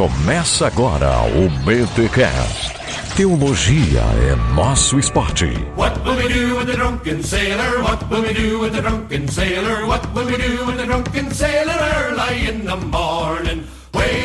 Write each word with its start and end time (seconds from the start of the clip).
Começa 0.00 0.66
agora 0.66 1.10
o 1.24 1.50
BTCast. 1.62 2.72
Teologia 3.14 4.00
é 4.00 4.54
nosso 4.54 4.98
esporte. 4.98 5.44
What 5.76 6.00
will 6.08 6.16
we 6.16 6.26
do 6.26 6.56
with 6.56 6.68
the 6.68 6.72
drunken 6.72 7.22
sailor? 7.22 7.82
What 7.82 8.06
will 8.10 8.22
we 8.22 8.32
do 8.32 8.60
with 8.60 8.72
the 8.72 8.80
drunken 8.80 9.28
sailor? 9.28 9.86
What 9.86 10.08
will 10.14 10.24
we 10.24 10.38
do 10.38 10.64
with 10.64 10.78
the 10.78 10.86
drunken 10.86 11.30
sailor 11.30 11.76
early 11.98 12.48
in 12.48 12.64
the 12.64 12.76
morning? 12.76 13.66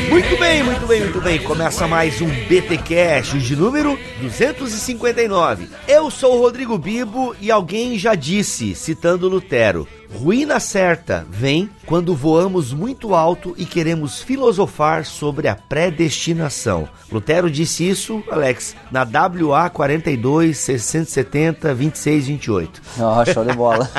Muito 0.10 0.38
bem, 0.38 0.64
muito 0.64 0.88
bem, 0.88 1.02
muito 1.02 1.22
bem. 1.22 1.44
Começa 1.44 1.88
mais 1.88 2.22
um 2.22 2.28
BT 2.28 2.78
Cash 2.78 3.44
de 3.44 3.56
número 3.56 4.00
259. 4.22 5.68
Eu 5.88 6.10
sou 6.10 6.38
o 6.38 6.42
Rodrigo 6.42 6.78
Bibo 6.78 7.36
e 7.42 7.52
alguém 7.52 7.98
já 8.00 8.16
disse, 8.16 8.74
citando 8.76 9.28
Lutero: 9.28 9.88
Ruína 10.14 10.60
certa 10.60 11.26
vem 11.30 11.70
quando 11.86 12.16
voamos 12.16 12.72
muito 12.72 13.14
alto 13.14 13.54
e 13.58 13.66
queremos 13.66 14.22
filosofar 14.22 15.04
sobre 15.04 15.48
a 15.48 15.56
predestinação. 15.56 16.88
Lutero 17.12 17.52
disse 17.52 17.88
isso, 17.88 18.24
Alex, 18.32 18.76
na 18.90 19.04
WA 19.04 19.70
42 19.70 20.58
670 20.58 21.74
26 21.74 22.28
28. 22.28 22.82
Ó, 23.00 23.26
show 23.26 23.44
de 23.44 23.54
bola. 23.54 23.90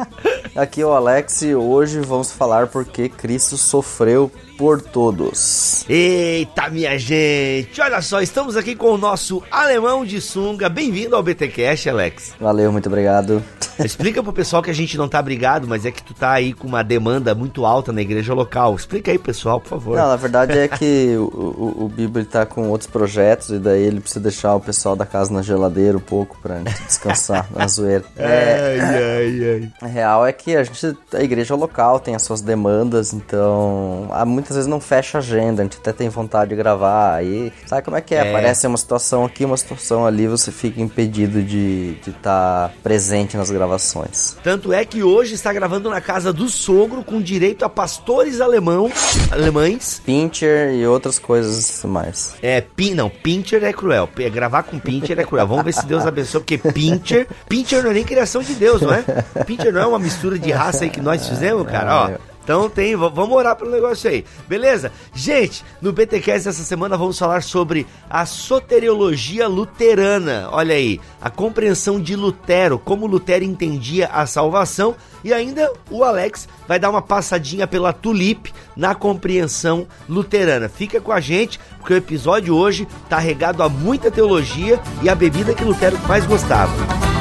Aqui 0.54 0.82
é 0.82 0.86
o 0.86 0.92
Alex 0.92 1.42
e 1.42 1.54
hoje 1.54 2.00
vamos 2.00 2.30
falar 2.30 2.68
porque 2.68 3.08
Cristo 3.08 3.56
sofreu 3.56 4.30
por 4.56 4.80
todos. 4.80 5.84
Eita, 5.88 6.68
minha 6.70 6.98
gente! 6.98 7.80
Olha 7.80 8.00
só, 8.00 8.20
estamos 8.20 8.56
aqui 8.56 8.74
com 8.74 8.92
o 8.92 8.98
nosso 8.98 9.42
alemão 9.50 10.04
de 10.04 10.20
sunga. 10.20 10.68
Bem-vindo 10.68 11.16
ao 11.16 11.22
BT 11.22 11.48
Cash, 11.48 11.86
Alex. 11.86 12.34
Valeu, 12.40 12.70
muito 12.72 12.86
obrigado. 12.88 13.42
Explica 13.78 14.22
pro 14.22 14.32
pessoal 14.32 14.62
que 14.62 14.70
a 14.70 14.74
gente 14.74 14.96
não 14.96 15.08
tá 15.08 15.20
brigado, 15.20 15.66
mas 15.66 15.84
é 15.84 15.90
que 15.90 16.02
tu 16.02 16.14
tá 16.14 16.30
aí 16.30 16.52
com 16.52 16.68
uma 16.68 16.84
demanda 16.84 17.34
muito 17.34 17.66
alta 17.66 17.92
na 17.92 18.00
igreja 18.00 18.32
local. 18.32 18.74
Explica 18.76 19.10
aí, 19.10 19.18
pessoal, 19.18 19.60
por 19.60 19.68
favor. 19.70 19.96
Não, 19.96 20.08
na 20.08 20.16
verdade 20.16 20.56
é 20.56 20.68
que 20.68 21.16
o, 21.16 21.24
o, 21.24 21.84
o 21.84 21.88
Bibo 21.88 22.24
tá 22.24 22.46
com 22.46 22.68
outros 22.68 22.88
projetos 22.88 23.50
e 23.50 23.58
daí 23.58 23.82
ele 23.82 24.00
precisa 24.00 24.20
deixar 24.20 24.54
o 24.54 24.60
pessoal 24.60 24.94
da 24.94 25.04
casa 25.04 25.32
na 25.32 25.42
geladeira 25.42 25.96
um 25.96 26.00
pouco 26.00 26.38
pra 26.40 26.60
descansar 26.86 27.48
na 27.52 27.66
zoeira. 27.66 28.04
É, 28.16 28.78
Ai, 28.84 29.02
ai, 29.02 29.62
ai. 29.62 29.72
a 29.82 29.86
real 29.86 30.24
é 30.26 30.32
que 30.32 30.54
a 30.56 30.62
gente, 30.62 30.96
a 31.12 31.22
igreja 31.22 31.54
local 31.56 31.98
tem 31.98 32.14
as 32.14 32.22
suas 32.22 32.40
demandas, 32.40 33.12
então 33.12 34.08
há 34.12 34.24
muitas 34.44 34.56
vezes 34.56 34.68
não 34.70 34.78
fecha 34.80 35.18
a 35.18 35.20
agenda, 35.20 35.62
a 35.62 35.64
gente 35.64 35.78
até 35.78 35.90
tem 35.92 36.08
vontade 36.10 36.50
de 36.50 36.56
gravar, 36.56 37.14
aí 37.14 37.50
sabe 37.66 37.82
como 37.82 37.96
é 37.96 38.00
que 38.02 38.14
é? 38.14 38.18
É. 38.18 38.28
Aparece 38.30 38.66
uma 38.66 38.76
situação 38.76 39.24
aqui, 39.24 39.42
uma 39.44 39.56
situação 39.56 40.04
ali, 40.04 40.28
você 40.28 40.52
fica 40.52 40.80
impedido 40.82 41.42
de 41.42 41.96
estar 42.06 42.70
presente 42.82 43.36
nas 43.36 43.50
gravações. 43.50 44.36
Tanto 44.44 44.72
é 44.72 44.84
que 44.84 45.02
hoje 45.02 45.34
está 45.34 45.52
gravando 45.52 45.88
na 45.88 46.00
casa 46.00 46.32
do 46.32 46.48
sogro 46.48 47.02
com 47.02 47.20
direito 47.22 47.64
a 47.64 47.68
pastores 47.70 48.40
alemão, 48.40 48.90
alemães. 49.30 50.02
Pincher 50.04 50.74
e 50.74 50.86
outras 50.86 51.18
coisas 51.18 51.82
mais. 51.84 52.34
É, 52.42 52.60
pin, 52.60 52.92
não, 52.94 53.08
Pincher 53.08 53.64
é 53.64 53.72
cruel. 53.72 54.06
P- 54.06 54.28
Gravar 54.28 54.64
com 54.64 54.78
Pincher 54.78 55.18
é 55.18 55.24
cruel. 55.24 55.46
Vamos 55.46 55.64
ver 55.64 55.72
se 55.72 55.86
Deus 55.86 56.04
abençoe, 56.04 56.40
porque 56.40 56.58
Pincher, 56.58 57.26
Pincher 57.48 57.82
não 57.82 57.90
é 57.90 57.94
nem 57.94 58.04
criação 58.04 58.42
de 58.42 58.54
Deus, 58.54 58.82
não 58.82 58.92
é? 58.92 59.02
Pincher 59.46 59.72
não 59.72 59.80
é 59.80 59.86
uma 59.86 59.98
mistura 59.98 60.38
de 60.38 60.50
raça 60.50 60.84
aí 60.84 60.90
que 60.90 61.00
nós 61.00 61.26
fizemos, 61.26 61.66
cara, 61.66 62.04
ó. 62.10 62.33
Então 62.44 62.68
tem, 62.68 62.94
vamos 62.94 63.32
orar 63.32 63.56
pelo 63.56 63.70
negócio 63.70 64.10
aí, 64.10 64.22
beleza? 64.46 64.92
Gente, 65.14 65.64
no 65.80 65.94
BTCast 65.94 66.46
essa 66.46 66.62
semana 66.62 66.94
vamos 66.94 67.18
falar 67.18 67.42
sobre 67.42 67.86
a 68.08 68.26
soteriologia 68.26 69.48
luterana. 69.48 70.50
Olha 70.52 70.74
aí, 70.74 71.00
a 71.22 71.30
compreensão 71.30 71.98
de 71.98 72.14
Lutero, 72.14 72.78
como 72.78 73.06
Lutero 73.06 73.44
entendia 73.44 74.08
a 74.08 74.26
salvação 74.26 74.94
e 75.24 75.32
ainda 75.32 75.72
o 75.90 76.04
Alex 76.04 76.46
vai 76.68 76.78
dar 76.78 76.90
uma 76.90 77.00
passadinha 77.00 77.66
pela 77.66 77.94
Tulip 77.94 78.52
na 78.76 78.94
compreensão 78.94 79.86
luterana. 80.06 80.68
Fica 80.68 81.00
com 81.00 81.12
a 81.12 81.20
gente, 81.20 81.58
porque 81.78 81.94
o 81.94 81.96
episódio 81.96 82.54
hoje 82.54 82.86
tá 83.08 83.18
regado 83.18 83.62
a 83.62 83.70
muita 83.70 84.10
teologia 84.10 84.78
e 85.02 85.08
a 85.08 85.14
bebida 85.14 85.54
que 85.54 85.64
Lutero 85.64 85.98
mais 86.06 86.26
gostava. 86.26 87.13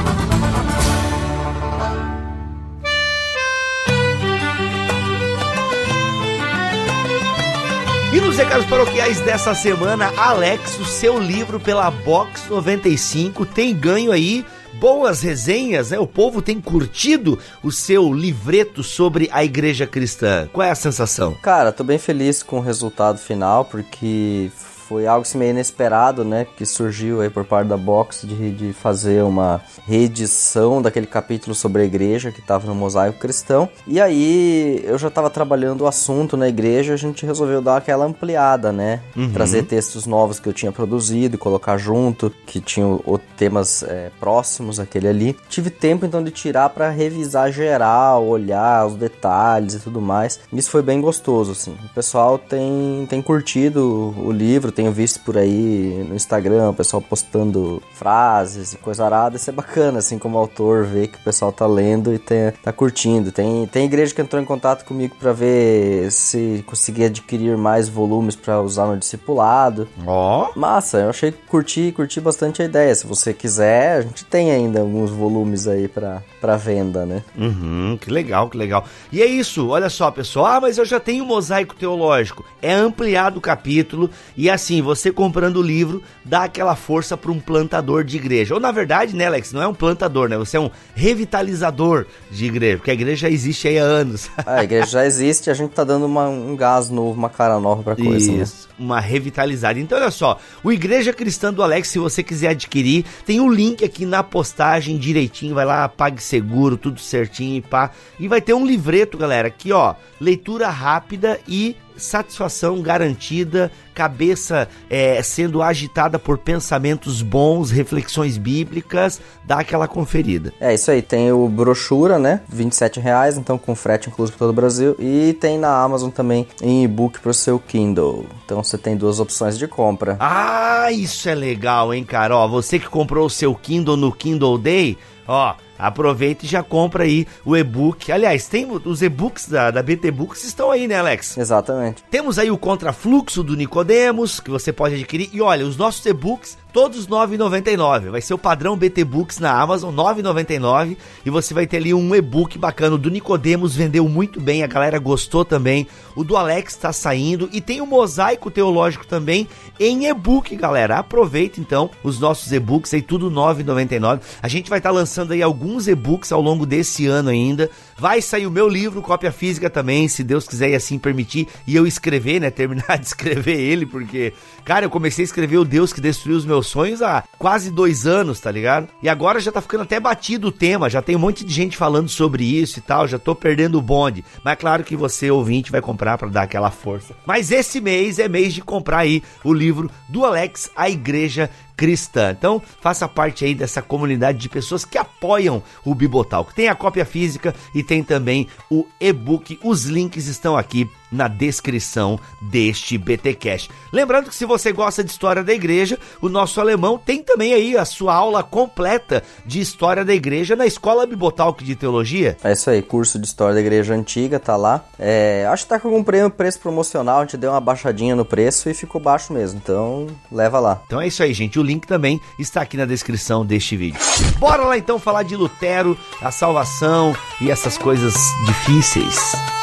E 8.14 8.22
nos 8.22 8.38
recados 8.38 8.68
paroquiais 8.68 9.20
dessa 9.22 9.56
semana, 9.56 10.14
Alex, 10.16 10.80
o 10.80 10.86
seu 10.86 11.18
livro 11.18 11.60
pela 11.60 11.90
Box 11.90 12.48
95 12.48 13.44
tem 13.44 13.76
ganho 13.76 14.12
aí 14.12 14.46
boas 14.74 15.24
resenhas, 15.24 15.90
né? 15.90 15.98
O 15.98 16.06
povo 16.06 16.40
tem 16.40 16.62
curtido 16.62 17.40
o 17.64 17.72
seu 17.72 18.14
livreto 18.14 18.84
sobre 18.84 19.28
a 19.32 19.44
igreja 19.44 19.88
cristã. 19.88 20.48
Qual 20.54 20.64
é 20.64 20.70
a 20.70 20.76
sensação? 20.76 21.34
Cara, 21.42 21.72
tô 21.72 21.84
bem 21.84 21.98
feliz 21.98 22.44
com 22.44 22.58
o 22.58 22.62
resultado 22.62 23.18
final, 23.18 23.66
porque 23.66 24.52
foi 24.88 25.08
algo 25.08 25.21
assim 25.21 25.38
meio 25.38 25.52
inesperado, 25.52 26.23
né? 26.23 26.45
Que 26.58 26.66
surgiu 26.66 27.21
aí 27.21 27.30
por 27.30 27.45
parte 27.45 27.67
da 27.67 27.77
Box 27.77 28.27
de, 28.27 28.52
de 28.52 28.73
fazer 28.73 29.23
uma 29.23 29.61
reedição 29.86 30.82
daquele 30.82 31.08
capítulo 31.08 31.55
sobre 31.55 31.82
a 31.82 31.86
igreja 31.86 32.32
que 32.32 32.39
estava 32.39 32.67
no 32.67 32.76
Mosaico 32.76 33.20
Cristão. 33.20 33.70
E 33.88 33.99
aí 33.99 34.83
eu 34.86 34.98
já 34.98 35.08
estava 35.08 35.30
trabalhando 35.30 35.82
o 35.82 35.88
assunto 35.88 36.36
na 36.36 36.48
igreja, 36.48 36.94
a 36.94 36.98
gente 36.98 37.26
resolveu 37.26 37.61
dar 37.61 37.77
aquela 37.77 38.05
ampliada, 38.05 38.71
né? 38.71 39.02
Trazer 39.33 39.64
textos 39.64 40.05
novos 40.05 40.39
que 40.39 40.48
eu 40.48 40.54
tinha 40.54 40.71
produzido 40.71 41.36
e 41.36 41.38
colocar 41.38 41.77
junto, 41.77 42.32
que 42.45 42.60
tinham 42.60 43.02
temas 43.38 43.83
é, 43.83 44.11
próximos 44.20 44.80
àquele 44.80 45.08
ali. 45.08 45.38
Tive 45.50 45.70
tempo 45.70 46.05
então 46.05 46.23
de 46.23 46.32
tirar 46.32 46.70
para 46.70 46.89
revisar 46.89 47.52
geral, 47.52 48.26
olhar 48.26 48.86
os 48.86 48.95
detalhes 48.95 49.76
e 49.76 49.80
tudo 49.80 50.02
mais. 50.02 50.39
Isso 50.52 50.70
foi 50.70 50.82
bem 50.82 51.00
gostoso, 51.00 51.52
assim. 51.52 51.76
O 51.86 51.94
pessoal 51.94 52.38
tem, 52.38 53.05
tem 53.10 53.21
curtido 53.21 54.14
o 54.17 54.32
livro, 54.32 54.71
tenho 54.73 54.92
visto 54.92 55.20
por 55.22 55.38
aí 55.38 56.06
no 56.08 56.16
Instagram, 56.16 56.70
o 56.70 56.73
pessoal 56.73 57.02
postando 57.02 57.82
frases 57.94 58.73
e 58.73 58.78
coisa 58.78 59.06
arada. 59.06 59.36
Isso 59.36 59.50
é 59.50 59.54
bacana, 59.54 60.00
assim, 60.00 60.17
como 60.17 60.38
autor, 60.38 60.86
ver 60.86 61.08
que 61.08 61.17
o 61.17 61.23
pessoal 61.23 61.52
tá 61.52 61.66
lendo 61.66 62.14
e 62.14 62.20
tem, 62.20 62.52
tá 62.61 62.72
curtindo. 62.72 63.32
Tem, 63.32 63.66
tem 63.67 63.86
igreja 63.86 64.14
que 64.14 64.22
entrou 64.22 64.42
em 64.42 64.45
contato 64.45 64.86
comigo 64.86 65.16
para 65.20 65.32
ver 65.32 66.12
se 66.12 66.64
conseguia 66.67 67.08
adquirir 67.08 67.58
mais 67.58 67.88
volumes 67.88 68.36
para 68.36 68.62
usar 68.62 68.88
no 68.88 68.98
discipulado. 68.98 69.88
Ó, 70.06 70.52
Massa, 70.56 71.00
eu 71.00 71.10
achei 71.10 71.32
curti, 71.32 71.92
curti 71.95 72.20
bastante 72.20 72.62
a 72.62 72.66
ideia. 72.66 72.94
Se 72.94 73.08
você 73.08 73.33
quiser, 73.33 73.98
a 73.98 74.02
gente 74.02 74.26
tem 74.26 74.52
ainda 74.52 74.82
alguns 74.82 75.12
volumes 75.12 75.67
aí 75.67 75.88
pra, 75.88 76.22
pra 76.43 76.58
venda, 76.58 77.05
né? 77.05 77.23
Uhum, 77.37 77.98
que 77.99 78.11
legal, 78.11 78.49
que 78.49 78.58
legal. 78.58 78.83
E 79.14 79.21
é 79.21 79.26
isso, 79.26 79.70
olha 79.70 79.89
só, 79.89 80.11
pessoal. 80.11 80.45
Ah, 80.45 80.59
mas 80.59 80.77
eu 80.77 80.83
já 80.83 80.99
tenho 80.99 81.23
um 81.23 81.27
mosaico 81.27 81.73
teológico. 81.73 82.43
É 82.61 82.73
ampliado 82.73 83.37
o 83.37 83.42
capítulo 83.42 84.09
e 84.36 84.49
assim, 84.49 84.82
você 84.82 85.09
comprando 85.09 85.55
o 85.58 85.61
livro 85.61 86.03
dá 86.26 86.43
aquela 86.43 86.76
força 86.76 87.15
para 87.15 87.32
um 87.32 87.39
plantador 87.39 88.03
de 88.03 88.17
igreja. 88.17 88.53
Ou 88.53 88.59
na 88.59 88.73
verdade, 88.73 89.15
né, 89.15 89.26
Alex, 89.27 89.53
não 89.53 89.61
é 89.61 89.67
um 89.67 89.73
plantador, 89.73 90.27
né? 90.27 90.37
Você 90.37 90.58
é 90.58 90.59
um 90.59 90.70
revitalizador 90.93 92.05
de 92.30 92.45
igreja, 92.45 92.77
porque 92.77 92.92
a 92.92 92.93
igreja 92.93 93.21
já 93.27 93.30
existe 93.30 93.67
aí 93.70 93.80
há 93.80 93.83
anos. 93.83 94.30
A 94.45 94.64
igreja 94.64 94.87
já 94.87 95.05
existe, 95.05 95.49
a 95.49 95.53
gente 95.53 95.71
tá 95.71 95.83
dando 95.86 96.05
uma- 96.05 96.27
um 96.27 96.55
gás 96.55 96.89
novo, 96.89 97.17
uma 97.17 97.30
cara 97.30 97.58
nova 97.59 97.82
pra 97.83 97.95
coisa, 97.95 98.32
né? 98.32 98.43
Isso, 98.43 98.67
uma 98.77 98.99
revitalizada. 98.99 99.80
Então, 99.80 99.98
olha 99.98 100.11
só, 100.11 100.37
o 100.64 100.71
Igreja 100.71 101.14
Cristã 101.14 101.53
do 101.53 101.64
Alex, 101.64 101.87
se 101.87 101.99
você 101.99 102.21
quiser 102.21 102.49
adquirir, 102.49 103.05
tem 103.26 103.39
um 103.39 103.49
link 103.49 103.86
aqui 103.86 104.05
na 104.05 104.21
postagem 104.23 104.98
direitinho, 104.98 105.55
vai 105.55 105.65
lá, 105.65 105.87
pague 105.87 106.21
seguro, 106.33 106.77
tudo 106.77 106.99
certinho 106.99 107.58
e 107.58 107.61
pá. 107.61 107.92
E 108.20 108.27
vai 108.27 108.42
ter 108.42 108.55
um 108.55 108.66
livreto, 108.66 109.20
galera, 109.20 109.48
aqui 109.48 109.71
ó, 109.71 109.94
leitura 110.20 110.67
rápida 110.67 111.39
e 111.48 111.76
satisfação 111.95 112.82
garantida, 112.82 113.71
cabeça 113.94 114.67
é, 114.89 115.21
sendo 115.21 115.61
agitada 115.61 116.17
por 116.17 116.39
pensamentos 116.39 117.21
bons, 117.21 117.70
reflexões 117.70 118.36
bíblicas, 118.36 119.21
dá 119.45 119.60
aquela 119.60 119.88
conferida. 119.88 120.52
É 120.60 120.73
isso 120.73 120.89
aí, 120.89 121.04
tem 121.04 121.32
o 121.32 121.48
brochura, 121.48 122.17
né? 122.17 122.42
27 122.50 123.00
reais, 123.00 123.38
então 123.38 123.60
com 123.60 123.76
frete 123.76 124.10
incluso 124.10 124.32
para 124.32 124.39
todo 124.39 124.50
o 124.50 124.54
Brasil. 124.54 124.95
E 124.98 125.33
tem 125.39 125.60
na 125.60 125.83
Amazon 125.83 126.10
também 126.10 126.48
em 126.64 126.83
e-book 126.83 127.20
pro 127.20 127.32
seu 127.32 127.60
Kindle. 127.60 128.25
Então 128.44 128.63
você 128.63 128.75
tem 128.75 128.97
duas 128.97 129.19
opções 129.19 129.56
de 129.56 129.68
compra. 129.68 130.18
Ah, 130.19 130.91
isso 130.91 131.30
é 131.30 131.35
legal, 131.35 131.94
hein, 131.94 132.03
cara? 132.03 132.35
Ó, 132.35 132.47
você 132.47 132.80
que 132.80 132.89
comprou 132.89 133.27
o 133.27 133.30
seu 133.30 133.53
Kindle 133.53 133.97
no 133.97 134.12
Kindle 134.12 134.57
Day, 134.57 134.97
ó, 135.27 135.53
aproveita 135.77 136.45
e 136.45 136.47
já 136.47 136.63
compra 136.63 137.03
aí 137.03 137.27
o 137.45 137.55
e-book. 137.55 138.11
Aliás, 138.11 138.47
tem 138.47 138.67
os 138.69 139.01
e-books 139.01 139.47
da, 139.49 139.71
da 139.71 139.83
BT 139.83 140.11
Books 140.11 140.43
estão 140.43 140.71
aí, 140.71 140.87
né, 140.87 140.95
Alex? 140.95 141.37
Exatamente. 141.37 142.03
Temos 142.09 142.37
aí 142.39 142.51
o 142.51 142.57
Contrafluxo 142.57 143.43
do 143.43 143.55
Nicodemos, 143.55 144.39
que 144.39 144.49
você 144.49 144.71
pode 144.71 144.95
adquirir. 144.95 145.29
E 145.33 145.41
olha, 145.41 145.65
os 145.65 145.77
nossos 145.77 146.05
e-books 146.05 146.57
todos 146.73 147.07
9,99. 147.07 148.09
Vai 148.09 148.19
ser 148.19 148.33
o 148.33 148.37
padrão 148.37 148.75
BT 148.75 149.05
Books 149.05 149.37
na 149.37 149.51
Amazon, 149.51 149.93
9,99 149.95 150.97
e 151.23 151.29
você 151.29 151.53
vai 151.53 151.67
ter 151.67 151.77
ali 151.77 151.93
um 151.93 152.15
e-book 152.15 152.57
bacana. 152.57 152.95
O 152.95 152.97
do 152.97 153.11
Nicodemos 153.11 153.75
vendeu 153.75 154.09
muito 154.09 154.41
bem, 154.41 154.63
a 154.63 154.67
galera 154.67 154.97
gostou 154.97 155.45
também. 155.45 155.87
O 156.15 156.23
do 156.23 156.35
Alex 156.35 156.73
está 156.73 156.91
saindo 156.91 157.47
e 157.53 157.61
tem 157.61 157.79
o 157.79 157.85
Mosaico 157.85 158.49
Teológico 158.49 159.05
também 159.05 159.47
em 159.79 160.07
e-book, 160.07 160.55
galera. 160.55 160.97
Aproveita 160.97 161.59
então 161.59 161.91
os 162.03 162.19
nossos 162.19 162.51
e-books 162.51 162.93
aí 162.93 163.01
tudo 163.01 163.29
9,99. 163.29 164.21
A 164.41 164.47
gente 164.47 164.69
vai 164.69 164.79
estar 164.79 164.89
tá 164.89 164.95
lançando 164.95 165.31
aí 165.31 165.43
alguns 165.43 165.87
e-books 165.87 166.31
ao 166.31 166.41
longo 166.41 166.65
desse 166.65 167.05
ano 167.05 167.29
ainda. 167.29 167.69
Vai 167.98 168.22
sair 168.22 168.48
o 168.48 168.51
meu 168.51 168.68
livro, 168.68 169.01
cópia 169.01 169.31
física 169.31 169.69
também, 169.69 170.07
se 170.07 170.24
Deus 170.24 170.48
quiser 170.48 170.69
e 170.69 170.75
assim 170.75 170.98
permitir, 170.98 171.48
e 171.68 171.75
eu 171.75 171.86
escrever, 171.86 172.40
né, 172.40 172.50
terminar 172.50 172.98
de 173.00 173.07
escrever 173.07 173.60
ele, 173.60 173.86
porque 173.86 174.34
Cara, 174.66 174.86
eu 174.86 174.90
comecei 174.90 175.24
a 175.24 175.25
escrever 175.25 175.57
O 175.57 175.66
Deus 175.66 175.92
que 175.92 176.00
Destruiu 176.00 176.38
os 176.38 176.45
Meus 176.45 176.68
Sonhos 176.68 177.01
há 177.01 177.24
quase 177.38 177.69
dois 177.69 178.07
anos, 178.07 178.40
tá 178.40 178.50
ligado? 178.50 178.88
E 179.01 179.10
agora 179.10 179.40
já 179.40 179.51
tá 179.51 179.62
ficando 179.62 179.84
até 179.84 180.00
batido 180.00 180.48
o 180.48 180.51
tema, 180.51 180.90
já 180.90 181.01
tem 181.01 181.16
um 181.16 181.19
monte 181.19 181.44
de 181.44 181.54
gente 181.54 181.75
falando 181.75 182.07
sobre 182.07 182.45
isso 182.45 182.80
e 182.80 182.81
tal, 182.81 183.07
já 183.07 183.19
tô 183.19 183.36
perdendo 183.36 183.78
o 183.78 183.81
bonde. 183.81 184.24
Mas 184.44 184.54
é 184.54 184.56
claro 184.56 184.84
que 184.84 184.95
você, 184.95 185.30
ouvinte, 185.30 185.72
vai 185.72 185.81
comprar 185.81 186.18
para 186.18 186.30
dar 186.30 186.44
aquela 186.44 186.72
força. 186.72 187.13
Mas 187.25 187.51
esse 187.51 187.81
mês 187.81 188.19
é 188.19 188.30
mês 188.30 188.54
de 188.54 188.62
comprar 188.62 189.00
aí 189.00 189.22
o 189.44 189.54
livro 189.54 189.92
do 190.07 190.24
Alex, 190.24 190.69
A 190.75 190.90
Igreja 190.90 191.50
cristã. 191.75 192.31
Então, 192.37 192.61
faça 192.81 193.07
parte 193.07 193.45
aí 193.45 193.55
dessa 193.55 193.81
comunidade 193.81 194.37
de 194.37 194.49
pessoas 194.49 194.85
que 194.85 194.97
apoiam 194.97 195.61
o 195.83 195.93
Bibotalk. 195.93 196.53
Tem 196.53 196.67
a 196.67 196.75
cópia 196.75 197.05
física 197.05 197.53
e 197.73 197.83
tem 197.83 198.03
também 198.03 198.47
o 198.69 198.85
e-book. 198.99 199.59
Os 199.63 199.85
links 199.85 200.27
estão 200.27 200.57
aqui 200.57 200.89
na 201.13 201.27
descrição 201.27 202.19
deste 202.42 202.98
BTcast. 202.98 203.69
Lembrando 203.92 204.30
que 204.30 204.36
se 204.36 204.45
você 204.45 204.71
gosta 204.71 205.04
de 205.04 205.12
história 205.12 205.44
da 205.44 205.54
igreja, 205.54 206.00
o 206.21 206.27
nosso 206.27 206.60
alemão 206.60 206.98
tem 206.98 207.21
também 207.21 207.54
aí 207.54 207.77
a 207.77 207.86
sua 207.86 208.13
aula 208.13 208.44
completa 208.44 209.24
de 209.45 209.62
história 209.62 210.04
da 210.04 210.13
igreja 210.13 210.56
na 210.56 210.65
Escola 210.65 211.06
Bibotalk 211.06 211.63
de 211.63 211.75
Teologia. 211.75 212.36
É 212.44 212.51
isso 212.51 212.69
aí, 212.69 212.81
curso 212.81 213.19
de 213.19 213.27
história 213.27 213.54
da 213.54 213.62
igreja 213.62 213.94
antiga, 213.94 214.39
tá 214.39 214.56
lá. 214.56 214.83
É, 214.98 215.48
acho 215.50 215.63
que 215.63 215.69
tá 215.69 215.80
com 215.80 215.95
um 215.98 216.04
preço 216.04 216.60
promocional, 216.60 217.19
a 217.19 217.21
gente 217.21 217.38
deu 217.38 217.51
uma 217.51 217.62
baixadinha 217.62 218.16
no 218.16 218.25
preço 218.25 218.69
e 218.69 218.74
ficou 218.74 219.00
baixo 219.00 219.31
mesmo, 219.31 219.62
então 219.63 220.07
leva 220.31 220.59
lá. 220.59 220.81
Então 220.86 221.00
é 221.00 221.07
isso 221.07 221.21
aí, 221.21 221.33
gente. 221.33 221.59
O 221.59 221.63
link 221.63 221.86
também 221.86 222.19
está 222.39 222.62
aqui 222.62 222.75
na 222.75 222.86
descrição 222.86 223.45
deste 223.45 223.77
vídeo. 223.77 224.00
Bora 224.39 224.63
lá 224.63 224.77
então 224.77 224.98
falar 224.98 225.24
de 225.24 225.36
Lutero, 225.36 225.98
a 226.21 226.31
salvação 226.31 227.16
e 227.39 227.51
essas 227.51 227.77
coisas 227.77 228.13
difíceis. 228.45 229.62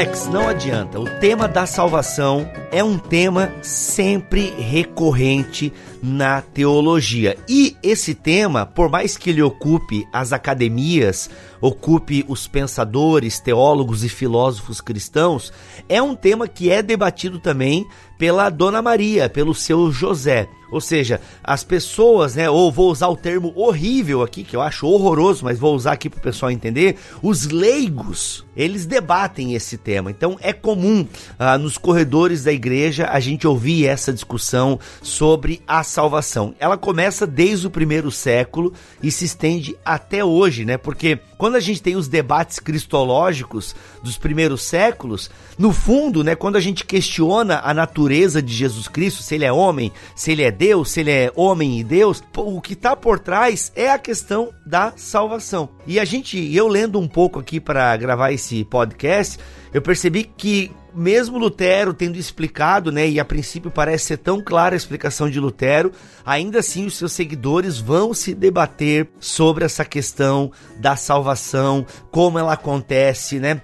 Alex, 0.00 0.28
não 0.28 0.48
adianta. 0.48 0.98
O 0.98 1.04
tema 1.20 1.46
da 1.46 1.66
salvação 1.66 2.50
é 2.72 2.82
um 2.82 2.96
tema 2.96 3.52
sempre 3.60 4.48
recorrente 4.58 5.70
na 6.02 6.40
teologia. 6.40 7.36
E 7.46 7.76
esse 7.82 8.14
tema, 8.14 8.64
por 8.64 8.88
mais 8.88 9.18
que 9.18 9.28
ele 9.28 9.42
ocupe 9.42 10.08
as 10.10 10.32
academias, 10.32 11.28
ocupe 11.60 12.24
os 12.26 12.48
pensadores, 12.48 13.40
teólogos 13.40 14.02
e 14.02 14.08
filósofos 14.08 14.80
cristãos, 14.80 15.52
é 15.86 16.00
um 16.00 16.14
tema 16.14 16.48
que 16.48 16.70
é 16.70 16.80
debatido 16.82 17.38
também 17.38 17.86
pela 18.20 18.50
Dona 18.50 18.82
Maria, 18.82 19.30
pelo 19.30 19.54
seu 19.54 19.90
José. 19.90 20.46
Ou 20.70 20.80
seja, 20.80 21.20
as 21.42 21.64
pessoas, 21.64 22.36
né, 22.36 22.48
ou 22.48 22.70
vou 22.70 22.90
usar 22.90 23.08
o 23.08 23.16
termo 23.16 23.52
horrível 23.56 24.22
aqui, 24.22 24.44
que 24.44 24.54
eu 24.54 24.60
acho 24.60 24.86
horroroso, 24.86 25.44
mas 25.44 25.58
vou 25.58 25.74
usar 25.74 25.92
aqui 25.92 26.08
para 26.08 26.18
o 26.18 26.22
pessoal 26.22 26.50
entender, 26.50 26.96
os 27.22 27.46
leigos, 27.46 28.44
eles 28.56 28.86
debatem 28.86 29.54
esse 29.54 29.76
tema. 29.76 30.10
Então 30.10 30.36
é 30.40 30.52
comum 30.52 31.06
ah, 31.38 31.58
nos 31.58 31.76
corredores 31.76 32.44
da 32.44 32.52
igreja 32.52 33.08
a 33.10 33.18
gente 33.18 33.48
ouvir 33.48 33.86
essa 33.86 34.12
discussão 34.12 34.78
sobre 35.02 35.60
a 35.66 35.82
salvação. 35.82 36.54
Ela 36.60 36.76
começa 36.76 37.26
desde 37.26 37.66
o 37.66 37.70
primeiro 37.70 38.10
século 38.10 38.72
e 39.02 39.10
se 39.10 39.24
estende 39.24 39.76
até 39.84 40.24
hoje, 40.24 40.64
né? 40.64 40.76
Porque 40.76 41.18
quando 41.36 41.56
a 41.56 41.60
gente 41.60 41.82
tem 41.82 41.96
os 41.96 42.06
debates 42.06 42.58
cristológicos 42.58 43.74
dos 44.02 44.16
primeiros 44.18 44.62
séculos, 44.62 45.30
no 45.58 45.72
fundo, 45.72 46.22
né, 46.22 46.34
quando 46.34 46.56
a 46.56 46.60
gente 46.60 46.84
questiona 46.84 47.60
a 47.64 47.74
natureza 47.74 48.09
de 48.42 48.52
Jesus 48.52 48.88
Cristo, 48.88 49.22
se 49.22 49.34
ele 49.34 49.44
é 49.44 49.52
homem, 49.52 49.92
se 50.14 50.32
ele 50.32 50.42
é 50.42 50.50
Deus, 50.50 50.90
se 50.90 51.00
ele 51.00 51.10
é 51.10 51.32
homem 51.34 51.78
e 51.80 51.84
Deus, 51.84 52.22
o 52.36 52.60
que 52.60 52.72
está 52.72 52.96
por 52.96 53.18
trás 53.18 53.72
é 53.74 53.90
a 53.90 53.98
questão 53.98 54.52
da 54.66 54.92
salvação. 54.96 55.68
E 55.86 55.98
a 55.98 56.04
gente, 56.04 56.38
eu 56.54 56.68
lendo 56.68 56.98
um 56.98 57.08
pouco 57.08 57.38
aqui 57.38 57.60
para 57.60 57.96
gravar 57.96 58.32
esse 58.32 58.64
podcast, 58.64 59.38
eu 59.72 59.82
percebi 59.82 60.24
que 60.24 60.72
mesmo 60.94 61.38
Lutero 61.38 61.94
tendo 61.94 62.16
explicado, 62.16 62.90
né, 62.90 63.08
e 63.08 63.20
a 63.20 63.24
princípio 63.24 63.70
parece 63.70 64.06
ser 64.06 64.16
tão 64.18 64.42
clara 64.42 64.74
a 64.74 64.76
explicação 64.76 65.30
de 65.30 65.38
Lutero, 65.38 65.92
ainda 66.24 66.60
assim 66.60 66.86
os 66.86 66.96
seus 66.96 67.12
seguidores 67.12 67.78
vão 67.78 68.12
se 68.12 68.34
debater 68.34 69.08
sobre 69.18 69.64
essa 69.64 69.84
questão 69.84 70.50
da 70.78 70.96
salvação, 70.96 71.86
como 72.10 72.38
ela 72.38 72.54
acontece, 72.54 73.38
né? 73.38 73.60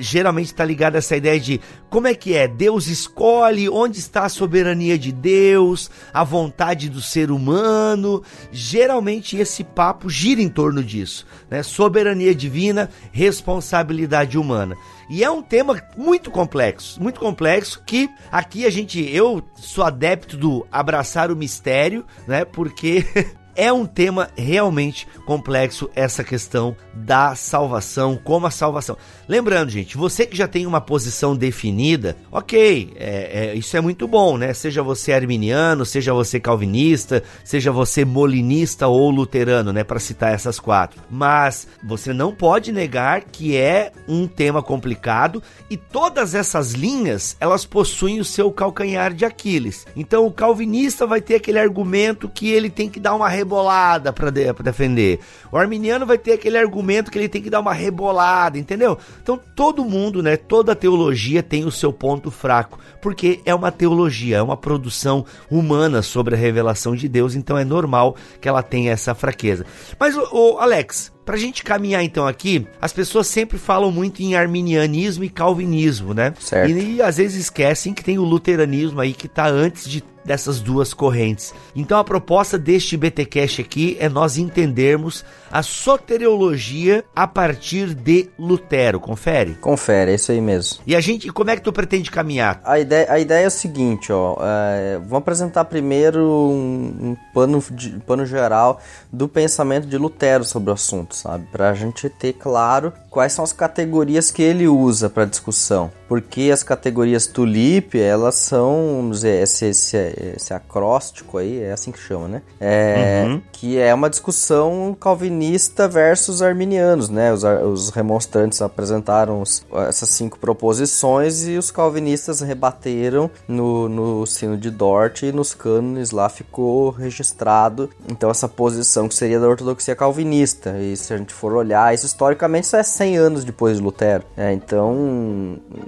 Geralmente 0.00 0.46
está 0.46 0.64
ligada 0.64 0.98
essa 0.98 1.16
ideia 1.16 1.38
de 1.38 1.60
como 1.90 2.06
é 2.06 2.14
que 2.14 2.34
é? 2.34 2.48
Deus 2.48 2.86
escolhe 2.86 3.68
onde 3.68 3.98
está 3.98 4.24
a 4.24 4.28
soberania 4.28 4.98
de 4.98 5.12
Deus, 5.12 5.90
a 6.12 6.24
vontade 6.24 6.88
do 6.88 7.02
ser 7.02 7.30
humano. 7.30 8.22
Geralmente 8.50 9.36
esse 9.36 9.62
papo 9.62 10.08
gira 10.08 10.40
em 10.40 10.48
torno 10.48 10.82
disso, 10.82 11.26
né? 11.50 11.62
Soberania 11.62 12.34
divina, 12.34 12.88
responsabilidade 13.12 14.38
humana. 14.38 14.74
E 15.12 15.22
é 15.22 15.30
um 15.30 15.42
tema 15.42 15.78
muito 15.94 16.30
complexo, 16.30 16.98
muito 16.98 17.20
complexo 17.20 17.82
que 17.84 18.08
aqui 18.30 18.64
a 18.64 18.70
gente, 18.70 18.98
eu 19.14 19.46
sou 19.56 19.84
adepto 19.84 20.38
do 20.38 20.66
abraçar 20.72 21.30
o 21.30 21.36
mistério, 21.36 22.02
né? 22.26 22.46
Porque 22.46 23.04
é 23.54 23.72
um 23.72 23.86
tema 23.86 24.30
realmente 24.36 25.06
complexo 25.26 25.90
essa 25.94 26.24
questão 26.24 26.76
da 26.94 27.34
salvação, 27.34 28.18
como 28.22 28.46
a 28.46 28.50
salvação. 28.50 28.96
Lembrando, 29.28 29.70
gente, 29.70 29.96
você 29.96 30.26
que 30.26 30.36
já 30.36 30.46
tem 30.46 30.66
uma 30.66 30.80
posição 30.80 31.34
definida, 31.34 32.16
ok, 32.30 32.92
é, 32.96 33.50
é, 33.50 33.54
isso 33.54 33.76
é 33.76 33.80
muito 33.80 34.06
bom, 34.06 34.36
né? 34.36 34.52
Seja 34.52 34.82
você 34.82 35.12
arminiano, 35.12 35.84
seja 35.84 36.12
você 36.12 36.38
calvinista, 36.38 37.22
seja 37.44 37.70
você 37.72 38.04
molinista 38.04 38.88
ou 38.88 39.10
luterano, 39.10 39.72
né? 39.72 39.84
Para 39.84 39.98
citar 39.98 40.32
essas 40.32 40.58
quatro. 40.58 41.00
Mas 41.10 41.66
você 41.82 42.12
não 42.12 42.34
pode 42.34 42.72
negar 42.72 43.22
que 43.22 43.56
é 43.56 43.92
um 44.08 44.26
tema 44.26 44.62
complicado 44.62 45.42
e 45.70 45.76
todas 45.76 46.34
essas 46.34 46.72
linhas 46.72 47.36
elas 47.40 47.64
possuem 47.64 48.20
o 48.20 48.24
seu 48.24 48.50
calcanhar 48.50 49.14
de 49.14 49.24
Aquiles. 49.24 49.86
Então 49.96 50.26
o 50.26 50.32
calvinista 50.32 51.06
vai 51.06 51.20
ter 51.20 51.36
aquele 51.36 51.58
argumento 51.58 52.28
que 52.28 52.50
ele 52.50 52.70
tem 52.70 52.88
que 52.88 53.00
dar 53.00 53.14
uma 53.14 53.28
rebolada 53.42 54.12
para 54.12 54.30
de, 54.30 54.52
defender. 54.52 55.20
O 55.50 55.56
arminiano 55.56 56.06
vai 56.06 56.16
ter 56.16 56.32
aquele 56.32 56.56
argumento 56.56 57.10
que 57.10 57.18
ele 57.18 57.28
tem 57.28 57.42
que 57.42 57.50
dar 57.50 57.60
uma 57.60 57.72
rebolada, 57.72 58.58
entendeu? 58.58 58.96
Então 59.22 59.38
todo 59.54 59.84
mundo, 59.84 60.22
né, 60.22 60.36
toda 60.36 60.74
teologia 60.74 61.42
tem 61.42 61.64
o 61.64 61.70
seu 61.70 61.92
ponto 61.92 62.30
fraco, 62.30 62.78
porque 63.00 63.40
é 63.44 63.54
uma 63.54 63.70
teologia, 63.70 64.38
é 64.38 64.42
uma 64.42 64.56
produção 64.56 65.24
humana 65.50 66.02
sobre 66.02 66.34
a 66.34 66.38
revelação 66.38 66.94
de 66.94 67.08
Deus, 67.08 67.34
então 67.34 67.58
é 67.58 67.64
normal 67.64 68.16
que 68.40 68.48
ela 68.48 68.62
tenha 68.62 68.92
essa 68.92 69.14
fraqueza. 69.14 69.66
Mas 69.98 70.16
o, 70.16 70.58
Alex, 70.58 71.12
Pra 71.24 71.36
gente 71.36 71.62
caminhar 71.62 72.02
então 72.02 72.26
aqui, 72.26 72.66
as 72.80 72.92
pessoas 72.92 73.26
sempre 73.28 73.58
falam 73.58 73.92
muito 73.92 74.20
em 74.22 74.34
arminianismo 74.34 75.22
e 75.22 75.28
calvinismo, 75.28 76.12
né? 76.12 76.34
Certo. 76.40 76.70
E, 76.70 76.96
e 76.96 77.02
às 77.02 77.16
vezes 77.16 77.42
esquecem 77.44 77.94
que 77.94 78.02
tem 78.02 78.18
o 78.18 78.24
luteranismo 78.24 79.00
aí 79.00 79.12
que 79.12 79.28
tá 79.28 79.46
antes 79.46 79.88
de 79.88 80.02
dessas 80.24 80.60
duas 80.60 80.94
correntes. 80.94 81.54
Então 81.74 81.98
a 81.98 82.04
proposta 82.04 82.58
deste 82.58 82.96
BTcast 82.96 83.60
aqui 83.60 83.96
é 83.98 84.08
nós 84.08 84.36
entendermos 84.36 85.24
a 85.50 85.62
soteriologia 85.62 87.04
a 87.14 87.26
partir 87.26 87.94
de 87.94 88.30
Lutero. 88.38 89.00
Confere? 89.00 89.54
Confere, 89.54 90.12
é 90.12 90.14
isso 90.14 90.32
aí 90.32 90.40
mesmo. 90.40 90.78
E 90.86 90.96
a 90.96 91.00
gente, 91.00 91.30
como 91.30 91.50
é 91.50 91.56
que 91.56 91.62
tu 91.62 91.72
pretende 91.72 92.10
caminhar? 92.10 92.60
A 92.64 92.78
ideia, 92.78 93.12
a 93.12 93.18
ideia 93.18 93.44
é 93.44 93.48
o 93.48 93.50
seguinte, 93.50 94.12
ó, 94.12 94.36
é, 94.40 94.98
vamos 94.98 95.18
apresentar 95.18 95.64
primeiro 95.66 96.20
um, 96.20 97.10
um 97.10 97.16
pano, 97.34 97.62
de, 97.70 97.90
pano 98.06 98.24
geral 98.24 98.80
do 99.12 99.28
pensamento 99.28 99.86
de 99.86 99.98
Lutero 99.98 100.44
sobre 100.44 100.70
o 100.70 100.72
assunto. 100.72 101.11
Sabe? 101.14 101.46
Pra 101.50 101.74
gente 101.74 102.08
ter 102.08 102.32
claro 102.34 102.92
quais 103.10 103.32
são 103.32 103.44
as 103.44 103.52
categorias 103.52 104.30
que 104.30 104.42
ele 104.42 104.66
usa 104.66 105.10
para 105.10 105.24
discussão. 105.24 105.90
Porque 106.08 106.50
as 106.52 106.62
categorias 106.62 107.26
tulip, 107.26 107.98
elas 107.98 108.34
são, 108.34 108.96
vamos 108.96 109.18
dizer, 109.18 109.42
esse, 109.42 109.66
esse, 109.66 109.96
esse 110.36 110.52
acróstico 110.52 111.38
aí, 111.38 111.62
é 111.62 111.72
assim 111.72 111.90
que 111.90 111.98
chama, 111.98 112.28
né? 112.28 112.42
É, 112.60 113.24
uhum. 113.26 113.40
Que 113.50 113.78
é 113.78 113.94
uma 113.94 114.10
discussão 114.10 114.96
calvinista 114.98 115.88
versus 115.88 116.42
arminianos, 116.42 117.08
né? 117.08 117.32
Os, 117.32 117.44
os 117.44 117.90
remonstrantes 117.90 118.60
apresentaram 118.60 119.40
os, 119.40 119.64
essas 119.88 120.10
cinco 120.10 120.38
proposições 120.38 121.46
e 121.46 121.56
os 121.56 121.70
calvinistas 121.70 122.40
rebateram 122.40 123.30
no, 123.48 123.88
no 123.88 124.26
sino 124.26 124.56
de 124.56 124.70
Dort 124.70 125.22
e 125.22 125.32
nos 125.32 125.54
cânones 125.54 126.10
lá 126.10 126.28
ficou 126.28 126.90
registrado. 126.90 127.88
Então 128.08 128.30
essa 128.30 128.48
posição 128.48 129.08
que 129.08 129.14
seria 129.14 129.40
da 129.40 129.48
ortodoxia 129.48 129.96
calvinista. 129.96 130.76
E 130.78 130.96
se 131.02 131.12
a 131.12 131.16
gente 131.16 131.32
for 131.32 131.52
olhar, 131.52 131.94
isso 131.94 132.06
historicamente 132.06 132.66
isso 132.66 132.76
é 132.76 132.82
100 132.82 133.16
anos 133.16 133.44
depois 133.44 133.78
de 133.78 133.82
Lutero. 133.82 134.24
É, 134.36 134.52
então 134.52 134.94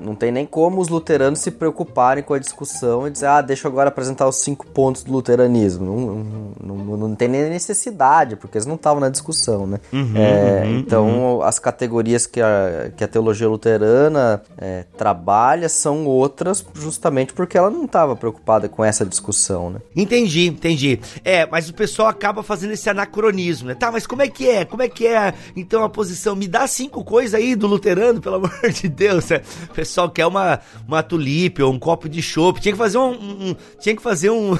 não 0.01 0.15
tem 0.15 0.31
nem 0.31 0.47
como 0.47 0.81
os 0.81 0.89
luteranos 0.89 1.41
se 1.41 1.51
preocuparem 1.51 2.23
com 2.23 2.35
a 2.35 2.39
discussão 2.39 3.07
e 3.07 3.11
dizer, 3.11 3.27
ah, 3.27 3.41
deixa 3.41 3.67
eu 3.67 3.73
agora 3.73 3.89
apresentar 3.89 4.29
os 4.29 4.37
cinco 4.37 4.67
pontos 4.67 5.03
do 5.03 5.13
luteranismo. 5.13 5.85
Não, 5.85 6.55
não, 6.63 6.77
não, 6.77 6.97
não 6.97 7.15
tem 7.15 7.29
nem 7.29 7.49
necessidade, 7.49 8.37
porque 8.37 8.59
eles 8.59 8.67
não 8.67 8.75
estavam 8.75 9.01
na 9.01 9.09
discussão, 9.09 9.67
né? 9.67 9.81
Uhum, 9.93 10.13
é, 10.17 10.63
uhum, 10.65 10.79
então 10.79 11.09
uhum. 11.09 11.43
as 11.43 11.59
categorias 11.59 12.27
que 12.27 12.41
a, 12.41 12.91
que 12.97 13.05
a 13.05 13.09
teologia 13.09 13.49
luterana 13.49 14.43
é, 14.59 14.85
trabalha 14.97 15.69
são 15.69 16.07
outras 16.07 16.65
justamente 16.75 17.33
porque 17.33 17.57
ela 17.57 17.71
não 17.71 17.85
estava 17.85 18.17
preocupada 18.17 18.69
com 18.69 18.85
essa 18.85 19.05
discussão, 19.05 19.71
né? 19.71 19.81
Entendi, 19.95 20.47
entendi. 20.47 21.01
É, 21.25 21.47
mas 21.47 21.69
o 21.69 21.75
pessoal 21.75 22.09
acaba 22.09 22.43
fazendo 22.43 22.73
esse 22.73 22.89
anacronismo, 22.89 23.69
né? 23.69 23.75
Tá, 23.75 23.91
mas 23.91 24.07
como 24.07 24.23
é 24.23 24.29
que 24.29 24.49
é? 24.49 24.65
Como 24.65 24.83
é 24.83 24.89
que 24.89 25.04
é 25.07 25.35
então 25.57 25.83
a 25.83 25.89
posição? 25.89 26.35
Me 26.37 26.47
dá 26.47 26.67
cinco 26.67 27.05
coisas 27.05 27.35
aí 27.35 27.55
do 27.55 27.67
luterano, 27.67 28.21
pelo 28.21 28.37
amor 28.37 28.51
de 28.73 28.89
Deus. 28.89 29.29
Né? 29.29 29.41
O 29.71 29.75
pessoal 29.75 30.11
quer 30.11 30.27
uma, 30.27 30.61
uma 30.87 31.03
tulipe 31.03 31.63
ou 31.63 31.73
um 31.73 31.79
copo 31.79 32.09
de 32.09 32.23
chopp. 32.23 32.61
Tinha 32.61 32.73
que 32.73 32.79
fazer 32.79 32.99
um, 32.99 33.13
um 33.13 33.57
tinha 33.81 33.95
que 33.97 34.03
fazer 34.03 34.31
um 34.31 34.57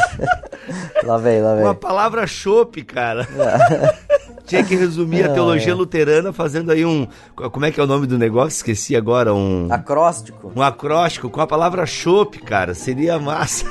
lá 1.04 1.18
vem, 1.18 1.40
lá 1.40 1.54
vem. 1.54 1.64
Uma 1.64 1.74
palavra 1.74 2.26
chopp, 2.26 2.82
cara. 2.84 3.26
Tinha 4.46 4.62
que 4.62 4.74
resumir 4.74 5.24
a 5.24 5.32
teologia 5.32 5.74
luterana 5.74 6.30
fazendo 6.32 6.70
aí 6.70 6.84
um. 6.84 7.06
Como 7.34 7.64
é 7.64 7.70
que 7.70 7.80
é 7.80 7.82
o 7.82 7.86
nome 7.86 8.06
do 8.06 8.18
negócio? 8.18 8.56
Esqueci 8.58 8.94
agora. 8.94 9.32
Um. 9.32 9.68
Acróstico. 9.70 10.52
Um 10.54 10.60
acróstico 10.60 11.30
com 11.30 11.40
a 11.40 11.46
palavra 11.46 11.86
chopp, 11.86 12.38
cara. 12.40 12.74
Seria 12.74 13.18
massa. 13.18 13.64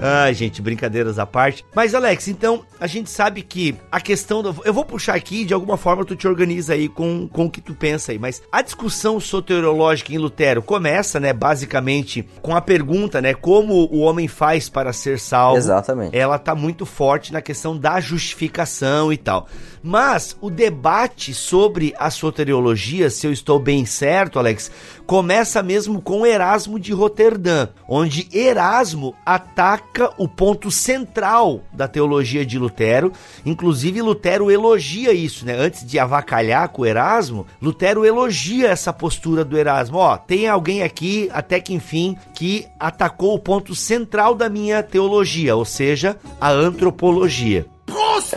Ai, 0.00 0.34
gente, 0.34 0.62
brincadeiras 0.62 1.18
à 1.18 1.26
parte. 1.26 1.64
Mas, 1.74 1.94
Alex, 1.94 2.28
então, 2.28 2.64
a 2.80 2.86
gente 2.86 3.10
sabe 3.10 3.42
que 3.42 3.74
a 3.90 4.00
questão. 4.00 4.42
Do... 4.42 4.54
Eu 4.64 4.72
vou 4.72 4.84
puxar 4.84 5.14
aqui, 5.14 5.44
de 5.44 5.54
alguma 5.54 5.76
forma, 5.76 6.04
tu 6.04 6.16
te 6.16 6.26
organiza 6.26 6.74
aí 6.74 6.88
com, 6.88 7.28
com 7.28 7.46
o 7.46 7.50
que 7.50 7.60
tu 7.60 7.74
pensa 7.74 8.12
aí. 8.12 8.18
Mas 8.18 8.42
a 8.50 8.62
discussão 8.62 9.18
soteriológica 9.20 10.12
em 10.12 10.18
Lutero 10.18 10.62
começa, 10.62 11.18
né, 11.18 11.32
basicamente, 11.32 12.26
com 12.42 12.54
a 12.54 12.60
pergunta, 12.60 13.20
né, 13.20 13.34
como 13.34 13.88
o 13.92 14.00
homem 14.00 14.28
faz 14.28 14.68
para 14.68 14.92
ser 14.92 15.18
salvo. 15.18 15.58
Exatamente. 15.58 16.16
Ela 16.16 16.38
tá 16.38 16.54
muito 16.54 16.86
forte 16.86 17.32
na 17.32 17.42
questão 17.42 17.76
da 17.76 18.00
justificação 18.00 19.12
e 19.12 19.16
tal. 19.16 19.48
Mas 19.82 20.36
o 20.40 20.50
debate 20.50 21.32
sobre 21.32 21.94
a 21.98 22.10
soteriologia, 22.10 23.10
se 23.10 23.26
eu 23.26 23.32
estou 23.32 23.58
bem 23.58 23.84
certo, 23.84 24.38
Alex, 24.38 24.70
começa 25.08 25.62
mesmo 25.62 26.02
com 26.02 26.26
Erasmo 26.26 26.78
de 26.78 26.92
Roterdã, 26.92 27.68
onde 27.88 28.28
Erasmo 28.30 29.14
ataca 29.24 30.12
o 30.18 30.28
ponto 30.28 30.70
central 30.70 31.62
da 31.72 31.88
teologia 31.88 32.44
de 32.44 32.58
Lutero. 32.58 33.10
Inclusive, 33.46 34.02
Lutero 34.02 34.50
elogia 34.50 35.14
isso, 35.14 35.46
né? 35.46 35.54
Antes 35.54 35.86
de 35.86 35.98
avacalhar 35.98 36.68
com 36.68 36.84
Erasmo, 36.84 37.46
Lutero 37.60 38.04
elogia 38.04 38.68
essa 38.68 38.92
postura 38.92 39.46
do 39.46 39.56
Erasmo. 39.56 39.96
Ó, 39.96 40.18
tem 40.18 40.46
alguém 40.46 40.82
aqui, 40.82 41.30
até 41.32 41.58
que 41.58 41.72
enfim, 41.72 42.14
que 42.34 42.66
atacou 42.78 43.34
o 43.34 43.38
ponto 43.38 43.74
central 43.74 44.34
da 44.34 44.50
minha 44.50 44.82
teologia, 44.82 45.56
ou 45.56 45.64
seja, 45.64 46.18
a 46.38 46.50
antropologia. 46.50 47.64
Prost! 47.86 48.36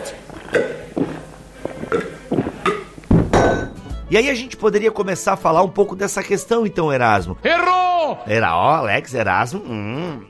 E 4.12 4.16
aí 4.18 4.28
a 4.28 4.34
gente 4.34 4.58
poderia 4.58 4.90
começar 4.92 5.32
a 5.32 5.36
falar 5.38 5.62
um 5.62 5.70
pouco 5.70 5.96
dessa 5.96 6.22
questão, 6.22 6.66
então, 6.66 6.92
Erasmo. 6.92 7.38
Errou! 7.42 8.22
Era, 8.26 8.54
ó, 8.54 8.74
Alex, 8.74 9.14
Erasmo. 9.14 9.62
Hum. 9.66 10.26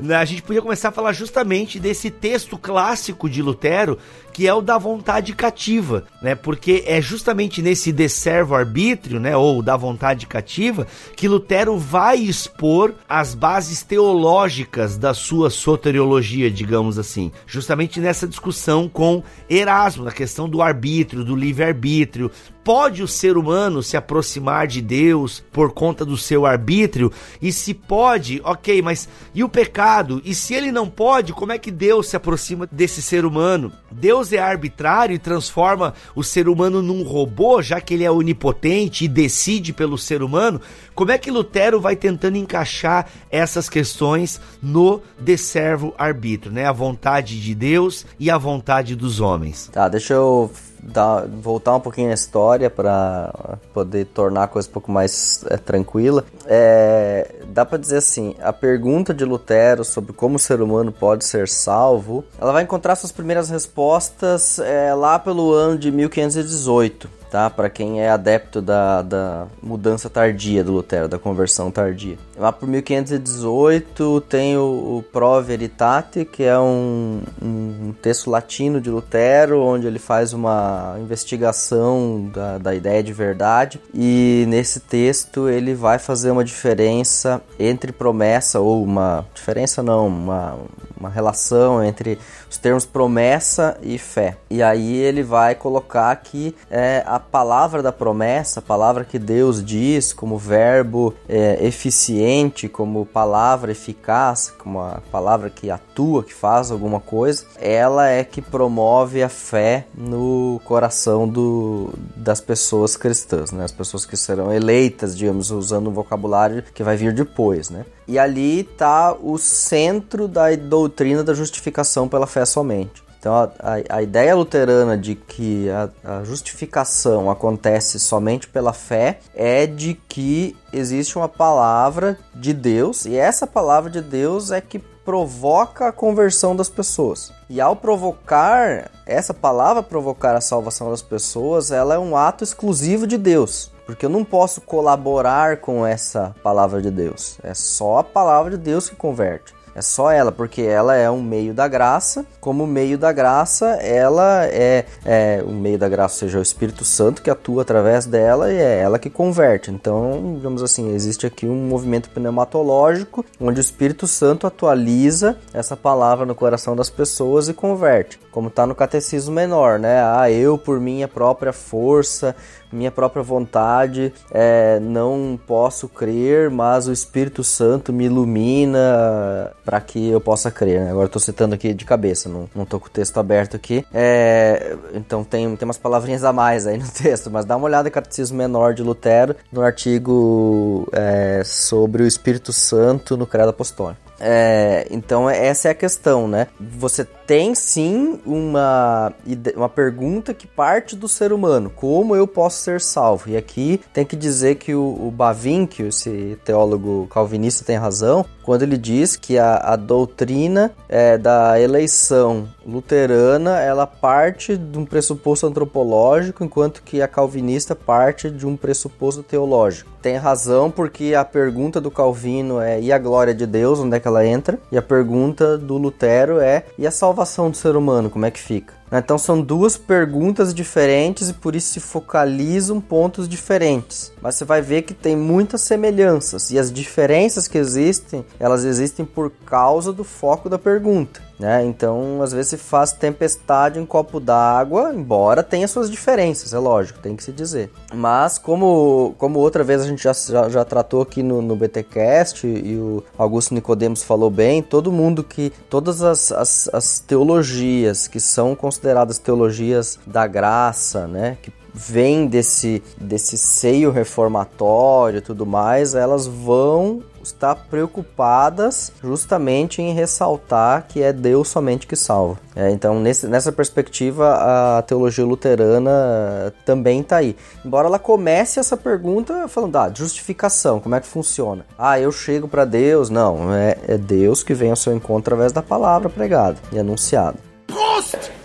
a 0.18 0.24
gente 0.24 0.40
podia 0.40 0.62
começar 0.62 0.88
a 0.88 0.92
falar 0.92 1.12
justamente 1.12 1.78
desse 1.78 2.10
texto 2.10 2.56
clássico 2.56 3.28
de 3.28 3.42
Lutero 3.42 3.98
que 4.36 4.46
é 4.46 4.52
o 4.52 4.60
da 4.60 4.76
vontade 4.76 5.32
cativa, 5.32 6.04
né? 6.20 6.34
Porque 6.34 6.84
é 6.86 7.00
justamente 7.00 7.62
nesse 7.62 7.90
de 7.90 8.06
servo 8.06 8.54
arbítrio, 8.54 9.18
né, 9.18 9.34
ou 9.34 9.62
da 9.62 9.78
vontade 9.78 10.26
cativa, 10.26 10.86
que 11.16 11.26
Lutero 11.26 11.78
vai 11.78 12.18
expor 12.18 12.92
as 13.08 13.34
bases 13.34 13.82
teológicas 13.82 14.98
da 14.98 15.14
sua 15.14 15.48
soteriologia, 15.48 16.50
digamos 16.50 16.98
assim. 16.98 17.32
Justamente 17.46 17.98
nessa 17.98 18.28
discussão 18.28 18.90
com 18.90 19.22
Erasmo, 19.48 20.04
na 20.04 20.12
questão 20.12 20.46
do 20.46 20.60
arbítrio, 20.60 21.24
do 21.24 21.34
livre-arbítrio, 21.34 22.30
pode 22.66 23.00
o 23.00 23.06
ser 23.06 23.36
humano 23.36 23.80
se 23.80 23.96
aproximar 23.96 24.66
de 24.66 24.82
Deus 24.82 25.40
por 25.52 25.72
conta 25.72 26.04
do 26.04 26.16
seu 26.16 26.44
arbítrio? 26.44 27.12
E 27.40 27.52
se 27.52 27.72
pode, 27.72 28.40
ok, 28.42 28.82
mas 28.82 29.08
e 29.32 29.44
o 29.44 29.48
pecado? 29.48 30.20
E 30.24 30.34
se 30.34 30.52
ele 30.52 30.72
não 30.72 30.90
pode, 30.90 31.32
como 31.32 31.52
é 31.52 31.58
que 31.58 31.70
Deus 31.70 32.08
se 32.08 32.16
aproxima 32.16 32.68
desse 32.72 33.00
ser 33.00 33.24
humano? 33.24 33.70
Deus 33.88 34.32
é 34.32 34.38
arbitrário 34.38 35.14
e 35.14 35.18
transforma 35.18 35.94
o 36.12 36.24
ser 36.24 36.48
humano 36.48 36.82
num 36.82 37.04
robô, 37.04 37.62
já 37.62 37.80
que 37.80 37.94
ele 37.94 38.02
é 38.02 38.10
onipotente 38.10 39.04
e 39.04 39.08
decide 39.08 39.72
pelo 39.72 39.96
ser 39.96 40.20
humano? 40.20 40.60
Como 40.92 41.12
é 41.12 41.18
que 41.18 41.30
Lutero 41.30 41.80
vai 41.80 41.94
tentando 41.94 42.36
encaixar 42.36 43.06
essas 43.30 43.68
questões 43.68 44.40
no 44.60 45.00
de 45.20 45.38
servo 45.38 45.94
arbítrio, 45.96 46.50
né? 46.50 46.66
A 46.66 46.72
vontade 46.72 47.40
de 47.40 47.54
Deus 47.54 48.04
e 48.18 48.28
a 48.28 48.36
vontade 48.36 48.96
dos 48.96 49.20
homens. 49.20 49.70
Tá, 49.72 49.88
deixa 49.88 50.14
eu 50.14 50.50
dar, 50.86 51.26
voltar 51.26 51.74
um 51.74 51.80
pouquinho 51.80 52.08
na 52.08 52.14
história 52.14 52.70
para 52.70 53.58
poder 53.74 54.06
tornar 54.06 54.44
a 54.44 54.46
coisa 54.48 54.68
um 54.68 54.72
pouco 54.72 54.90
mais 54.90 55.44
é, 55.48 55.56
tranquila. 55.56 56.24
É, 56.46 57.34
dá 57.48 57.64
para 57.64 57.78
dizer 57.78 57.98
assim, 57.98 58.34
a 58.40 58.52
pergunta 58.52 59.12
de 59.12 59.24
Lutero 59.24 59.84
sobre 59.84 60.12
como 60.12 60.36
o 60.36 60.38
ser 60.38 60.60
humano 60.60 60.92
pode 60.92 61.24
ser 61.24 61.48
salvo, 61.48 62.24
ela 62.40 62.52
vai 62.52 62.62
encontrar 62.62 62.96
suas 62.96 63.12
primeiras 63.12 63.50
respostas 63.50 64.58
é, 64.58 64.94
lá 64.94 65.18
pelo 65.18 65.52
ano 65.52 65.78
de 65.78 65.90
1518 65.90 67.15
tá? 67.30 67.50
Para 67.50 67.68
quem 67.68 68.00
é 68.00 68.08
adepto 68.08 68.60
da, 68.62 69.02
da 69.02 69.46
mudança 69.62 70.08
tardia 70.08 70.62
do 70.62 70.72
Lutero, 70.72 71.08
da 71.08 71.18
conversão 71.18 71.70
tardia. 71.70 72.16
Lá 72.36 72.52
por 72.52 72.68
1518 72.68 74.20
tem 74.22 74.56
o, 74.56 74.98
o 74.98 75.04
Pro 75.12 75.42
Veritate, 75.42 76.24
que 76.24 76.42
é 76.42 76.58
um, 76.58 77.22
um, 77.42 77.94
texto 78.00 78.30
latino 78.30 78.80
de 78.80 78.90
Lutero, 78.90 79.62
onde 79.62 79.86
ele 79.86 79.98
faz 79.98 80.32
uma 80.32 80.96
investigação 81.00 82.30
da, 82.32 82.58
da 82.58 82.74
ideia 82.74 83.02
de 83.02 83.12
verdade. 83.12 83.80
E 83.94 84.44
nesse 84.48 84.80
texto 84.80 85.48
ele 85.48 85.74
vai 85.74 85.98
fazer 85.98 86.30
uma 86.30 86.44
diferença 86.44 87.40
entre 87.58 87.92
promessa, 87.92 88.60
ou 88.60 88.82
uma 88.82 89.26
diferença 89.34 89.82
não, 89.82 90.06
uma, 90.06 90.58
uma 90.98 91.08
relação 91.08 91.82
entre 91.82 92.18
os 92.48 92.58
termos 92.58 92.84
promessa 92.84 93.76
e 93.82 93.98
fé. 93.98 94.36
E 94.50 94.62
aí 94.62 94.96
ele 94.96 95.22
vai 95.22 95.54
colocar 95.54 96.14
que 96.16 96.54
é, 96.70 97.02
a 97.06 97.18
palavra 97.18 97.82
da 97.82 97.92
promessa, 97.92 98.60
a 98.60 98.62
palavra 98.62 99.04
que 99.04 99.18
Deus 99.18 99.64
diz 99.64 100.12
como 100.12 100.38
verbo 100.38 101.14
é, 101.28 101.64
eficiente, 101.64 102.68
como 102.68 103.04
palavra 103.06 103.72
eficaz, 103.72 104.52
como 104.58 104.80
a 104.80 105.00
palavra 105.10 105.50
que 105.50 105.70
atua, 105.70 106.22
que 106.22 106.34
faz 106.34 106.70
alguma 106.70 107.00
coisa, 107.00 107.44
ela 107.60 108.08
é 108.08 108.24
que 108.24 108.40
promove 108.40 109.22
a 109.22 109.28
fé 109.28 109.86
no 109.94 110.60
coração 110.64 111.28
do, 111.28 111.92
das 112.16 112.40
pessoas 112.40 112.96
cristãs, 112.96 113.52
né? 113.52 113.64
as 113.64 113.72
pessoas 113.72 114.04
que 114.06 114.16
serão 114.16 114.52
eleitas, 114.52 115.16
digamos, 115.16 115.50
usando 115.50 115.88
um 115.88 115.92
vocabulário 115.92 116.62
que 116.74 116.82
vai 116.82 116.96
vir 116.96 117.12
depois. 117.12 117.70
Né? 117.70 117.84
E 118.08 118.18
ali 118.18 118.60
está 118.60 119.12
o 119.12 119.36
centro 119.38 120.28
da 120.28 120.54
doutrina 120.54 121.24
da 121.24 121.34
justificação 121.34 122.08
pela 122.08 122.26
fé 122.26 122.44
somente. 122.44 123.06
Então, 123.18 123.34
a, 123.34 123.50
a, 123.58 123.96
a 123.96 124.02
ideia 124.02 124.36
luterana 124.36 124.96
de 124.96 125.16
que 125.16 125.68
a, 125.70 125.90
a, 126.04 126.22
justificação 126.22 127.28
acontece 127.28 127.98
somente 127.98 128.46
pela 128.46 128.72
fé 128.72 129.18
é 129.34 129.66
de 129.66 129.94
que 130.08 130.56
existe 130.72 131.18
uma 131.18 131.28
palavra 131.28 132.16
de 132.32 132.52
Deus 132.52 133.04
e 133.04 133.16
essa 133.16 133.44
palavra 133.44 133.90
de 133.90 134.00
Deus 134.00 134.52
é 134.52 134.60
que 134.60 134.78
provoca 134.78 135.88
a 135.88 135.92
conversão 135.92 136.54
das 136.54 136.68
pessoas. 136.68 137.32
E 137.48 137.60
ao 137.60 137.74
provocar, 137.74 138.90
essa 139.04 139.34
palavra 139.34 139.82
provocar 139.82 140.36
a 140.36 140.40
salvação 140.40 140.90
das 140.90 141.02
pessoas, 141.02 141.72
ela 141.72 141.94
é 141.94 141.98
um 141.98 142.16
ato 142.16 142.44
exclusivo 142.44 143.06
de 143.06 143.18
Deus. 143.18 143.72
Porque 143.86 144.04
eu 144.04 144.10
não 144.10 144.24
posso 144.24 144.60
colaborar 144.60 145.58
com 145.58 145.86
essa 145.86 146.34
palavra 146.42 146.82
de 146.82 146.90
Deus. 146.90 147.38
É 147.42 147.54
só 147.54 147.98
a 147.98 148.04
palavra 148.04 148.50
de 148.50 148.58
Deus 148.58 148.90
que 148.90 148.96
converte. 148.96 149.54
É 149.76 149.82
só 149.82 150.10
ela, 150.10 150.32
porque 150.32 150.62
ela 150.62 150.96
é 150.96 151.10
um 151.10 151.20
meio 151.20 151.52
da 151.52 151.68
graça. 151.68 152.24
Como 152.40 152.66
meio 152.66 152.96
da 152.96 153.12
graça, 153.12 153.66
ela 153.82 154.46
é, 154.46 154.86
é 155.04 155.44
o 155.46 155.50
meio 155.50 155.76
da 155.78 155.86
graça, 155.86 156.14
ou 156.14 156.18
seja, 156.20 156.38
o 156.38 156.42
Espírito 156.42 156.82
Santo 156.82 157.20
que 157.20 157.28
atua 157.28 157.60
através 157.60 158.06
dela 158.06 158.50
e 158.50 158.56
é 158.56 158.78
ela 158.78 158.98
que 158.98 159.10
converte. 159.10 159.70
Então, 159.70 160.32
digamos 160.36 160.62
assim, 160.62 160.94
existe 160.94 161.26
aqui 161.26 161.46
um 161.46 161.68
movimento 161.68 162.08
pneumatológico 162.08 163.22
onde 163.38 163.60
o 163.60 163.60
Espírito 163.60 164.06
Santo 164.06 164.46
atualiza 164.46 165.36
essa 165.52 165.76
palavra 165.76 166.24
no 166.24 166.34
coração 166.34 166.74
das 166.74 166.88
pessoas 166.88 167.46
e 167.46 167.52
converte. 167.52 168.18
Como 168.30 168.48
está 168.48 168.66
no 168.66 168.74
catecismo 168.74 169.34
menor, 169.34 169.78
né? 169.78 170.00
Ah, 170.02 170.30
eu 170.30 170.56
por 170.56 170.80
minha 170.80 171.06
própria 171.06 171.52
força 171.52 172.34
minha 172.72 172.90
própria 172.90 173.22
vontade, 173.22 174.12
é, 174.30 174.78
não 174.80 175.38
posso 175.46 175.88
crer, 175.88 176.50
mas 176.50 176.88
o 176.88 176.92
Espírito 176.92 177.42
Santo 177.44 177.92
me 177.92 178.06
ilumina 178.06 179.52
para 179.64 179.80
que 179.80 180.08
eu 180.08 180.20
possa 180.20 180.50
crer. 180.50 180.80
Né? 180.80 180.90
Agora 180.90 181.06
estou 181.06 181.20
citando 181.20 181.54
aqui 181.54 181.72
de 181.72 181.84
cabeça, 181.84 182.28
não, 182.28 182.48
não 182.54 182.64
tô 182.64 182.78
com 182.80 182.86
o 182.86 182.90
texto 182.90 183.18
aberto 183.18 183.56
aqui. 183.56 183.84
É, 183.92 184.76
então 184.94 185.24
tem, 185.24 185.54
tem 185.56 185.66
umas 185.66 185.78
palavrinhas 185.78 186.24
a 186.24 186.32
mais 186.32 186.66
aí 186.66 186.78
no 186.78 186.88
texto, 186.90 187.30
mas 187.30 187.44
dá 187.44 187.56
uma 187.56 187.66
olhada 187.66 187.88
no 187.88 187.90
Catecismo 187.90 188.36
Menor 188.36 188.74
de 188.74 188.82
Lutero, 188.82 189.36
no 189.52 189.62
artigo 189.62 190.88
é, 190.92 191.42
sobre 191.44 192.02
o 192.02 192.06
Espírito 192.06 192.52
Santo 192.52 193.16
no 193.16 193.26
Credo 193.26 193.50
Apostólico. 193.50 194.06
É, 194.18 194.86
então 194.90 195.28
essa 195.28 195.68
é 195.68 195.70
a 195.70 195.74
questão, 195.74 196.26
né? 196.26 196.46
Você 196.58 197.04
tem 197.26 197.54
sim 197.54 198.20
uma, 198.24 199.12
uma 199.56 199.68
pergunta 199.68 200.32
que 200.32 200.46
parte 200.46 200.94
do 200.94 201.08
ser 201.08 201.32
humano: 201.32 201.70
como 201.74 202.14
eu 202.14 202.26
posso 202.26 202.62
ser 202.62 202.80
salvo? 202.80 203.30
E 203.30 203.36
aqui 203.36 203.80
tem 203.92 204.04
que 204.04 204.16
dizer 204.16 204.56
que 204.56 204.74
o, 204.74 205.06
o 205.08 205.10
Bavinck, 205.10 205.82
esse 205.82 206.38
teólogo 206.44 207.08
calvinista, 207.10 207.64
tem 207.64 207.76
razão 207.76 208.24
quando 208.46 208.62
ele 208.62 208.78
diz 208.78 209.16
que 209.16 209.36
a, 209.38 209.56
a 209.56 209.74
doutrina 209.74 210.72
é, 210.88 211.18
da 211.18 211.60
eleição 211.60 212.48
luterana 212.64 213.58
ela 213.60 213.88
parte 213.88 214.56
de 214.56 214.78
um 214.78 214.84
pressuposto 214.84 215.48
antropológico, 215.48 216.44
enquanto 216.44 216.80
que 216.84 217.02
a 217.02 217.08
calvinista 217.08 217.74
parte 217.74 218.30
de 218.30 218.46
um 218.46 218.56
pressuposto 218.56 219.24
teológico. 219.24 219.90
Tem 220.00 220.16
razão 220.16 220.70
porque 220.70 221.12
a 221.14 221.24
pergunta 221.24 221.80
do 221.80 221.90
Calvino 221.90 222.60
é 222.60 222.80
e 222.80 222.92
a 222.92 222.98
glória 222.98 223.34
de 223.34 223.44
Deus, 223.44 223.80
onde 223.80 223.96
é 223.96 224.00
que 224.00 224.06
ela 224.06 224.24
entra? 224.24 224.60
E 224.70 224.78
a 224.78 224.82
pergunta 224.82 225.58
do 225.58 225.76
Lutero 225.76 226.38
é 226.38 226.66
e 226.78 226.86
a 226.86 226.92
salvação 226.92 227.15
do 227.50 227.56
ser 227.56 227.76
humano, 227.76 228.10
como 228.10 228.26
é 228.26 228.30
que 228.30 228.38
fica? 228.38 228.74
Né? 228.90 228.98
Então 228.98 229.18
são 229.18 229.40
duas 229.40 229.76
perguntas 229.76 230.54
diferentes 230.54 231.28
e 231.28 231.34
por 231.34 231.56
isso 231.56 231.72
se 231.72 231.80
focalizam 231.80 232.80
pontos 232.80 233.28
diferentes. 233.28 234.12
Mas 234.20 234.36
você 234.36 234.44
vai 234.44 234.62
ver 234.62 234.82
que 234.82 234.94
tem 234.94 235.16
muitas 235.16 235.60
semelhanças 235.62 236.50
e 236.50 236.58
as 236.58 236.72
diferenças 236.72 237.48
que 237.48 237.58
existem, 237.58 238.24
elas 238.38 238.64
existem 238.64 239.04
por 239.04 239.30
causa 239.44 239.92
do 239.92 240.04
foco 240.04 240.48
da 240.48 240.58
pergunta. 240.58 241.26
Né? 241.38 241.66
Então, 241.66 242.22
às 242.22 242.32
vezes 242.32 242.50
se 242.50 242.56
faz 242.56 242.92
tempestade 242.92 243.78
em 243.78 243.84
copo 243.84 244.18
d'água, 244.18 244.94
embora 244.94 245.42
tenha 245.42 245.68
suas 245.68 245.90
diferenças, 245.90 246.54
é 246.54 246.58
lógico, 246.58 246.98
tem 246.98 247.14
que 247.14 247.22
se 247.22 247.30
dizer. 247.30 247.70
Mas, 247.92 248.38
como, 248.38 249.14
como 249.18 249.38
outra 249.38 249.62
vez 249.62 249.82
a 249.82 249.86
gente 249.86 250.02
já, 250.02 250.14
já, 250.14 250.48
já 250.48 250.64
tratou 250.64 251.02
aqui 251.02 251.22
no, 251.22 251.42
no 251.42 251.54
BTcast 251.54 252.46
e 252.46 252.76
o 252.76 253.04
Augusto 253.18 253.52
Nicodemos 253.52 254.02
falou 254.02 254.30
bem, 254.30 254.62
todo 254.62 254.90
mundo 254.90 255.22
que, 255.22 255.52
todas 255.68 256.02
as, 256.02 256.32
as, 256.32 256.70
as 256.72 257.00
teologias 257.00 258.08
que 258.08 258.18
são 258.18 258.54
consideradas 258.54 258.75
teologias 259.22 259.98
da 260.06 260.26
graça, 260.26 261.06
né, 261.06 261.36
que 261.42 261.52
vêm 261.76 262.26
desse, 262.26 262.82
desse 262.98 263.36
seio 263.36 263.90
reformatório 263.90 265.18
e 265.18 265.20
tudo 265.20 265.44
mais, 265.44 265.94
elas 265.94 266.26
vão 266.26 267.02
estar 267.22 267.54
preocupadas 267.54 268.92
justamente 269.02 269.82
em 269.82 269.92
ressaltar 269.92 270.86
que 270.88 271.02
é 271.02 271.12
Deus 271.12 271.48
somente 271.48 271.86
que 271.86 271.96
salva. 271.96 272.38
É, 272.54 272.70
então, 272.70 272.98
nesse, 273.00 273.26
nessa 273.26 273.52
perspectiva, 273.52 274.78
a 274.78 274.82
teologia 274.82 275.26
luterana 275.26 276.54
também 276.64 277.00
está 277.00 277.16
aí. 277.16 277.36
Embora 277.64 277.88
ela 277.88 277.98
comece 277.98 278.58
essa 278.58 278.76
pergunta 278.76 279.46
falando, 279.48 279.76
ah, 279.76 279.92
justificação, 279.94 280.80
como 280.80 280.94
é 280.94 281.00
que 281.00 281.06
funciona? 281.06 281.66
Ah, 281.76 282.00
eu 282.00 282.10
chego 282.10 282.48
para 282.48 282.64
Deus? 282.64 283.10
Não, 283.10 283.52
é, 283.52 283.76
é 283.86 283.98
Deus 283.98 284.42
que 284.42 284.54
vem 284.54 284.70
ao 284.70 284.76
seu 284.76 284.94
encontro 284.94 285.34
através 285.34 285.52
da 285.52 285.62
palavra 285.62 286.08
pregada 286.08 286.56
e 286.72 286.78
anunciada. 286.78 287.36
Prost! 287.66 288.35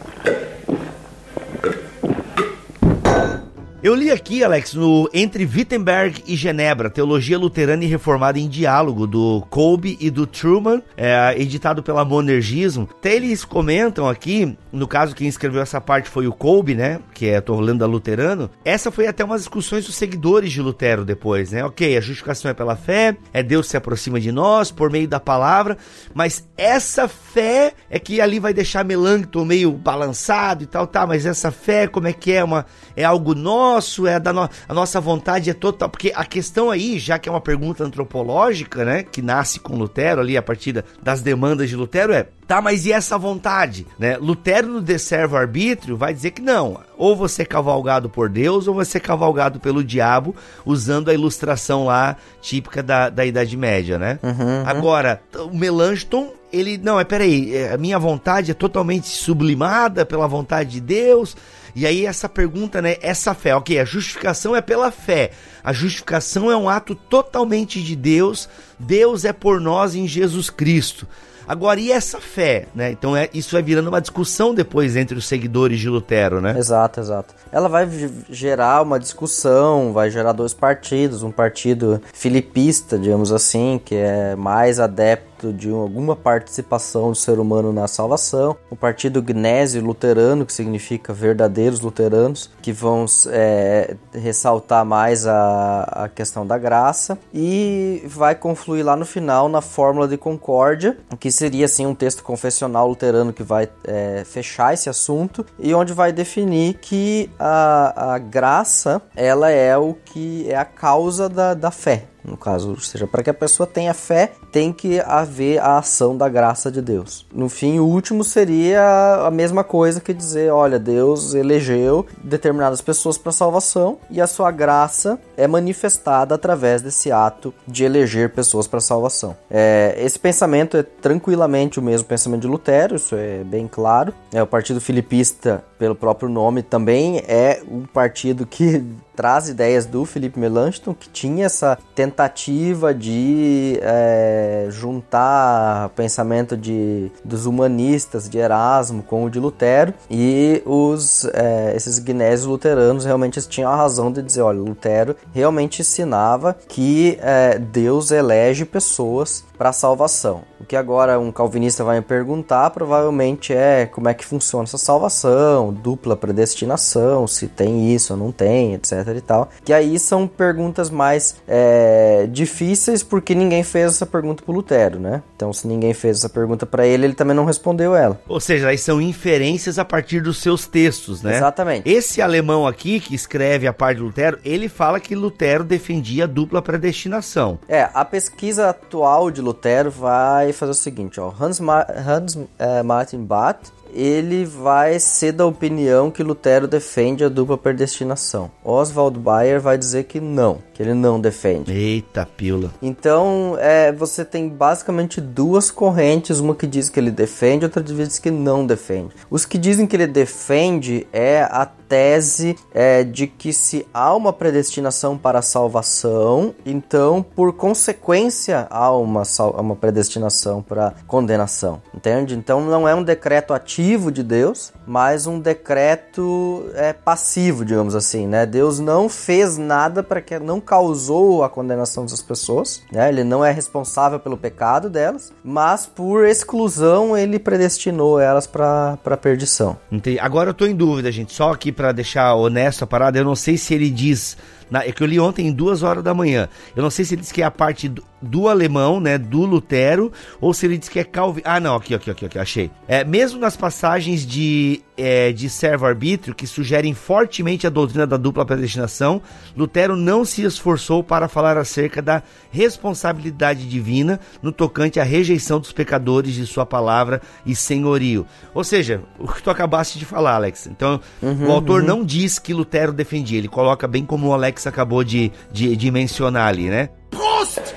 Eu 3.84 3.96
li 3.96 4.12
aqui, 4.12 4.44
Alex, 4.44 4.76
no 4.76 5.10
Entre 5.12 5.44
Wittenberg 5.44 6.24
e 6.28 6.36
Genebra, 6.36 6.88
Teologia 6.88 7.36
Luterana 7.36 7.84
e 7.84 7.88
Reformada 7.88 8.38
em 8.38 8.48
Diálogo, 8.48 9.08
do 9.08 9.44
Kolbe 9.50 9.98
e 10.00 10.12
do 10.12 10.28
Truman, 10.28 10.84
é, 10.96 11.34
editado 11.36 11.82
pela 11.82 12.06
Monergismo. 12.06 12.88
Até 12.92 13.16
eles 13.16 13.44
comentam 13.44 14.08
aqui, 14.08 14.56
no 14.72 14.88
caso 14.88 15.16
quem 15.16 15.28
escreveu 15.28 15.64
essa 15.64 15.82
parte 15.82 16.10
foi 16.10 16.28
o 16.28 16.32
Kolbe, 16.32 16.76
né, 16.76 17.00
que 17.12 17.26
é, 17.26 17.42
tô 17.42 17.60
lendo 17.60 17.80
da 17.80 17.88
Luterano, 17.88 18.52
essa 18.64 18.92
foi 18.92 19.08
até 19.08 19.26
umas 19.26 19.42
discussões 19.42 19.88
dos 19.88 19.96
seguidores 19.96 20.52
de 20.52 20.62
Lutero 20.62 21.04
depois, 21.04 21.50
né, 21.50 21.66
ok, 21.66 21.98
a 21.98 22.02
justificação 22.02 22.52
é 22.52 22.54
pela 22.54 22.76
fé, 22.76 23.18
é 23.34 23.42
Deus 23.42 23.68
se 23.68 23.78
aproxima 23.78 24.20
de 24.20 24.32
nós 24.32 24.70
por 24.70 24.92
meio 24.92 25.08
da 25.08 25.20
palavra, 25.20 25.76
mas 26.14 26.48
essa 26.56 27.08
fé 27.08 27.74
é 27.90 27.98
que 27.98 28.22
ali 28.22 28.40
vai 28.40 28.54
deixar 28.54 28.86
Melanchthon 28.86 29.44
meio 29.44 29.72
balançado 29.72 30.64
e 30.64 30.68
tal, 30.68 30.86
tá, 30.86 31.08
mas 31.08 31.26
essa 31.26 31.50
fé 31.50 31.88
como 31.88 32.08
é 32.08 32.14
que 32.14 32.32
é? 32.32 32.44
Uma, 32.44 32.64
é 32.96 33.04
algo 33.04 33.34
nosso? 33.34 33.71
Nosso, 33.74 34.08
é 34.08 34.20
da 34.20 34.34
no... 34.34 34.50
a 34.68 34.74
nossa 34.74 35.00
vontade 35.00 35.50
é 35.50 35.54
total. 35.54 35.90
Porque 35.90 36.12
a 36.16 36.26
questão 36.26 36.70
aí, 36.70 37.00
já 37.00 37.18
que 37.18 37.28
é 37.28 37.32
uma 37.32 37.42
pergunta 37.42 37.84
antropológica, 37.84 38.84
né, 38.86 39.04
que 39.04 39.22
nasce 39.22 39.60
com 39.60 39.76
Lutero 39.76 40.22
ali 40.22 40.38
a 40.38 40.42
partir 40.42 40.84
das 41.02 41.22
demandas 41.22 41.70
de 41.70 41.76
Lutero 41.76 42.14
é 42.14 42.28
Tá, 42.52 42.62
mas 42.62 42.86
e 42.86 42.92
essa 42.92 43.18
vontade? 43.18 43.88
Né? 43.98 44.18
Lutero 44.18 44.68
no 44.68 44.82
De 44.82 45.00
Servo 45.00 45.38
Arbítrio 45.38 45.96
vai 45.96 46.14
dizer 46.14 46.32
que 46.32 46.42
não. 46.42 46.82
Ou 46.98 47.16
você 47.16 47.44
é 47.44 47.46
cavalgado 47.46 48.10
por 48.10 48.28
Deus, 48.28 48.68
ou 48.68 48.76
você 48.76 48.98
é 48.98 49.00
cavalgado 49.00 49.58
pelo 49.58 49.82
diabo, 49.82 50.36
usando 50.66 51.08
a 51.08 51.14
ilustração 51.14 51.86
lá 51.86 52.18
típica 52.42 52.84
da, 52.84 53.08
da 53.08 53.26
Idade 53.26 53.56
Média, 53.56 53.98
né? 53.98 54.20
Uhum, 54.22 54.32
uhum. 54.32 54.64
Agora, 54.66 55.22
o 55.50 55.56
Melanchthon, 55.56 56.34
ele, 56.52 56.78
não, 56.78 57.00
é 57.00 57.06
peraí, 57.06 57.56
é, 57.56 57.72
a 57.72 57.78
minha 57.78 57.98
vontade 57.98 58.52
é 58.52 58.54
totalmente 58.54 59.08
sublimada 59.08 60.06
pela 60.06 60.28
vontade 60.28 60.72
de 60.72 60.82
Deus. 60.82 61.38
E 61.76 61.86
aí 61.86 62.06
essa 62.06 62.28
pergunta, 62.28 62.82
né? 62.82 62.98
Essa 63.02 63.34
fé, 63.34 63.56
ok, 63.56 63.80
a 63.80 63.86
justificação 63.86 64.56
é 64.56 64.62
pela 64.62 64.92
fé. 64.92 65.32
A 65.64 65.74
justificação 65.74 66.52
é 66.52 66.58
um 66.58 66.70
ato 66.70 66.96
totalmente 66.96 67.82
de 67.82 67.96
Deus. 67.96 68.50
Deus 68.80 69.26
é 69.26 69.34
por 69.34 69.60
nós 69.62 69.96
em 69.96 70.08
Jesus 70.08 70.50
Cristo. 70.50 71.08
Agora, 71.48 71.80
e 71.80 71.92
essa 71.92 72.20
fé, 72.20 72.68
né? 72.74 72.92
Então 72.92 73.16
é, 73.16 73.30
isso 73.34 73.52
vai 73.52 73.62
virando 73.62 73.90
uma 73.90 74.00
discussão 74.00 74.54
depois 74.54 74.96
entre 74.96 75.18
os 75.18 75.28
seguidores 75.28 75.80
de 75.80 75.90
Lutero, 75.90 76.40
né? 76.40 76.56
Exato, 76.58 77.00
exato. 77.00 77.34
Ela 77.52 77.68
vai 77.68 77.90
gerar 78.30 78.82
uma 78.82 79.00
discussão, 79.00 79.92
vai 79.92 80.10
gerar 80.10 80.32
dois 80.32 80.54
partidos, 80.54 81.24
um 81.24 81.32
partido 81.32 82.02
filipista, 82.14 82.98
digamos 82.98 83.32
assim, 83.32 83.82
que 83.84 83.96
é 83.96 84.36
mais 84.36 84.80
adepto 84.80 85.31
de 85.54 85.70
alguma 85.70 86.16
participação 86.16 87.10
do 87.10 87.16
ser 87.16 87.40
humano 87.40 87.72
na 87.72 87.88
salvação. 87.88 88.56
O 88.70 88.76
partido 88.76 89.22
Gnésio 89.22 89.84
Luterano, 89.84 90.46
que 90.46 90.54
significa 90.54 91.14
verdadeiros 91.14 91.80
luteranos, 91.82 92.52
que 92.62 92.72
vão 92.72 93.06
é, 93.30 93.96
ressaltar 94.14 94.86
mais 94.86 95.26
a, 95.26 95.84
a 95.84 96.10
questão 96.10 96.46
da 96.46 96.58
graça. 96.58 97.18
E 97.34 98.04
vai 98.06 98.36
confluir 98.36 98.86
lá 98.86 98.96
no 98.96 99.06
final 99.06 99.48
na 99.48 99.62
fórmula 99.62 100.08
de 100.08 100.18
concórdia, 100.18 100.98
que 101.20 101.32
seria 101.32 101.66
assim 101.66 101.86
um 101.86 101.96
texto 101.96 102.24
confessional 102.24 102.88
luterano 102.88 103.32
que 103.32 103.44
vai 103.44 103.70
é, 103.86 104.24
fechar 104.26 104.74
esse 104.74 104.90
assunto 104.90 105.46
e 105.58 105.74
onde 105.74 105.94
vai 105.94 106.12
definir 106.12 106.76
que 106.76 107.30
a, 107.40 108.14
a 108.16 108.18
graça 108.18 109.02
ela 109.16 109.50
é 109.50 109.78
o 109.78 109.94
que 109.94 110.50
é 110.50 110.56
a 110.56 110.66
causa 110.66 111.30
da, 111.30 111.54
da 111.54 111.72
fé 111.72 112.11
no 112.24 112.38
caso, 112.38 112.70
ou 112.72 112.80
seja, 112.80 113.08
para 113.08 113.24
que 113.24 113.30
a 113.30 113.34
pessoa 113.34 113.68
tenha 113.68 113.94
fé, 113.94 114.34
tem 114.52 114.72
que 114.72 115.00
haver 115.00 115.60
a 115.60 115.78
ação 115.78 116.16
da 116.16 116.30
graça 116.30 116.72
de 116.72 116.82
Deus. 116.82 117.26
No 117.34 117.50
fim, 117.50 117.80
o 117.80 117.86
último 117.86 118.24
seria 118.24 119.26
a 119.26 119.32
mesma 119.32 119.64
coisa 119.64 120.00
que 120.00 120.14
dizer, 120.14 120.52
olha, 120.52 120.78
Deus 120.80 121.34
elegeu 121.34 122.06
determinadas 122.24 122.82
pessoas 122.82 123.18
para 123.18 123.32
salvação 123.32 123.98
e 124.10 124.22
a 124.22 124.28
sua 124.28 124.52
graça 124.52 125.20
é 125.36 125.48
manifestada 125.48 126.36
através 126.36 126.82
desse 126.82 127.12
ato 127.12 127.54
de 127.68 127.84
eleger 127.84 128.30
pessoas 128.30 128.68
para 128.68 128.80
salvação. 128.80 129.36
É, 129.50 129.96
esse 129.98 130.20
pensamento 130.20 130.78
é 130.78 130.84
tranquilamente 130.84 131.80
o 131.80 131.84
mesmo 131.84 132.08
pensamento 132.08 132.42
de 132.42 132.48
Lutero, 132.48 132.96
isso 132.96 133.16
é 133.16 133.44
bem 133.44 133.68
claro. 133.68 134.14
É 134.34 134.42
o 134.42 134.48
Partido 134.48 134.80
Filipista, 134.82 135.64
pelo 135.78 135.96
próprio 135.96 136.30
nome, 136.30 136.62
também 136.62 137.24
é 137.28 137.62
um 137.70 137.86
partido 137.86 138.46
que 138.46 138.84
traz 139.22 139.50
ideias 139.50 139.86
do 139.86 140.04
Felipe 140.04 140.40
Melanchthon, 140.40 140.96
que 140.96 141.08
tinha 141.08 141.46
essa 141.46 141.78
tentativa 141.94 142.92
de 142.92 143.78
é, 143.80 144.66
juntar 144.72 145.90
pensamento 145.90 146.58
de, 146.58 147.12
dos 147.24 147.46
humanistas 147.46 148.28
de 148.28 148.40
Erasmo 148.40 149.04
com 149.04 149.24
o 149.24 149.30
de 149.30 149.40
Lutero, 149.40 149.94
e 150.10 150.64
os, 150.66 151.26
é, 151.36 151.72
esses 151.76 152.00
gnésios 152.00 152.48
luteranos 152.48 153.06
realmente 153.06 153.40
tinham 153.48 153.72
a 153.72 153.76
razão 153.76 154.12
de 154.12 154.24
dizer, 154.24 154.42
olha, 154.42 154.60
Lutero 154.60 155.16
realmente 155.32 155.82
ensinava 155.82 156.58
que 156.68 157.20
é, 157.22 157.60
Deus 157.60 158.10
elege 158.10 158.66
pessoas 158.66 159.46
para 159.56 159.72
salvação. 159.72 160.51
O 160.62 160.64
que 160.64 160.76
agora 160.76 161.20
um 161.20 161.32
calvinista 161.32 161.84
vai 161.84 161.98
me 161.98 162.06
perguntar 162.06 162.70
provavelmente 162.70 163.52
é 163.52 163.88
como 163.88 164.08
é 164.08 164.14
que 164.14 164.24
funciona 164.24 164.66
essa 164.66 164.78
salvação, 164.78 165.74
dupla 165.74 166.16
predestinação, 166.16 167.26
se 167.26 167.48
tem 167.48 167.92
isso 167.92 168.14
ou 168.14 168.20
não 168.20 168.32
tem, 168.32 168.76
etc 168.76 169.08
e 169.18 169.22
tal. 169.22 169.50
Que 169.66 169.74
aí 169.74 169.98
são 169.98 170.28
perguntas 170.28 170.92
mais 170.92 171.38
é, 171.48 172.28
difíceis 172.30 173.02
porque 173.02 173.34
ninguém 173.34 173.64
fez 173.64 173.88
essa 173.94 174.06
pergunta 174.06 174.44
pro 174.44 174.54
Lutero, 174.54 175.00
né? 175.00 175.24
Então 175.36 175.52
se 175.52 175.68
ninguém 175.68 175.96
fez 175.96 176.18
essa 176.18 176.30
pergunta 176.30 176.64
para 176.64 176.86
ele, 176.86 177.06
ele 177.06 177.16
também 177.16 177.36
não 177.36 177.44
respondeu 177.44 177.96
ela. 177.96 178.22
Ou 178.28 178.40
seja, 178.40 178.68
aí 178.68 178.78
são 178.78 179.02
inferências 179.02 179.80
a 179.80 179.84
partir 179.84 180.22
dos 180.22 180.38
seus 180.44 180.68
textos, 180.68 181.24
né? 181.24 181.38
Exatamente. 181.38 181.90
Esse 181.90 182.22
alemão 182.22 182.68
aqui 182.68 183.00
que 183.00 183.16
escreve 183.16 183.66
a 183.66 183.74
parte 183.74 183.98
de 183.98 184.04
Lutero, 184.04 184.38
ele 184.46 184.70
fala 184.70 185.00
que 185.00 185.16
Lutero 185.16 185.64
defendia 185.64 186.26
a 186.26 186.28
dupla 186.28 186.62
predestinação. 186.62 187.58
É, 187.68 187.90
a 187.92 188.06
pesquisa 188.06 188.70
atual 188.70 189.32
de 189.32 189.42
Lutero 189.42 189.90
vai 189.90 190.51
fazer 190.54 190.72
o 190.72 190.76
seguinte, 190.76 191.20
ó, 191.20 191.32
Hans, 191.40 191.60
Ma 191.60 191.86
Hans 192.08 192.36
uh, 192.36 192.48
Martin 192.84 193.24
Barth 193.24 193.72
ele 193.94 194.46
vai 194.46 195.00
ser 195.00 195.34
da 195.34 195.46
opinião 195.46 196.10
que 196.10 196.24
Lutero 196.24 196.68
defende 196.68 197.24
a 197.24 197.30
dupla 197.30 197.58
predestinação. 197.58 198.50
Oswald 198.64 199.20
Bayer 199.20 199.60
vai 199.60 199.78
dizer 199.78 200.06
que 200.06 200.20
não, 200.20 200.60
que 200.74 200.82
ele 200.82 200.94
não 200.94 201.20
defende. 201.20 201.72
Eita, 201.72 202.26
pila. 202.26 202.72
Então, 202.82 203.58
é, 203.60 203.92
você 203.92 204.24
tem 204.24 204.50
basicamente 204.50 205.20
duas 205.20 205.70
correntes, 205.70 206.40
uma 206.40 206.56
que 206.56 206.68
diz 206.68 206.90
que 206.90 207.00
ele 207.00 207.12
defende, 207.12 207.66
outra 207.66 207.84
que 207.84 207.94
diz 207.94 208.20
que 208.20 208.32
não 208.32 208.66
defende. 208.66 209.14
Os 209.30 209.46
que 209.46 209.58
dizem 209.58 209.86
que 209.86 209.96
ele 209.96 210.08
defende 210.08 211.06
é 211.12 211.42
a 211.44 211.66
tese 211.92 212.56
é, 212.74 213.04
de 213.04 213.28
que 213.28 213.52
se 213.52 213.86
há 213.94 214.16
uma 214.16 214.32
predestinação 214.32 215.18
para 215.18 215.40
a 215.40 215.42
salvação, 215.42 216.56
então, 216.66 217.22
por 217.22 217.52
consequência, 217.52 218.66
há 218.70 218.96
uma, 218.96 219.24
uma 219.58 219.76
predestinação 219.76 220.62
para 220.62 220.94
condenação, 221.06 221.82
entende? 221.94 222.34
Então, 222.34 222.62
não 222.62 222.88
é 222.88 222.96
um 222.96 223.04
decreto 223.04 223.54
ativo 223.54 224.10
de 224.10 224.24
Deus, 224.24 224.72
mas 224.92 225.26
um 225.26 225.40
decreto 225.40 226.70
é, 226.74 226.92
passivo, 226.92 227.64
digamos 227.64 227.96
assim, 227.96 228.28
né? 228.28 228.46
Deus 228.46 228.78
não 228.78 229.08
fez 229.08 229.58
nada 229.58 230.04
para 230.04 230.20
que 230.20 230.38
não 230.38 230.60
causou 230.60 231.46
a 231.46 231.50
condenação 231.50 232.04
dessas 232.04 232.22
pessoas, 232.22 232.84
né? 232.92 233.08
Ele 233.08 233.24
não 233.24 233.44
é 233.44 233.54
responsável 233.54 234.20
pelo 234.20 234.36
pecado 234.36 234.90
delas, 234.90 235.32
mas 235.46 235.86
por 235.86 236.26
exclusão 236.26 237.18
ele 237.18 237.40
predestinou 237.40 238.20
elas 238.20 238.46
para 238.46 238.98
perdição. 239.22 239.78
Entendi. 239.90 240.20
Agora 240.20 240.50
eu 240.50 240.54
tô 240.54 240.66
em 240.66 240.76
dúvida, 240.76 241.10
gente, 241.10 241.34
só 241.34 241.54
aqui 241.54 241.72
para 241.72 241.94
deixar 241.94 242.34
honesto 242.36 242.84
a 242.84 242.88
parada, 242.88 243.18
eu 243.18 243.24
não 243.24 243.36
sei 243.36 243.58
se 243.58 243.74
ele 243.74 243.90
diz 243.90 244.36
na, 244.72 244.86
é 244.86 244.92
que 244.94 245.04
eu 245.04 245.08
li 245.08 245.20
ontem 245.20 245.48
em 245.48 245.52
duas 245.52 245.84
horas 245.84 246.02
da 246.02 246.14
manhã. 246.14 246.48
Eu 246.74 246.82
não 246.82 246.90
sei 246.90 247.04
se 247.04 247.14
ele 247.14 247.22
diz 247.22 247.32
que 247.32 247.42
é 247.42 247.46
a 247.46 247.52
parte 247.52 247.90
do, 247.90 248.04
do 248.22 248.48
alemão, 248.48 249.02
né? 249.02 249.18
Do 249.18 249.42
Lutero, 249.42 250.14
ou 250.40 250.54
se 250.54 250.66
ele 250.66 250.78
diz 250.78 250.88
que 250.88 250.98
é 250.98 251.04
Calvin. 251.04 251.42
Ah, 251.44 251.60
não, 251.60 251.76
aqui, 251.76 251.94
aqui, 251.94 252.10
aqui, 252.10 252.26
aqui 252.26 252.40
achei. 252.40 252.72
É, 252.88 253.04
mesmo 253.04 253.38
nas 253.38 253.58
passagens 253.58 254.26
de, 254.26 254.82
é, 255.02 255.32
de 255.32 255.50
servo-arbítrio, 255.50 256.36
que 256.36 256.46
sugerem 256.46 256.94
fortemente 256.94 257.66
a 257.66 257.70
doutrina 257.72 258.06
da 258.06 258.18
dupla 258.18 258.46
predestinação, 258.46 259.20
Lutero 259.58 259.96
não 259.96 260.24
se 260.24 260.44
esforçou 260.44 261.04
para 261.04 261.28
falar 261.28 261.58
acerca 261.58 262.02
da 262.02 262.22
responsabilidade 262.52 263.68
divina 263.68 264.20
no 264.44 264.52
tocante 264.52 265.00
à 265.00 265.04
rejeição 265.04 265.60
dos 265.60 265.72
pecadores 265.72 266.36
de 266.36 266.46
sua 266.46 266.66
palavra 266.66 267.20
e 267.46 267.56
senhorio. 267.56 268.28
Ou 268.54 268.64
seja, 268.64 269.02
o 269.18 269.28
que 269.28 269.42
tu 269.42 269.50
acabaste 269.50 269.98
de 269.98 270.06
falar, 270.06 270.36
Alex. 270.36 270.68
Então, 270.68 271.02
uhum, 271.22 271.48
o 271.48 271.52
autor 271.52 271.82
uhum. 271.82 271.88
não 271.88 272.06
diz 272.06 272.38
que 272.38 272.54
Lutero 272.54 272.94
defendia, 272.94 273.40
ele 273.40 273.48
coloca 273.48 273.88
bem 273.88 274.06
como 274.06 274.28
o 274.28 274.34
Alex 274.34 274.68
acabou 274.68 275.04
de, 275.04 275.32
de, 275.52 275.76
de 275.76 275.90
mencionar 275.90 276.48
ali, 276.48 276.70
né? 276.70 276.90
Prost! 277.10 277.74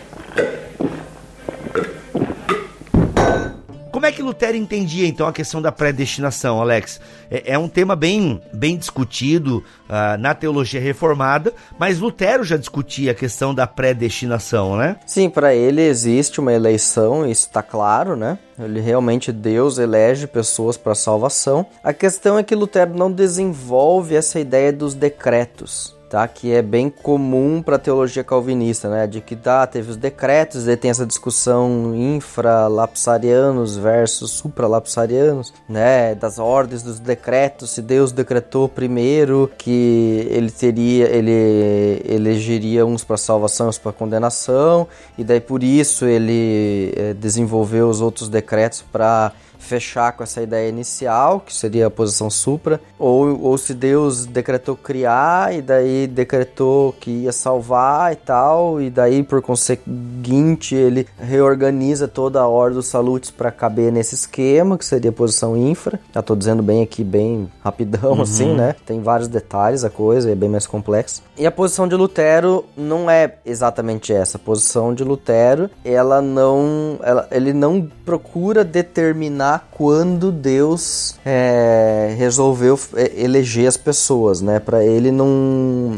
Como 3.94 4.07
é 4.07 4.11
que 4.11 4.22
Lutero 4.22 4.57
entendia 4.57 5.07
então 5.07 5.24
a 5.24 5.33
questão 5.33 5.62
da 5.62 5.70
predestinação, 5.70 6.61
Alex? 6.61 7.00
É, 7.30 7.52
é 7.52 7.59
um 7.59 7.68
tema 7.68 7.94
bem, 7.94 8.42
bem 8.52 8.76
discutido 8.76 9.62
uh, 9.88 10.18
na 10.18 10.35
teologia 10.35 10.80
reformada, 10.80 11.54
mas 11.78 12.00
Lutero 12.00 12.42
já 12.42 12.57
discutia 12.57 13.12
a 13.12 13.14
questão 13.14 13.54
da 13.54 13.68
predestinação, 13.68 14.76
né? 14.76 14.96
Sim, 15.07 15.30
para 15.30 15.54
ele 15.54 15.80
existe 15.80 16.40
uma 16.40 16.52
eleição, 16.52 17.24
isso 17.24 17.46
está 17.46 17.62
claro, 17.62 18.16
né? 18.16 18.37
Ele 18.59 18.80
realmente 18.80 19.30
Deus 19.30 19.78
elege 19.78 20.26
pessoas 20.26 20.76
para 20.76 20.96
salvação. 20.96 21.64
A 21.80 21.92
questão 21.92 22.37
é 22.37 22.42
que 22.42 22.57
Lutero 22.57 22.98
não 22.98 23.12
desenvolve 23.12 24.16
essa 24.16 24.40
ideia 24.40 24.72
dos 24.72 24.94
decretos 24.94 25.94
tá? 26.14 26.29
Que 26.29 26.53
é 26.53 26.62
bem 26.62 26.88
comum 26.88 27.61
para 27.61 27.74
a 27.74 27.79
teologia 27.79 28.22
calvinista, 28.22 28.88
né? 28.88 29.05
De 29.05 29.20
que 29.20 29.35
tá, 29.35 29.66
teve 29.66 29.90
os 29.90 29.96
decretos, 29.96 30.64
daí 30.64 30.77
tem 30.77 30.88
essa 30.88 31.05
discussão 31.05 31.92
infralapsarianos 31.92 33.77
versus 33.77 34.31
supralapsarianos, 34.31 35.53
né? 35.68 36.14
Das 36.14 36.38
ordens 36.38 36.85
dos 36.85 37.00
decretos, 37.00 37.70
se 37.70 37.83
Deus 37.83 38.12
decretou 38.12 38.68
primeiro 38.68 39.50
que 39.59 40.29
ele 40.31 40.53
teria, 40.53 41.09
ele 41.09 42.00
elegeria 42.09 42.87
uns 42.87 43.03
para 43.03 43.16
salvação, 43.16 43.68
uns 43.68 43.79
para 43.79 43.90
condenação, 43.90 44.87
e 45.18 45.24
daí 45.24 45.40
por 45.40 45.64
isso 45.64 46.07
ele 46.07 46.94
é, 46.96 47.12
desenvolveu 47.12 47.88
os 47.88 48.00
outros 48.00 48.29
decretos 48.29 48.85
para 48.92 49.33
fechar 49.64 50.12
com 50.12 50.22
essa 50.22 50.42
ideia 50.42 50.68
inicial, 50.68 51.40
que 51.40 51.55
seria 51.55 51.87
a 51.87 51.90
posição 51.90 52.31
supra, 52.31 52.81
ou, 52.98 53.40
ou 53.42 53.59
se 53.59 53.74
Deus 53.74 54.27
decretou 54.27 54.77
criar 54.77 55.55
e 55.55 55.62
daí 55.62 56.07
decretou 56.07 56.92
que 57.00 57.11
ia 57.11 57.33
salvar 57.33 58.12
e 58.12 58.16
tal, 58.16 58.81
e 58.81 58.90
daí 58.90 59.22
por 59.22 59.42
conseguinte 59.42 60.74
ele 60.74 61.07
reorganiza 61.18 62.07
toda 62.07 62.40
a 62.40 62.46
ordem 62.46 62.77
dos 62.77 62.87
salutos 62.87 63.31
para 63.31 63.50
caber 63.50 63.90
nesse 63.90 64.14
esquema, 64.14 64.77
que 64.77 64.85
seria 64.85 65.11
a 65.11 65.12
posição 65.12 65.57
infra. 65.57 65.98
Já 66.12 66.22
tô 66.22 66.37
dizendo 66.37 66.62
bem 66.62 66.83
aqui, 66.83 67.03
bem 67.03 67.50
rapidão 67.62 68.12
uhum. 68.12 68.22
assim, 68.22 68.55
né? 68.55 68.74
Tem 68.85 69.00
vários 69.00 69.29
detalhes 69.29 69.85
a 69.85 69.90
coisa, 69.90 70.31
é 70.31 70.35
bem 70.35 70.48
mais 70.48 70.66
complexo. 70.66 71.22
E 71.37 71.46
a 71.46 71.50
posição 71.50 71.88
de 71.88 71.96
Lutero 71.96 72.64
não 72.77 73.11
é 73.11 73.37
exatamente 73.44 74.12
essa. 74.12 74.37
A 74.37 74.40
posição 74.40 74.94
de 74.94 75.03
Lutero, 75.03 75.70
ela 75.85 76.20
não, 76.20 76.98
ela, 77.03 77.27
ele 77.31 77.53
não 77.53 77.88
procura 78.05 78.64
determinar 78.64 79.54
quando 79.59 80.31
Deus 80.31 81.17
é, 81.25 82.14
resolveu 82.17 82.79
é, 82.95 83.12
eleger 83.17 83.67
as 83.67 83.77
pessoas, 83.77 84.40
né? 84.40 84.59
Para 84.61 84.85
ele 84.85 85.11
não, 85.11 85.27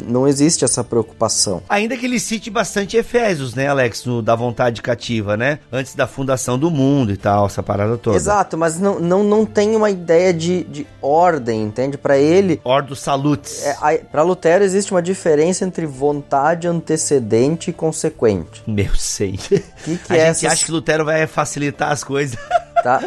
não 0.06 0.28
existe 0.28 0.64
essa 0.64 0.82
preocupação. 0.82 1.62
Ainda 1.68 1.96
que 1.96 2.06
ele 2.06 2.18
cite 2.20 2.50
bastante 2.50 2.96
Efésios, 2.96 3.54
né, 3.54 3.68
Alex, 3.68 4.04
no, 4.04 4.22
da 4.22 4.34
vontade 4.34 4.82
cativa, 4.82 5.36
né? 5.36 5.58
Antes 5.72 5.94
da 5.94 6.06
fundação 6.06 6.58
do 6.58 6.70
mundo 6.70 7.12
e 7.12 7.16
tal, 7.16 7.46
essa 7.46 7.62
parada 7.62 7.96
toda. 7.96 8.16
Exato, 8.16 8.56
mas 8.56 8.78
não, 8.78 8.98
não, 8.98 9.22
não 9.22 9.44
tem 9.44 9.76
uma 9.76 9.90
ideia 9.90 10.32
de, 10.32 10.64
de 10.64 10.86
ordem, 11.00 11.62
entende? 11.62 11.98
Para 11.98 12.18
ele. 12.18 12.60
Ordo 12.64 12.96
salutes. 12.96 13.64
É, 13.64 13.98
para 13.98 14.22
Lutero 14.22 14.64
existe 14.64 14.92
uma 14.92 15.02
diferença 15.02 15.64
entre 15.64 15.86
vontade 15.86 16.66
antecedente 16.66 17.70
e 17.70 17.72
consequente. 17.72 18.62
Meu 18.66 18.94
sei. 18.94 19.36
Que 19.36 19.98
que 19.98 20.12
A 20.12 20.16
é 20.16 20.26
gente 20.26 20.46
essas... 20.46 20.52
acha 20.52 20.64
que 20.64 20.72
Lutero 20.72 21.04
vai 21.04 21.26
facilitar 21.26 21.90
as 21.90 22.02
coisas. 22.02 22.38
Tá? 22.82 23.00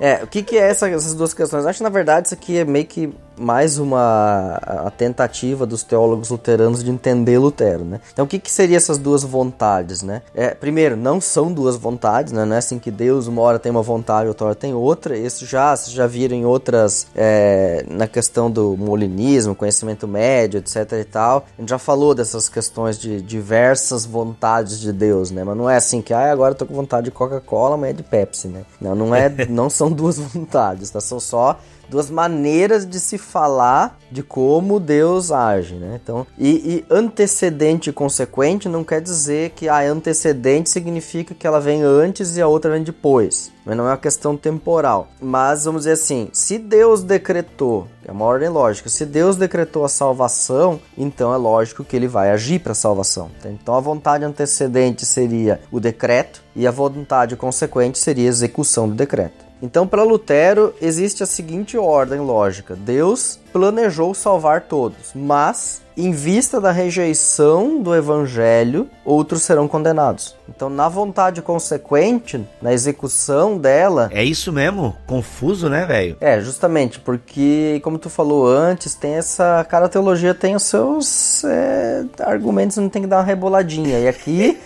É, 0.00 0.22
o 0.24 0.26
que, 0.26 0.42
que 0.42 0.58
é 0.58 0.70
essa, 0.70 0.88
essas 0.88 1.14
duas 1.14 1.32
questões? 1.32 1.66
Acho 1.66 1.78
que 1.78 1.84
na 1.84 1.88
verdade 1.88 2.26
isso 2.26 2.34
aqui 2.34 2.58
é 2.58 2.64
meio 2.64 2.86
que 2.86 3.12
mais 3.36 3.78
uma 3.78 4.60
a 4.62 4.90
tentativa 4.90 5.66
dos 5.66 5.82
teólogos 5.82 6.30
luteranos 6.30 6.82
de 6.82 6.90
entender 6.90 7.38
Lutero, 7.38 7.84
né? 7.84 8.00
Então, 8.12 8.24
o 8.24 8.28
que, 8.28 8.38
que 8.38 8.50
seriam 8.50 8.76
essas 8.76 8.98
duas 8.98 9.22
vontades, 9.22 10.02
né? 10.02 10.22
É, 10.34 10.50
primeiro, 10.54 10.96
não 10.96 11.20
são 11.20 11.52
duas 11.52 11.76
vontades, 11.76 12.32
né? 12.32 12.44
Não 12.44 12.54
é 12.54 12.58
assim 12.58 12.78
que 12.78 12.90
Deus 12.90 13.26
uma 13.26 13.42
hora 13.42 13.58
tem 13.58 13.70
uma 13.70 13.82
vontade, 13.82 14.28
outra 14.28 14.46
hora 14.46 14.54
tem 14.54 14.74
outra. 14.74 15.16
Isso 15.16 15.46
já, 15.46 15.74
vocês 15.74 15.94
já 15.94 16.06
viram 16.06 16.36
em 16.36 16.44
outras, 16.44 17.06
é, 17.14 17.84
na 17.88 18.06
questão 18.06 18.50
do 18.50 18.76
molinismo, 18.76 19.54
conhecimento 19.54 20.06
médio, 20.06 20.58
etc 20.58 20.92
e 20.92 21.04
tal. 21.04 21.44
A 21.58 21.60
gente 21.60 21.70
já 21.70 21.78
falou 21.78 22.14
dessas 22.14 22.48
questões 22.48 22.98
de 22.98 23.20
diversas 23.20 24.04
vontades 24.04 24.80
de 24.80 24.92
Deus, 24.92 25.30
né? 25.30 25.44
Mas 25.44 25.56
não 25.56 25.68
é 25.68 25.76
assim 25.76 26.00
que, 26.00 26.12
ah, 26.12 26.30
agora 26.30 26.52
eu 26.52 26.58
tô 26.58 26.66
com 26.66 26.74
vontade 26.74 27.06
de 27.06 27.10
Coca-Cola, 27.10 27.76
mas 27.76 27.90
é 27.90 27.92
de 27.92 28.02
Pepsi, 28.02 28.48
né? 28.48 28.64
Não, 28.80 28.94
não 28.94 29.14
é, 29.14 29.28
não 29.48 29.68
são 29.68 29.90
duas 29.90 30.18
vontades, 30.34 30.90
tá? 30.90 31.00
São 31.00 31.18
só 31.20 31.58
duas 31.88 32.10
maneiras 32.10 32.86
de 32.86 33.00
se 33.00 33.18
falar 33.18 33.98
de 34.10 34.22
como 34.22 34.78
Deus 34.78 35.32
age, 35.32 35.74
né? 35.74 35.98
Então, 36.02 36.26
e, 36.38 36.50
e, 36.50 36.84
antecedente 36.88 37.90
e 37.90 37.92
consequente 37.92 38.68
não 38.68 38.84
quer 38.84 39.00
dizer 39.00 39.50
que 39.50 39.68
a 39.68 39.78
ah, 39.78 39.90
antecedente 39.90 40.70
significa 40.70 41.34
que 41.34 41.46
ela 41.46 41.60
vem 41.60 41.82
antes 41.82 42.36
e 42.36 42.42
a 42.42 42.46
outra 42.46 42.70
vem 42.70 42.82
depois. 42.82 43.52
Mas 43.64 43.76
não 43.76 43.86
é 43.86 43.90
uma 43.90 43.96
questão 43.96 44.36
temporal. 44.36 45.08
Mas 45.20 45.64
vamos 45.64 45.82
dizer 45.82 45.92
assim, 45.92 46.28
se 46.32 46.58
Deus 46.58 47.02
decretou, 47.02 47.88
é 48.06 48.12
uma 48.12 48.24
ordem 48.24 48.48
lógica, 48.48 48.88
se 48.88 49.06
Deus 49.06 49.36
decretou 49.36 49.84
a 49.84 49.88
salvação, 49.88 50.78
então 50.96 51.32
é 51.32 51.36
lógico 51.36 51.82
que 51.82 51.96
ele 51.96 52.06
vai 52.06 52.30
agir 52.30 52.60
para 52.60 52.72
a 52.72 52.76
salvação. 52.76 53.30
Então 53.44 53.74
a 53.74 53.80
vontade 53.80 54.24
antecedente 54.24 55.06
seria 55.06 55.60
o 55.72 55.80
decreto 55.80 56.42
e 56.54 56.66
a 56.66 56.70
vontade 56.70 57.36
consequente 57.36 57.98
seria 57.98 58.28
a 58.28 58.28
execução 58.28 58.88
do 58.88 58.94
decreto. 58.94 59.44
Então, 59.64 59.86
para 59.86 60.02
Lutero, 60.02 60.74
existe 60.78 61.22
a 61.22 61.26
seguinte 61.26 61.78
ordem 61.78 62.20
lógica: 62.20 62.76
Deus 62.76 63.40
planejou 63.50 64.12
salvar 64.12 64.60
todos, 64.60 65.12
mas 65.14 65.80
em 65.96 66.12
vista 66.12 66.60
da 66.60 66.70
rejeição 66.70 67.80
do 67.80 67.94
evangelho, 67.94 68.86
outros 69.06 69.42
serão 69.42 69.66
condenados. 69.66 70.36
Então, 70.48 70.68
na 70.68 70.88
vontade 70.88 71.40
consequente, 71.42 72.46
na 72.60 72.72
execução 72.72 73.56
dela. 73.56 74.10
É 74.12 74.22
isso 74.22 74.52
mesmo? 74.52 74.96
Confuso, 75.06 75.68
né, 75.68 75.86
velho? 75.86 76.16
É, 76.20 76.40
justamente, 76.40 77.00
porque, 77.00 77.80
como 77.82 77.98
tu 77.98 78.10
falou 78.10 78.46
antes, 78.46 78.94
tem 78.94 79.14
essa. 79.14 79.64
Cada 79.68 79.88
teologia 79.88 80.34
tem 80.34 80.54
os 80.54 80.62
seus 80.64 81.44
é, 81.44 82.04
argumentos, 82.20 82.76
não 82.76 82.88
tem 82.88 83.02
que 83.02 83.08
dar 83.08 83.18
uma 83.18 83.24
reboladinha. 83.24 83.98
E 83.98 84.08
aqui. 84.08 84.58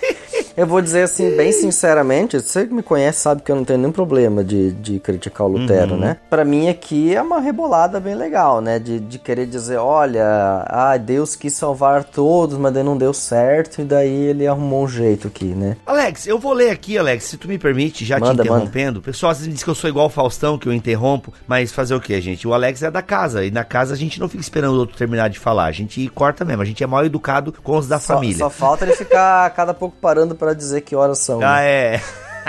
Eu 0.58 0.66
vou 0.66 0.82
dizer 0.82 1.02
assim, 1.02 1.36
bem 1.36 1.52
sinceramente, 1.52 2.40
você 2.40 2.66
que 2.66 2.74
me 2.74 2.82
conhece 2.82 3.20
sabe 3.20 3.42
que 3.42 3.52
eu 3.52 3.54
não 3.54 3.64
tenho 3.64 3.78
nenhum 3.78 3.92
problema 3.92 4.42
de, 4.42 4.72
de 4.72 4.98
criticar 4.98 5.46
o 5.46 5.50
Lutero, 5.50 5.92
uhum. 5.94 6.00
né? 6.00 6.16
Para 6.28 6.44
mim 6.44 6.68
aqui 6.68 7.14
é 7.14 7.22
uma 7.22 7.38
rebolada 7.38 8.00
bem 8.00 8.16
legal, 8.16 8.60
né? 8.60 8.80
De, 8.80 8.98
de 8.98 9.20
querer 9.20 9.46
dizer, 9.46 9.76
olha, 9.76 10.64
ah, 10.66 10.96
Deus 10.96 11.36
quis 11.36 11.52
salvar 11.52 12.02
todos, 12.02 12.58
mas 12.58 12.74
daí 12.74 12.82
não 12.82 12.96
deu 12.96 13.14
certo, 13.14 13.82
e 13.82 13.84
daí 13.84 14.12
ele 14.12 14.48
arrumou 14.48 14.82
um 14.82 14.88
jeito 14.88 15.28
aqui, 15.28 15.44
né? 15.44 15.67
Alex, 15.86 16.26
eu 16.26 16.38
vou 16.38 16.52
ler 16.52 16.70
aqui, 16.70 16.96
Alex, 16.98 17.24
se 17.24 17.36
tu 17.36 17.48
me 17.48 17.58
permite, 17.58 18.04
já 18.04 18.18
manda, 18.18 18.42
te 18.42 18.48
interrompendo. 18.48 19.00
O 19.00 19.02
pessoal 19.02 19.32
às 19.32 19.38
vezes 19.38 19.52
diz 19.52 19.62
que 19.62 19.70
eu 19.70 19.74
sou 19.74 19.88
igual 19.88 20.06
o 20.06 20.10
Faustão, 20.10 20.58
que 20.58 20.68
eu 20.68 20.72
interrompo, 20.72 21.32
mas 21.46 21.72
fazer 21.72 21.94
o 21.94 22.00
que, 22.00 22.20
gente? 22.20 22.46
O 22.46 22.54
Alex 22.54 22.82
é 22.82 22.90
da 22.90 23.02
casa, 23.02 23.44
e 23.44 23.50
na 23.50 23.64
casa 23.64 23.94
a 23.94 23.96
gente 23.96 24.20
não 24.20 24.28
fica 24.28 24.42
esperando 24.42 24.74
o 24.74 24.78
outro 24.78 24.96
terminar 24.96 25.28
de 25.28 25.38
falar, 25.38 25.66
a 25.66 25.72
gente 25.72 26.06
corta 26.08 26.44
mesmo, 26.44 26.62
a 26.62 26.64
gente 26.64 26.82
é 26.82 26.86
mal 26.86 27.04
educado 27.04 27.52
com 27.62 27.76
os 27.76 27.88
da 27.88 27.98
só, 27.98 28.14
família. 28.14 28.38
Só 28.38 28.50
falta 28.50 28.84
ele 28.84 28.94
ficar 28.94 29.48
cada 29.50 29.74
pouco 29.74 29.96
parando 30.00 30.34
para 30.34 30.54
dizer 30.54 30.82
que 30.82 30.94
horas 30.94 31.18
são. 31.18 31.40
Ah, 31.42 31.60
né? 31.60 31.94
é. 31.94 32.02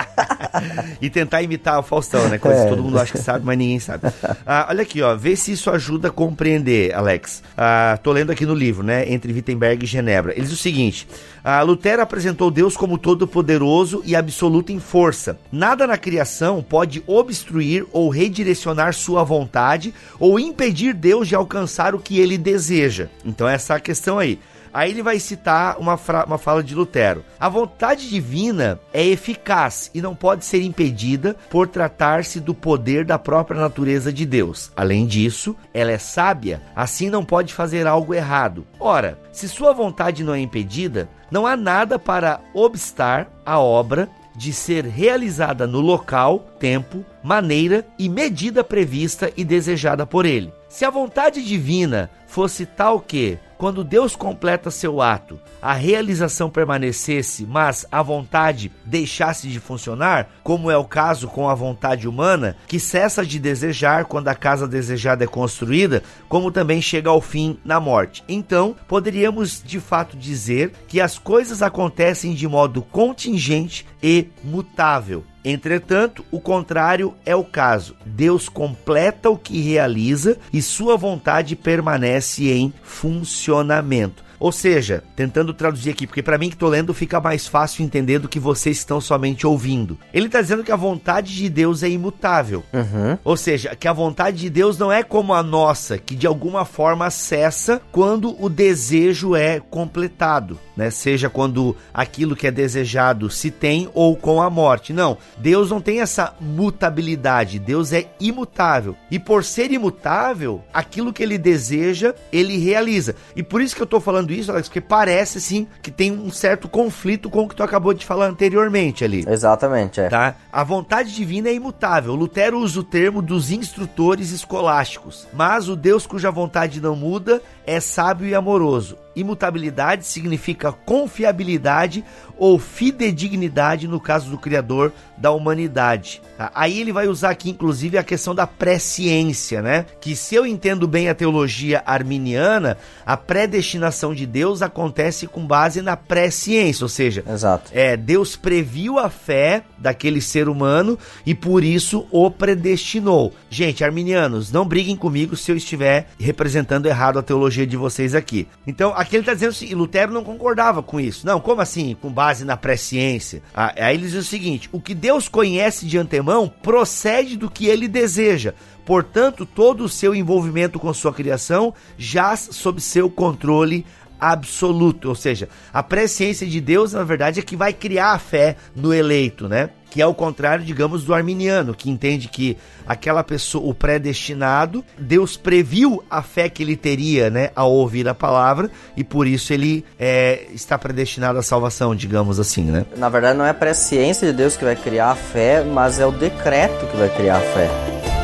e 1.01 1.09
tentar 1.09 1.41
imitar 1.41 1.79
o 1.79 1.83
Faustão, 1.83 2.27
né? 2.29 2.37
Coisa 2.37 2.59
é. 2.59 2.63
que 2.63 2.69
todo 2.69 2.83
mundo 2.83 2.99
acha 2.99 3.11
que 3.11 3.19
sabe, 3.19 3.45
mas 3.45 3.57
ninguém 3.57 3.79
sabe. 3.79 4.11
Ah, 4.45 4.67
olha 4.69 4.81
aqui, 4.81 5.01
ó. 5.01 5.15
Vê 5.15 5.35
se 5.35 5.51
isso 5.51 5.69
ajuda 5.69 6.09
a 6.09 6.11
compreender, 6.11 6.93
Alex. 6.93 7.43
Ah, 7.57 7.99
tô 8.01 8.11
lendo 8.11 8.31
aqui 8.31 8.45
no 8.45 8.53
livro, 8.53 8.83
né? 8.83 9.11
Entre 9.11 9.31
Wittenberg 9.31 9.83
e 9.83 9.87
Genebra. 9.87 10.33
Ele 10.33 10.41
diz 10.41 10.53
o 10.53 10.57
seguinte: 10.57 11.07
ah, 11.43 11.61
Lutero 11.61 12.01
apresentou 12.01 12.51
Deus 12.51 12.75
como 12.75 12.97
todo-poderoso 12.97 14.01
e 14.05 14.15
absoluto 14.15 14.71
em 14.71 14.79
força. 14.79 15.39
Nada 15.51 15.87
na 15.87 15.97
criação 15.97 16.61
pode 16.61 17.03
obstruir 17.07 17.85
ou 17.91 18.09
redirecionar 18.09 18.93
sua 18.93 19.23
vontade 19.23 19.93
ou 20.19 20.39
impedir 20.39 20.93
Deus 20.93 21.27
de 21.27 21.35
alcançar 21.35 21.95
o 21.95 21.99
que 21.99 22.19
ele 22.19 22.37
deseja. 22.37 23.07
Então, 23.25 23.47
essa 23.47 23.73
é 23.73 23.77
a 23.77 23.79
questão 23.79 24.19
aí. 24.19 24.39
Aí 24.73 24.91
ele 24.91 25.03
vai 25.03 25.19
citar 25.19 25.77
uma, 25.79 25.99
uma 26.25 26.37
fala 26.37 26.63
de 26.63 26.75
Lutero. 26.75 27.23
A 27.39 27.49
vontade 27.49 28.09
divina 28.09 28.79
é 28.93 29.05
eficaz 29.05 29.89
e 29.93 30.01
não 30.01 30.15
pode 30.15 30.45
ser 30.45 30.61
impedida 30.61 31.35
por 31.49 31.67
tratar-se 31.67 32.39
do 32.39 32.53
poder 32.53 33.05
da 33.05 33.17
própria 33.17 33.59
natureza 33.59 34.11
de 34.11 34.25
Deus. 34.25 34.71
Além 34.75 35.05
disso, 35.05 35.55
ela 35.73 35.91
é 35.91 35.97
sábia, 35.97 36.61
assim 36.75 37.09
não 37.09 37.23
pode 37.25 37.53
fazer 37.53 37.87
algo 37.87 38.13
errado. 38.13 38.65
Ora, 38.79 39.19
se 39.31 39.47
sua 39.47 39.73
vontade 39.73 40.23
não 40.23 40.33
é 40.33 40.39
impedida, 40.39 41.09
não 41.31 41.45
há 41.45 41.55
nada 41.55 41.97
para 41.99 42.39
obstar 42.53 43.29
a 43.45 43.59
obra 43.59 44.09
de 44.35 44.53
ser 44.53 44.85
realizada 44.85 45.67
no 45.67 45.81
local, 45.81 46.39
tempo, 46.57 47.03
maneira 47.21 47.85
e 47.99 48.07
medida 48.07 48.63
prevista 48.63 49.29
e 49.35 49.43
desejada 49.43 50.05
por 50.05 50.25
ele. 50.25 50.53
Se 50.69 50.85
a 50.85 50.89
vontade 50.89 51.43
divina 51.43 52.09
fosse 52.25 52.65
tal 52.65 53.01
que, 53.01 53.37
quando 53.59 53.83
Deus 53.83 54.15
completa 54.15 54.71
seu 54.71 55.01
ato, 55.01 55.37
a 55.61 55.73
realização 55.73 56.49
permanecesse, 56.49 57.45
mas 57.45 57.85
a 57.91 58.01
vontade 58.01 58.71
deixasse 58.85 59.49
de 59.49 59.59
funcionar, 59.59 60.29
como 60.41 60.71
é 60.71 60.77
o 60.77 60.85
caso 60.85 61.27
com 61.27 61.49
a 61.49 61.53
vontade 61.53 62.07
humana, 62.07 62.55
que 62.65 62.79
cessa 62.79 63.25
de 63.25 63.37
desejar 63.37 64.05
quando 64.05 64.29
a 64.29 64.33
casa 64.33 64.65
desejada 64.65 65.25
é 65.25 65.27
construída, 65.27 66.01
como 66.29 66.51
também 66.51 66.81
chega 66.81 67.09
ao 67.09 67.19
fim 67.19 67.59
na 67.65 67.81
morte. 67.81 68.23
Então, 68.29 68.73
poderíamos 68.87 69.61
de 69.61 69.81
fato 69.81 70.15
dizer 70.15 70.71
que 70.87 71.01
as 71.01 71.19
coisas 71.19 71.61
acontecem 71.61 72.33
de 72.33 72.47
modo 72.47 72.81
contingente 72.81 73.85
e 74.01 74.29
mutável. 74.41 75.25
Entretanto, 75.49 76.23
o 76.31 76.39
contrário 76.39 77.15
é 77.25 77.35
o 77.35 77.43
caso. 77.43 77.95
Deus 78.05 78.47
completa 78.47 79.29
o 79.29 79.37
que 79.37 79.59
realiza 79.59 80.37
e 80.53 80.61
sua 80.61 80.95
vontade 80.95 81.55
permanece 81.55 82.51
em 82.51 82.73
funcionamento. 82.83 84.28
Ou 84.39 84.51
seja, 84.51 85.03
tentando 85.15 85.53
traduzir 85.53 85.91
aqui, 85.91 86.07
porque 86.07 86.23
para 86.23 86.37
mim 86.37 86.49
que 86.49 86.55
estou 86.55 86.69
lendo 86.69 86.93
fica 86.93 87.19
mais 87.19 87.47
fácil 87.47 87.83
entender 87.83 88.19
do 88.19 88.29
que 88.29 88.39
vocês 88.39 88.77
estão 88.77 89.01
somente 89.01 89.45
ouvindo. 89.45 89.97
Ele 90.13 90.27
está 90.27 90.41
dizendo 90.41 90.63
que 90.63 90.71
a 90.71 90.77
vontade 90.77 91.35
de 91.35 91.49
Deus 91.49 91.83
é 91.83 91.89
imutável. 91.89 92.63
Uhum. 92.71 93.17
Ou 93.23 93.35
seja, 93.35 93.75
que 93.75 93.87
a 93.87 93.93
vontade 93.93 94.37
de 94.37 94.49
Deus 94.49 94.77
não 94.77 94.91
é 94.91 95.03
como 95.03 95.33
a 95.33 95.43
nossa, 95.43 95.97
que 95.97 96.15
de 96.15 96.25
alguma 96.25 96.63
forma 96.63 97.09
cessa 97.09 97.81
quando 97.91 98.41
o 98.41 98.47
desejo 98.47 99.35
é 99.35 99.59
completado. 99.59 100.57
Né? 100.75 100.89
Seja 100.89 101.29
quando 101.29 101.75
aquilo 101.93 102.35
que 102.35 102.47
é 102.47 102.51
desejado 102.51 103.29
se 103.29 103.51
tem 103.51 103.89
ou 103.93 104.15
com 104.15 104.41
a 104.41 104.49
morte. 104.49 104.93
Não, 104.93 105.17
Deus 105.37 105.69
não 105.69 105.81
tem 105.81 105.99
essa 105.99 106.33
mutabilidade, 106.39 107.59
Deus 107.59 107.91
é 107.91 108.07
imutável. 108.19 108.95
E 109.11 109.19
por 109.19 109.43
ser 109.43 109.71
imutável, 109.71 110.63
aquilo 110.73 111.11
que 111.11 111.21
ele 111.21 111.37
deseja, 111.37 112.15
ele 112.31 112.57
realiza. 112.57 113.15
E 113.35 113.43
por 113.43 113.61
isso 113.61 113.75
que 113.75 113.81
eu 113.81 113.85
estou 113.85 113.99
falando 113.99 114.28
falando 114.29 114.31
isso, 114.31 114.51
Alex, 114.51 114.67
porque 114.67 114.81
parece 114.81 115.41
sim 115.41 115.67
que 115.81 115.91
tem 115.91 116.11
um 116.11 116.31
certo 116.31 116.69
conflito 116.69 117.29
com 117.29 117.43
o 117.43 117.49
que 117.49 117.55
tu 117.55 117.63
acabou 117.63 117.93
de 117.93 118.05
falar 118.05 118.27
anteriormente 118.27 119.03
ali. 119.03 119.25
Exatamente, 119.27 119.99
é. 119.99 120.09
Tá? 120.09 120.35
A 120.51 120.63
vontade 120.63 121.13
divina 121.13 121.49
é 121.49 121.53
imutável. 121.53 122.13
Lutero 122.13 122.59
usa 122.59 122.79
o 122.79 122.83
termo 122.83 123.21
dos 123.21 123.51
instrutores 123.51 124.31
escolásticos, 124.31 125.27
mas 125.33 125.67
o 125.67 125.75
Deus 125.75 126.05
cuja 126.05 126.31
vontade 126.31 126.79
não 126.79 126.95
muda 126.95 127.41
é 127.65 127.79
sábio 127.79 128.27
e 128.27 128.35
amoroso. 128.35 128.97
Imutabilidade 129.15 130.05
significa 130.05 130.71
confiabilidade 130.71 132.03
ou 132.37 132.57
fidedignidade 132.57 133.87
no 133.87 133.99
caso 133.99 134.29
do 134.29 134.37
Criador 134.37 134.93
da 135.17 135.31
humanidade. 135.31 136.21
Tá? 136.37 136.49
Aí 136.55 136.79
ele 136.79 136.93
vai 136.93 137.07
usar 137.07 137.31
aqui, 137.31 137.49
inclusive, 137.49 137.97
a 137.97 138.03
questão 138.03 138.33
da 138.33 138.47
presciência, 138.47 139.61
né? 139.61 139.85
Que 139.99 140.15
se 140.15 140.35
eu 140.35 140.45
entendo 140.45 140.87
bem 140.87 141.09
a 141.09 141.15
teologia 141.15 141.83
arminiana, 141.85 142.77
a 143.05 143.17
predestinação 143.17 144.15
de 144.15 144.25
Deus 144.25 144.61
acontece 144.61 145.27
com 145.27 145.45
base 145.45 145.81
na 145.81 145.97
presciência, 145.97 146.85
ou 146.85 146.89
seja, 146.89 147.23
Exato. 147.27 147.71
é 147.73 147.97
Deus 147.97 148.37
previu 148.37 148.97
a 148.97 149.09
fé 149.09 149.63
daquele 149.77 150.21
ser 150.21 150.47
humano 150.47 150.97
e 151.25 151.35
por 151.35 151.63
isso 151.63 152.07
o 152.09 152.31
predestinou. 152.31 153.33
Gente, 153.49 153.83
arminianos, 153.83 154.51
não 154.51 154.65
briguem 154.65 154.95
comigo 154.95 155.35
se 155.35 155.51
eu 155.51 155.57
estiver 155.57 156.07
representando 156.17 156.85
errado 156.85 157.19
a 157.19 157.23
teologia 157.23 157.67
de 157.67 157.75
vocês 157.75 158.15
aqui. 158.15 158.47
Então, 158.65 158.93
aqui 158.99 159.15
ele 159.15 159.21
está 159.21 159.33
dizendo 159.33 159.51
assim, 159.51 159.73
Lutero 159.73 160.11
não 160.11 160.23
concordava 160.23 160.83
com 160.83 160.99
isso. 160.99 161.25
Não, 161.25 161.39
como 161.39 161.61
assim? 161.61 161.95
Com 162.01 162.11
base 162.11 162.43
na 162.43 162.57
presciência. 162.57 163.41
Ah, 163.53 163.73
aí 163.77 163.95
ele 163.95 164.07
diz 164.07 164.15
o 164.15 164.23
seguinte: 164.23 164.69
o 164.71 164.81
que 164.81 164.93
Deus 164.93 165.29
conhece 165.29 165.85
de 165.85 165.97
antemão 165.97 166.51
procede 166.61 167.37
do 167.37 167.49
que 167.49 167.67
ele 167.67 167.87
deseja. 167.87 168.53
Portanto, 168.85 169.45
todo 169.45 169.83
o 169.83 169.89
seu 169.89 170.15
envolvimento 170.15 170.79
com 170.79 170.91
sua 170.93 171.13
criação 171.13 171.73
jaz 171.97 172.49
sob 172.51 172.81
seu 172.81 173.09
controle 173.09 173.85
absoluto, 174.19 175.09
ou 175.09 175.15
seja, 175.15 175.47
a 175.73 175.81
presciência 175.81 176.45
de 176.45 176.59
Deus, 176.59 176.93
na 176.93 177.03
verdade, 177.03 177.39
é 177.39 177.43
que 177.43 177.55
vai 177.55 177.73
criar 177.73 178.11
a 178.11 178.19
fé 178.19 178.55
no 178.75 178.93
eleito, 178.93 179.47
né? 179.47 179.69
Que 179.89 180.01
é 180.01 180.05
o 180.05 180.13
contrário, 180.13 180.63
digamos, 180.63 181.03
do 181.03 181.15
arminiano, 181.15 181.73
que 181.73 181.89
entende 181.89 182.27
que 182.27 182.55
aquela 182.87 183.23
pessoa, 183.23 183.67
o 183.67 183.73
predestinado, 183.73 184.85
Deus 184.97 185.35
previu 185.35 186.03
a 186.09 186.21
fé 186.21 186.47
que 186.47 186.61
ele 186.61 186.75
teria, 186.75 187.29
né, 187.29 187.49
ao 187.55 187.71
ouvir 187.71 188.07
a 188.07 188.13
palavra, 188.13 188.69
e 188.95 189.03
por 189.03 189.25
isso 189.25 189.51
ele 189.51 189.83
é, 189.97 190.45
está 190.53 190.77
predestinado 190.77 191.39
à 191.39 191.41
salvação, 191.41 191.95
digamos 191.95 192.39
assim, 192.39 192.65
né? 192.65 192.85
Na 192.97 193.09
verdade, 193.09 193.37
não 193.37 193.45
é 193.45 193.49
a 193.49 193.53
presciência 193.53 194.27
de 194.27 194.37
Deus 194.37 194.55
que 194.55 194.63
vai 194.63 194.75
criar 194.75 195.11
a 195.11 195.15
fé, 195.15 195.63
mas 195.63 195.99
é 195.99 196.05
o 196.05 196.11
decreto 196.11 196.85
que 196.85 196.97
vai 196.97 197.09
criar 197.09 197.37
a 197.37 197.41
fé. 197.41 198.18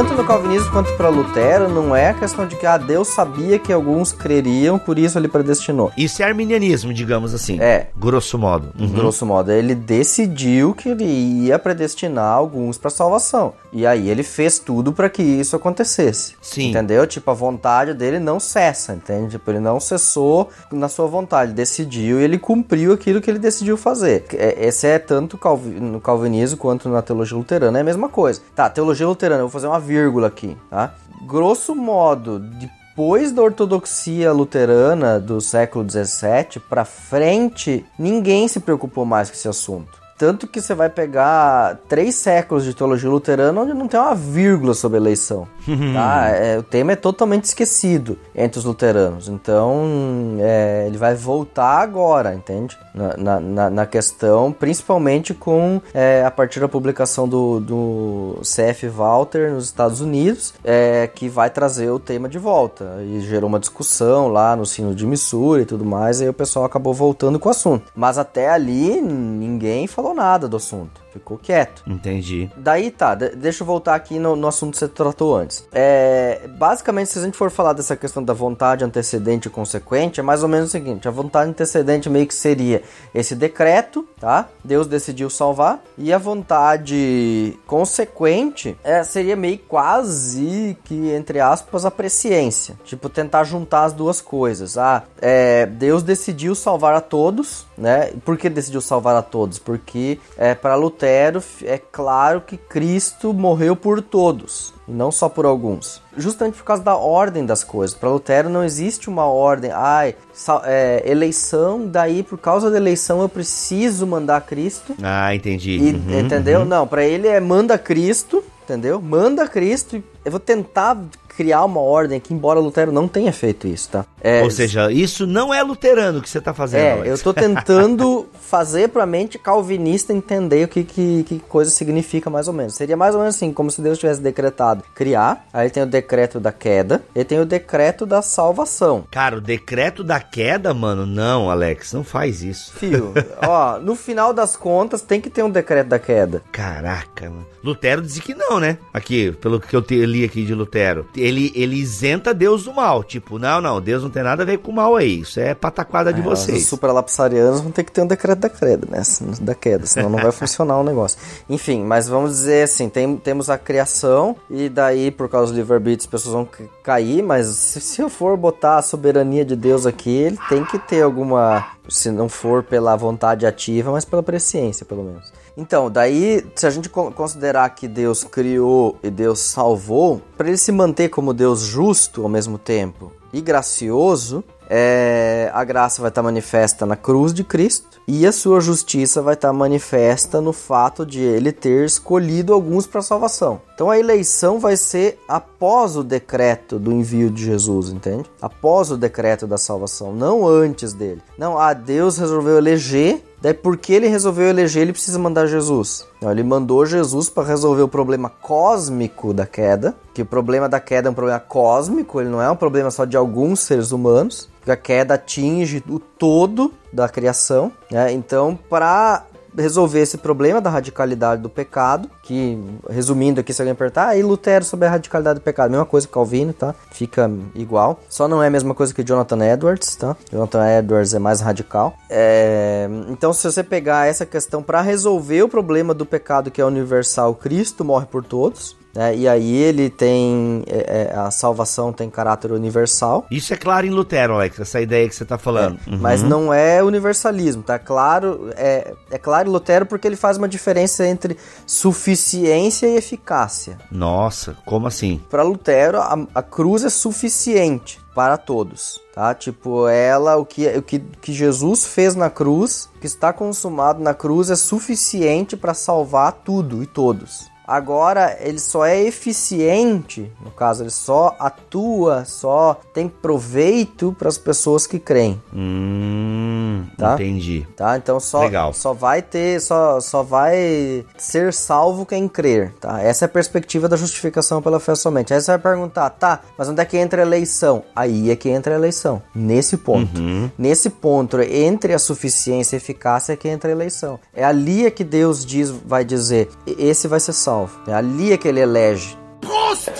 Tanto 0.00 0.14
no 0.14 0.24
calvinismo 0.24 0.72
quanto 0.72 0.90
para 0.96 1.10
Lutero, 1.10 1.68
não 1.68 1.94
é 1.94 2.08
a 2.08 2.14
questão 2.14 2.46
de 2.46 2.56
que 2.56 2.64
ah, 2.64 2.78
Deus 2.78 3.08
sabia 3.08 3.58
que 3.58 3.70
alguns 3.70 4.12
creriam, 4.12 4.78
por 4.78 4.98
isso 4.98 5.18
ele 5.18 5.28
predestinou. 5.28 5.92
Isso 5.94 6.22
é 6.22 6.24
arminianismo, 6.24 6.90
digamos 6.94 7.34
assim. 7.34 7.60
É. 7.60 7.88
Grosso 7.94 8.38
modo. 8.38 8.72
Uhum. 8.78 8.88
Grosso 8.88 9.26
modo. 9.26 9.52
Ele 9.52 9.74
decidiu 9.74 10.72
que 10.72 10.88
ele 10.88 11.04
ia 11.04 11.58
predestinar 11.58 12.32
alguns 12.32 12.78
para 12.78 12.88
salvação. 12.88 13.52
E 13.70 13.86
aí 13.86 14.08
ele 14.08 14.22
fez 14.22 14.58
tudo 14.58 14.90
para 14.90 15.10
que 15.10 15.22
isso 15.22 15.54
acontecesse. 15.54 16.34
Sim. 16.40 16.70
Entendeu? 16.70 17.06
Tipo, 17.06 17.30
a 17.30 17.34
vontade 17.34 17.92
dele 17.92 18.18
não 18.18 18.40
cessa, 18.40 18.94
entende? 18.94 19.32
Tipo, 19.32 19.50
ele 19.50 19.60
não 19.60 19.78
cessou 19.78 20.48
na 20.72 20.88
sua 20.88 21.08
vontade. 21.08 21.50
Ele 21.50 21.56
decidiu 21.56 22.18
e 22.20 22.24
ele 22.24 22.38
cumpriu 22.38 22.94
aquilo 22.94 23.20
que 23.20 23.30
ele 23.30 23.38
decidiu 23.38 23.76
fazer. 23.76 24.24
É, 24.32 24.66
esse 24.66 24.86
é 24.86 24.98
tanto 24.98 25.38
no 25.78 26.00
calvinismo 26.00 26.56
quanto 26.56 26.88
na 26.88 27.02
teologia 27.02 27.36
luterana, 27.36 27.78
é 27.78 27.82
a 27.82 27.84
mesma 27.84 28.08
coisa. 28.08 28.40
Tá, 28.54 28.70
teologia 28.70 29.06
luterana, 29.06 29.42
eu 29.42 29.46
vou 29.46 29.50
fazer 29.50 29.66
uma 29.66 29.89
vírgula 29.90 30.28
aqui, 30.28 30.56
tá? 30.70 30.94
Grosso 31.26 31.74
modo, 31.74 32.38
depois 32.38 33.32
da 33.32 33.42
ortodoxia 33.42 34.32
luterana 34.32 35.18
do 35.18 35.40
século 35.40 35.84
XVII 35.88 36.62
para 36.68 36.84
frente, 36.84 37.84
ninguém 37.98 38.46
se 38.46 38.60
preocupou 38.60 39.04
mais 39.04 39.28
com 39.28 39.34
esse 39.34 39.48
assunto. 39.48 39.98
Tanto 40.16 40.46
que 40.46 40.60
você 40.60 40.74
vai 40.74 40.90
pegar 40.90 41.78
três 41.88 42.14
séculos 42.14 42.62
de 42.62 42.74
teologia 42.74 43.08
luterana 43.08 43.58
onde 43.58 43.72
não 43.72 43.88
tem 43.88 43.98
uma 43.98 44.14
vírgula 44.14 44.74
sobre 44.74 44.98
eleição. 44.98 45.48
tá? 45.94 46.28
É, 46.28 46.58
o 46.58 46.62
tema 46.62 46.92
é 46.92 46.96
totalmente 46.96 47.44
esquecido 47.44 48.18
entre 48.34 48.58
os 48.58 48.66
luteranos. 48.66 49.28
Então, 49.28 50.36
é, 50.38 50.84
ele 50.86 50.98
vai 50.98 51.14
voltar 51.14 51.80
agora, 51.80 52.34
entende? 52.34 52.78
Na, 52.92 53.38
na, 53.40 53.70
na 53.70 53.86
questão, 53.86 54.52
principalmente 54.52 55.32
com 55.32 55.80
é, 55.94 56.24
a 56.24 56.30
partir 56.30 56.58
da 56.58 56.68
publicação 56.68 57.28
do, 57.28 57.60
do 57.60 58.40
CF 58.40 58.88
Walter 58.88 59.52
nos 59.52 59.66
Estados 59.66 60.00
Unidos, 60.00 60.54
é, 60.64 61.06
que 61.06 61.28
vai 61.28 61.50
trazer 61.50 61.90
o 61.90 61.98
tema 62.00 62.28
de 62.28 62.38
volta. 62.38 62.98
E 63.02 63.20
gerou 63.20 63.48
uma 63.48 63.60
discussão 63.60 64.28
lá 64.28 64.56
no 64.56 64.66
sino 64.66 64.94
de 64.94 65.06
Missouri 65.06 65.62
e 65.62 65.66
tudo 65.66 65.84
mais, 65.84 66.20
e 66.20 66.24
aí 66.24 66.28
o 66.30 66.34
pessoal 66.34 66.64
acabou 66.64 66.92
voltando 66.92 67.38
com 67.38 67.48
o 67.48 67.52
assunto. 67.52 67.92
Mas 67.94 68.18
até 68.18 68.50
ali, 68.50 69.00
ninguém 69.00 69.86
falou 69.86 70.14
nada 70.14 70.48
do 70.48 70.56
assunto. 70.56 71.00
Ficou 71.12 71.38
quieto. 71.38 71.82
Entendi. 71.86 72.50
Daí 72.56 72.90
tá, 72.90 73.14
deixa 73.14 73.62
eu 73.62 73.66
voltar 73.66 73.94
aqui 73.94 74.18
no, 74.18 74.36
no 74.36 74.46
assunto 74.46 74.72
que 74.72 74.78
você 74.78 74.88
tratou 74.88 75.36
antes. 75.36 75.66
É, 75.72 76.48
basicamente, 76.56 77.10
se 77.10 77.18
a 77.18 77.22
gente 77.22 77.36
for 77.36 77.50
falar 77.50 77.72
dessa 77.72 77.96
questão 77.96 78.22
da 78.22 78.32
vontade 78.32 78.84
antecedente 78.84 79.48
e 79.48 79.50
consequente, 79.50 80.20
é 80.20 80.22
mais 80.22 80.42
ou 80.42 80.48
menos 80.48 80.68
o 80.68 80.70
seguinte: 80.70 81.08
a 81.08 81.10
vontade 81.10 81.50
antecedente 81.50 82.08
meio 82.08 82.26
que 82.26 82.34
seria 82.34 82.82
esse 83.14 83.34
decreto, 83.34 84.06
tá? 84.20 84.48
Deus 84.64 84.86
decidiu 84.86 85.28
salvar, 85.28 85.82
e 85.98 86.12
a 86.12 86.18
vontade 86.18 87.58
consequente 87.66 88.76
é, 88.84 89.02
seria 89.02 89.34
meio 89.34 89.58
quase 89.58 90.76
que, 90.84 91.10
entre 91.10 91.40
aspas, 91.40 91.84
a 91.84 91.90
presciência. 91.90 92.78
Tipo, 92.84 93.08
tentar 93.08 93.44
juntar 93.44 93.84
as 93.84 93.92
duas 93.92 94.20
coisas. 94.20 94.78
Ah, 94.78 95.04
é, 95.20 95.66
Deus 95.66 96.02
decidiu 96.02 96.54
salvar 96.54 96.94
a 96.94 97.00
todos, 97.00 97.66
né? 97.80 98.12
Por 98.24 98.36
que 98.36 98.48
decidiu 98.48 98.80
salvar 98.80 99.16
a 99.16 99.22
todos? 99.22 99.58
Porque 99.58 100.18
é, 100.36 100.54
para 100.54 100.74
Lutero 100.74 101.42
é 101.64 101.78
claro 101.78 102.42
que 102.42 102.56
Cristo 102.56 103.32
morreu 103.32 103.74
por 103.74 104.02
todos 104.02 104.72
não 104.90 105.12
só 105.12 105.28
por 105.28 105.46
alguns. 105.46 106.02
Justamente 106.16 106.56
por 106.56 106.64
causa 106.64 106.82
da 106.82 106.96
ordem 106.96 107.46
das 107.46 107.62
coisas. 107.62 107.96
Para 107.96 108.10
Lutero 108.10 108.50
não 108.50 108.64
existe 108.64 109.08
uma 109.08 109.24
ordem, 109.24 109.70
ai, 109.72 110.16
é, 110.64 111.02
eleição, 111.06 111.86
daí 111.86 112.22
por 112.22 112.38
causa 112.38 112.70
da 112.70 112.76
eleição 112.76 113.20
eu 113.22 113.28
preciso 113.28 114.06
mandar 114.06 114.40
Cristo. 114.42 114.94
Ah, 115.02 115.34
entendi. 115.34 115.78
E, 115.78 115.94
uhum, 115.94 116.20
entendeu? 116.20 116.60
Uhum. 116.60 116.66
Não, 116.66 116.86
para 116.86 117.04
ele 117.04 117.28
é 117.28 117.40
manda 117.40 117.78
Cristo, 117.78 118.42
entendeu? 118.64 119.00
Manda 119.00 119.46
Cristo. 119.46 120.02
Eu 120.24 120.32
vou 120.32 120.40
tentar 120.40 120.98
criar 121.40 121.64
uma 121.64 121.80
ordem 121.80 122.18
aqui, 122.18 122.34
embora 122.34 122.60
Lutero 122.60 122.92
não 122.92 123.08
tenha 123.08 123.32
feito 123.32 123.66
isso, 123.66 123.88
tá? 123.88 124.04
É, 124.20 124.42
Ou 124.42 124.50
seja, 124.50 124.92
isso 124.92 125.26
não 125.26 125.54
é 125.54 125.62
luterano 125.62 126.20
que 126.20 126.28
você 126.28 126.38
tá 126.38 126.52
fazendo. 126.52 126.82
É, 126.82 126.92
Alex. 126.92 127.08
eu 127.08 127.24
tô 127.24 127.32
tentando 127.32 128.28
fazer 128.38 128.90
pra 128.90 129.06
mente 129.06 129.38
calvinista 129.38 130.12
entender 130.12 130.66
o 130.66 130.68
que, 130.68 130.84
que, 130.84 131.22
que, 131.22 131.38
coisa 131.38 131.70
significa 131.70 132.28
mais 132.28 132.46
ou 132.46 132.52
menos. 132.52 132.74
Seria 132.74 132.94
mais 132.94 133.14
ou 133.14 133.22
menos 133.22 133.36
assim, 133.36 133.54
como 133.54 133.70
se 133.70 133.80
Deus 133.80 133.98
tivesse 133.98 134.20
decretado 134.20 134.84
criar, 134.94 135.46
aí 135.50 135.70
tem 135.70 135.82
o 135.82 135.86
decreto 135.86 136.38
da 136.38 136.52
queda, 136.52 137.02
e 137.14 137.24
tem 137.24 137.40
o 137.40 137.46
decreto 137.46 138.04
da 138.04 138.20
salvação. 138.20 139.04
Cara, 139.10 139.38
o 139.38 139.40
decreto 139.40 140.04
da 140.04 140.20
queda, 140.20 140.74
mano, 140.74 141.06
não, 141.06 141.48
Alex, 141.48 141.94
não 141.94 142.04
faz 142.04 142.42
isso. 142.42 142.74
Fio, 142.74 143.14
ó, 143.48 143.78
no 143.78 143.96
final 143.96 144.34
das 144.34 144.56
contas 144.56 145.00
tem 145.00 145.22
que 145.22 145.30
ter 145.30 145.42
um 145.42 145.50
decreto 145.50 145.88
da 145.88 145.98
queda. 145.98 146.42
Caraca, 146.52 147.30
mano. 147.30 147.46
Lutero 147.62 148.02
dizia 148.02 148.22
que 148.22 148.34
não, 148.34 148.58
né? 148.58 148.78
Aqui, 148.92 149.32
pelo 149.32 149.60
que 149.60 149.74
eu 149.74 149.84
li 149.88 150.24
aqui 150.24 150.44
de 150.44 150.54
Lutero. 150.54 151.06
Ele, 151.16 151.29
ele 151.54 151.76
isenta 151.76 152.34
Deus 152.34 152.64
do 152.64 152.74
mal. 152.74 153.04
Tipo, 153.04 153.38
não, 153.38 153.60
não, 153.60 153.80
Deus 153.80 154.02
não 154.02 154.10
tem 154.10 154.22
nada 154.22 154.42
a 154.42 154.46
ver 154.46 154.58
com 154.58 154.70
o 154.70 154.74
mal 154.74 154.96
aí. 154.96 155.20
Isso 155.20 155.38
é 155.38 155.54
pataquada 155.54 156.12
de 156.12 156.20
é, 156.20 156.22
vocês. 156.22 156.62
Os 156.62 156.68
supralapsarianos 156.68 157.60
vão 157.60 157.70
ter 157.70 157.84
que 157.84 157.92
ter 157.92 158.02
um 158.02 158.06
decreto 158.06 158.40
da 158.40 158.48
queda, 158.48 158.86
né? 158.90 159.02
Da 159.40 159.54
queda, 159.54 159.86
senão 159.86 160.10
não 160.10 160.18
vai 160.18 160.32
funcionar 160.32 160.78
o 160.78 160.84
negócio. 160.84 161.18
Enfim, 161.48 161.84
mas 161.84 162.08
vamos 162.08 162.32
dizer 162.32 162.64
assim, 162.64 162.88
tem, 162.88 163.16
temos 163.16 163.48
a 163.50 163.58
criação 163.58 164.36
e 164.50 164.68
daí, 164.68 165.10
por 165.10 165.28
causa 165.28 165.52
do 165.52 165.56
livre-arbítrio, 165.56 166.06
as 166.06 166.10
pessoas 166.10 166.34
vão 166.34 166.48
cair, 166.82 167.22
mas 167.22 167.46
se, 167.46 167.80
se 167.80 168.02
eu 168.02 168.08
for 168.08 168.36
botar 168.36 168.78
a 168.78 168.82
soberania 168.82 169.44
de 169.44 169.56
Deus 169.56 169.86
aqui, 169.86 170.10
ele 170.10 170.38
tem 170.48 170.64
que 170.64 170.78
ter 170.78 171.02
alguma... 171.02 171.66
Se 171.88 172.10
não 172.10 172.28
for 172.28 172.62
pela 172.62 172.94
vontade 172.94 173.44
ativa, 173.44 173.90
mas 173.90 174.04
pela 174.04 174.22
presciência, 174.22 174.86
pelo 174.86 175.02
menos. 175.02 175.39
Então, 175.56 175.90
daí, 175.90 176.46
se 176.54 176.66
a 176.66 176.70
gente 176.70 176.88
considerar 176.88 177.68
que 177.70 177.88
Deus 177.88 178.24
criou 178.24 178.98
e 179.02 179.10
Deus 179.10 179.40
salvou, 179.40 180.22
para 180.36 180.48
ele 180.48 180.56
se 180.56 180.72
manter 180.72 181.08
como 181.08 181.34
Deus 181.34 181.60
justo 181.60 182.22
ao 182.22 182.28
mesmo 182.28 182.58
tempo 182.58 183.12
e 183.32 183.40
gracioso, 183.40 184.44
é, 184.72 185.50
a 185.52 185.64
graça 185.64 186.00
vai 186.00 186.10
estar 186.10 186.22
manifesta 186.22 186.86
na 186.86 186.94
cruz 186.94 187.34
de 187.34 187.42
Cristo 187.42 188.00
e 188.06 188.24
a 188.24 188.30
sua 188.30 188.60
justiça 188.60 189.20
vai 189.20 189.34
estar 189.34 189.52
manifesta 189.52 190.40
no 190.40 190.52
fato 190.52 191.04
de 191.04 191.20
ele 191.20 191.50
ter 191.50 191.84
escolhido 191.84 192.52
alguns 192.52 192.86
para 192.86 193.02
salvação. 193.02 193.60
Então 193.74 193.90
a 193.90 193.98
eleição 193.98 194.60
vai 194.60 194.76
ser 194.76 195.18
após 195.26 195.96
o 195.96 196.04
decreto 196.04 196.78
do 196.78 196.92
envio 196.92 197.30
de 197.30 197.44
Jesus, 197.44 197.88
entende? 197.88 198.30
Após 198.40 198.92
o 198.92 198.96
decreto 198.96 199.44
da 199.44 199.58
salvação, 199.58 200.12
não 200.12 200.46
antes 200.46 200.92
dele. 200.92 201.20
Não, 201.36 201.58
ah, 201.58 201.72
Deus 201.72 202.16
resolveu 202.16 202.56
eleger 202.56 203.22
Daí, 203.42 203.54
porque 203.54 203.94
ele 203.94 204.06
resolveu 204.06 204.50
eleger, 204.50 204.82
ele 204.82 204.92
precisa 204.92 205.18
mandar 205.18 205.46
Jesus. 205.46 206.06
Não, 206.20 206.30
ele 206.30 206.42
mandou 206.42 206.84
Jesus 206.84 207.30
para 207.30 207.48
resolver 207.48 207.80
o 207.80 207.88
problema 207.88 208.28
cósmico 208.28 209.32
da 209.32 209.46
queda, 209.46 209.94
que 210.12 210.20
o 210.20 210.26
problema 210.26 210.68
da 210.68 210.78
queda 210.78 211.08
é 211.08 211.10
um 211.10 211.14
problema 211.14 211.40
cósmico, 211.40 212.20
ele 212.20 212.28
não 212.28 212.42
é 212.42 212.50
um 212.50 212.56
problema 212.56 212.90
só 212.90 213.06
de 213.06 213.16
alguns 213.16 213.60
seres 213.60 213.92
humanos, 213.92 214.50
a 214.66 214.76
queda 214.76 215.14
atinge 215.14 215.82
o 215.88 215.98
todo 215.98 216.72
da 216.92 217.08
criação. 217.08 217.72
Né? 217.90 218.12
Então, 218.12 218.58
para 218.68 219.24
resolver 219.56 220.00
esse 220.00 220.18
problema 220.18 220.60
da 220.60 220.70
radicalidade 220.70 221.42
do 221.42 221.48
pecado, 221.48 222.08
que, 222.22 222.58
resumindo 222.88 223.40
aqui, 223.40 223.52
se 223.52 223.60
alguém 223.60 223.72
apertar, 223.72 224.08
aí 224.08 224.22
Lutero 224.22 224.64
sobre 224.64 224.86
a 224.86 224.90
radicalidade 224.90 225.40
do 225.40 225.42
pecado, 225.42 225.70
mesma 225.70 225.86
coisa 225.86 226.06
que 226.06 226.12
Calvino, 226.12 226.52
tá? 226.52 226.74
Fica 226.92 227.30
igual. 227.54 228.00
Só 228.08 228.28
não 228.28 228.42
é 228.42 228.46
a 228.46 228.50
mesma 228.50 228.74
coisa 228.74 228.94
que 228.94 229.02
Jonathan 229.02 229.44
Edwards, 229.44 229.96
tá? 229.96 230.16
Jonathan 230.30 230.78
Edwards 230.78 231.14
é 231.14 231.18
mais 231.18 231.40
radical. 231.40 231.94
É... 232.08 232.88
Então, 233.08 233.32
se 233.32 233.50
você 233.50 233.62
pegar 233.62 234.06
essa 234.06 234.24
questão 234.24 234.62
para 234.62 234.80
resolver 234.80 235.42
o 235.42 235.48
problema 235.48 235.92
do 235.94 236.06
pecado 236.06 236.50
que 236.50 236.60
é 236.60 236.64
universal, 236.64 237.34
Cristo 237.34 237.84
morre 237.84 238.06
por 238.06 238.24
todos, 238.24 238.76
né? 238.94 239.16
E 239.16 239.28
aí 239.28 239.56
ele 239.56 239.88
tem. 239.88 240.62
É, 240.66 241.10
é, 241.12 241.16
a 241.16 241.30
salvação 241.30 241.92
tem 241.92 242.10
caráter 242.10 242.52
universal. 242.52 243.26
Isso 243.30 243.54
é 243.54 243.56
claro 243.56 243.86
em 243.86 243.90
Lutero, 243.90 244.34
Alex, 244.34 244.58
essa 244.60 244.80
ideia 244.80 245.08
que 245.08 245.14
você 245.14 245.22
está 245.22 245.38
falando. 245.38 245.78
É, 245.86 245.90
uhum. 245.90 245.98
Mas 245.98 246.22
não 246.22 246.52
é 246.52 246.82
universalismo, 246.82 247.62
tá 247.62 247.78
claro? 247.78 248.50
É, 248.56 248.94
é 249.10 249.18
claro 249.18 249.48
em 249.48 249.52
Lutero 249.52 249.86
porque 249.86 250.06
ele 250.06 250.16
faz 250.16 250.36
uma 250.36 250.48
diferença 250.48 251.06
entre 251.06 251.36
suficiência 251.66 252.86
e 252.86 252.96
eficácia. 252.96 253.78
Nossa, 253.90 254.56
como 254.64 254.86
assim? 254.86 255.20
Para 255.30 255.42
Lutero, 255.42 255.98
a, 255.98 256.26
a 256.34 256.42
cruz 256.42 256.84
é 256.84 256.90
suficiente 256.90 258.00
para 258.14 258.36
todos, 258.36 259.00
tá? 259.14 259.32
Tipo, 259.34 259.88
ela, 259.88 260.36
o 260.36 260.44
que, 260.44 260.66
o 260.66 260.82
que, 260.82 260.98
que 260.98 261.32
Jesus 261.32 261.84
fez 261.84 262.14
na 262.14 262.28
cruz, 262.28 262.88
que 263.00 263.06
está 263.06 263.32
consumado 263.32 264.02
na 264.02 264.12
cruz, 264.12 264.50
é 264.50 264.56
suficiente 264.56 265.56
para 265.56 265.74
salvar 265.74 266.32
tudo 266.44 266.82
e 266.82 266.86
todos. 266.86 267.49
Agora 267.70 268.36
ele 268.40 268.58
só 268.58 268.84
é 268.84 269.00
eficiente, 269.00 270.28
no 270.44 270.50
caso, 270.50 270.82
ele 270.82 270.90
só 270.90 271.36
atua, 271.38 272.24
só 272.24 272.80
tem 272.92 273.08
proveito 273.08 274.12
para 274.18 274.28
as 274.28 274.36
pessoas 274.36 274.88
que 274.88 274.98
creem. 274.98 275.40
Hum, 275.54 276.84
tá? 276.98 277.14
entendi. 277.14 277.64
Tá? 277.76 277.96
Então 277.96 278.18
só 278.18 278.40
Legal. 278.40 278.72
só 278.72 278.92
vai 278.92 279.22
ter, 279.22 279.60
só, 279.60 280.00
só 280.00 280.20
vai 280.20 281.06
ser 281.16 281.52
salvo 281.52 282.04
quem 282.04 282.26
crer, 282.26 282.74
tá? 282.80 283.00
Essa 283.00 283.24
é 283.24 283.26
a 283.26 283.28
perspectiva 283.28 283.88
da 283.88 283.96
justificação 283.96 284.60
pela 284.60 284.80
fé 284.80 284.96
somente. 284.96 285.32
Aí 285.32 285.40
você 285.40 285.52
vai 285.52 285.60
perguntar, 285.72 286.10
tá, 286.10 286.40
mas 286.58 286.68
onde 286.68 286.82
é 286.82 286.84
que 286.84 286.98
entra 286.98 287.22
a 287.22 287.24
eleição? 287.24 287.84
Aí 287.94 288.32
é 288.32 288.34
que 288.34 288.48
entra 288.48 288.74
a 288.74 288.76
eleição, 288.76 289.22
nesse 289.32 289.76
ponto. 289.76 290.20
Uhum. 290.20 290.50
Nesse 290.58 290.90
ponto, 290.90 291.40
entre 291.40 291.94
a 291.94 292.00
suficiência 292.00 292.74
e 292.74 292.78
a 292.78 292.82
eficácia 292.82 293.32
é 293.32 293.36
que 293.36 293.48
entra 293.48 293.70
a 293.70 293.72
eleição. 293.72 294.18
É 294.34 294.42
ali 294.42 294.86
é 294.86 294.90
que 294.90 295.04
Deus 295.04 295.46
diz, 295.46 295.70
vai 295.70 296.04
dizer, 296.04 296.48
esse 296.66 297.06
vai 297.06 297.20
ser 297.20 297.32
salvo 297.32 297.59
É 297.86 297.92
ali 297.92 298.32
é 298.32 298.36
que 298.36 298.46
ele 298.46 298.60
elege. 298.60 299.16
Prost! 299.40 299.90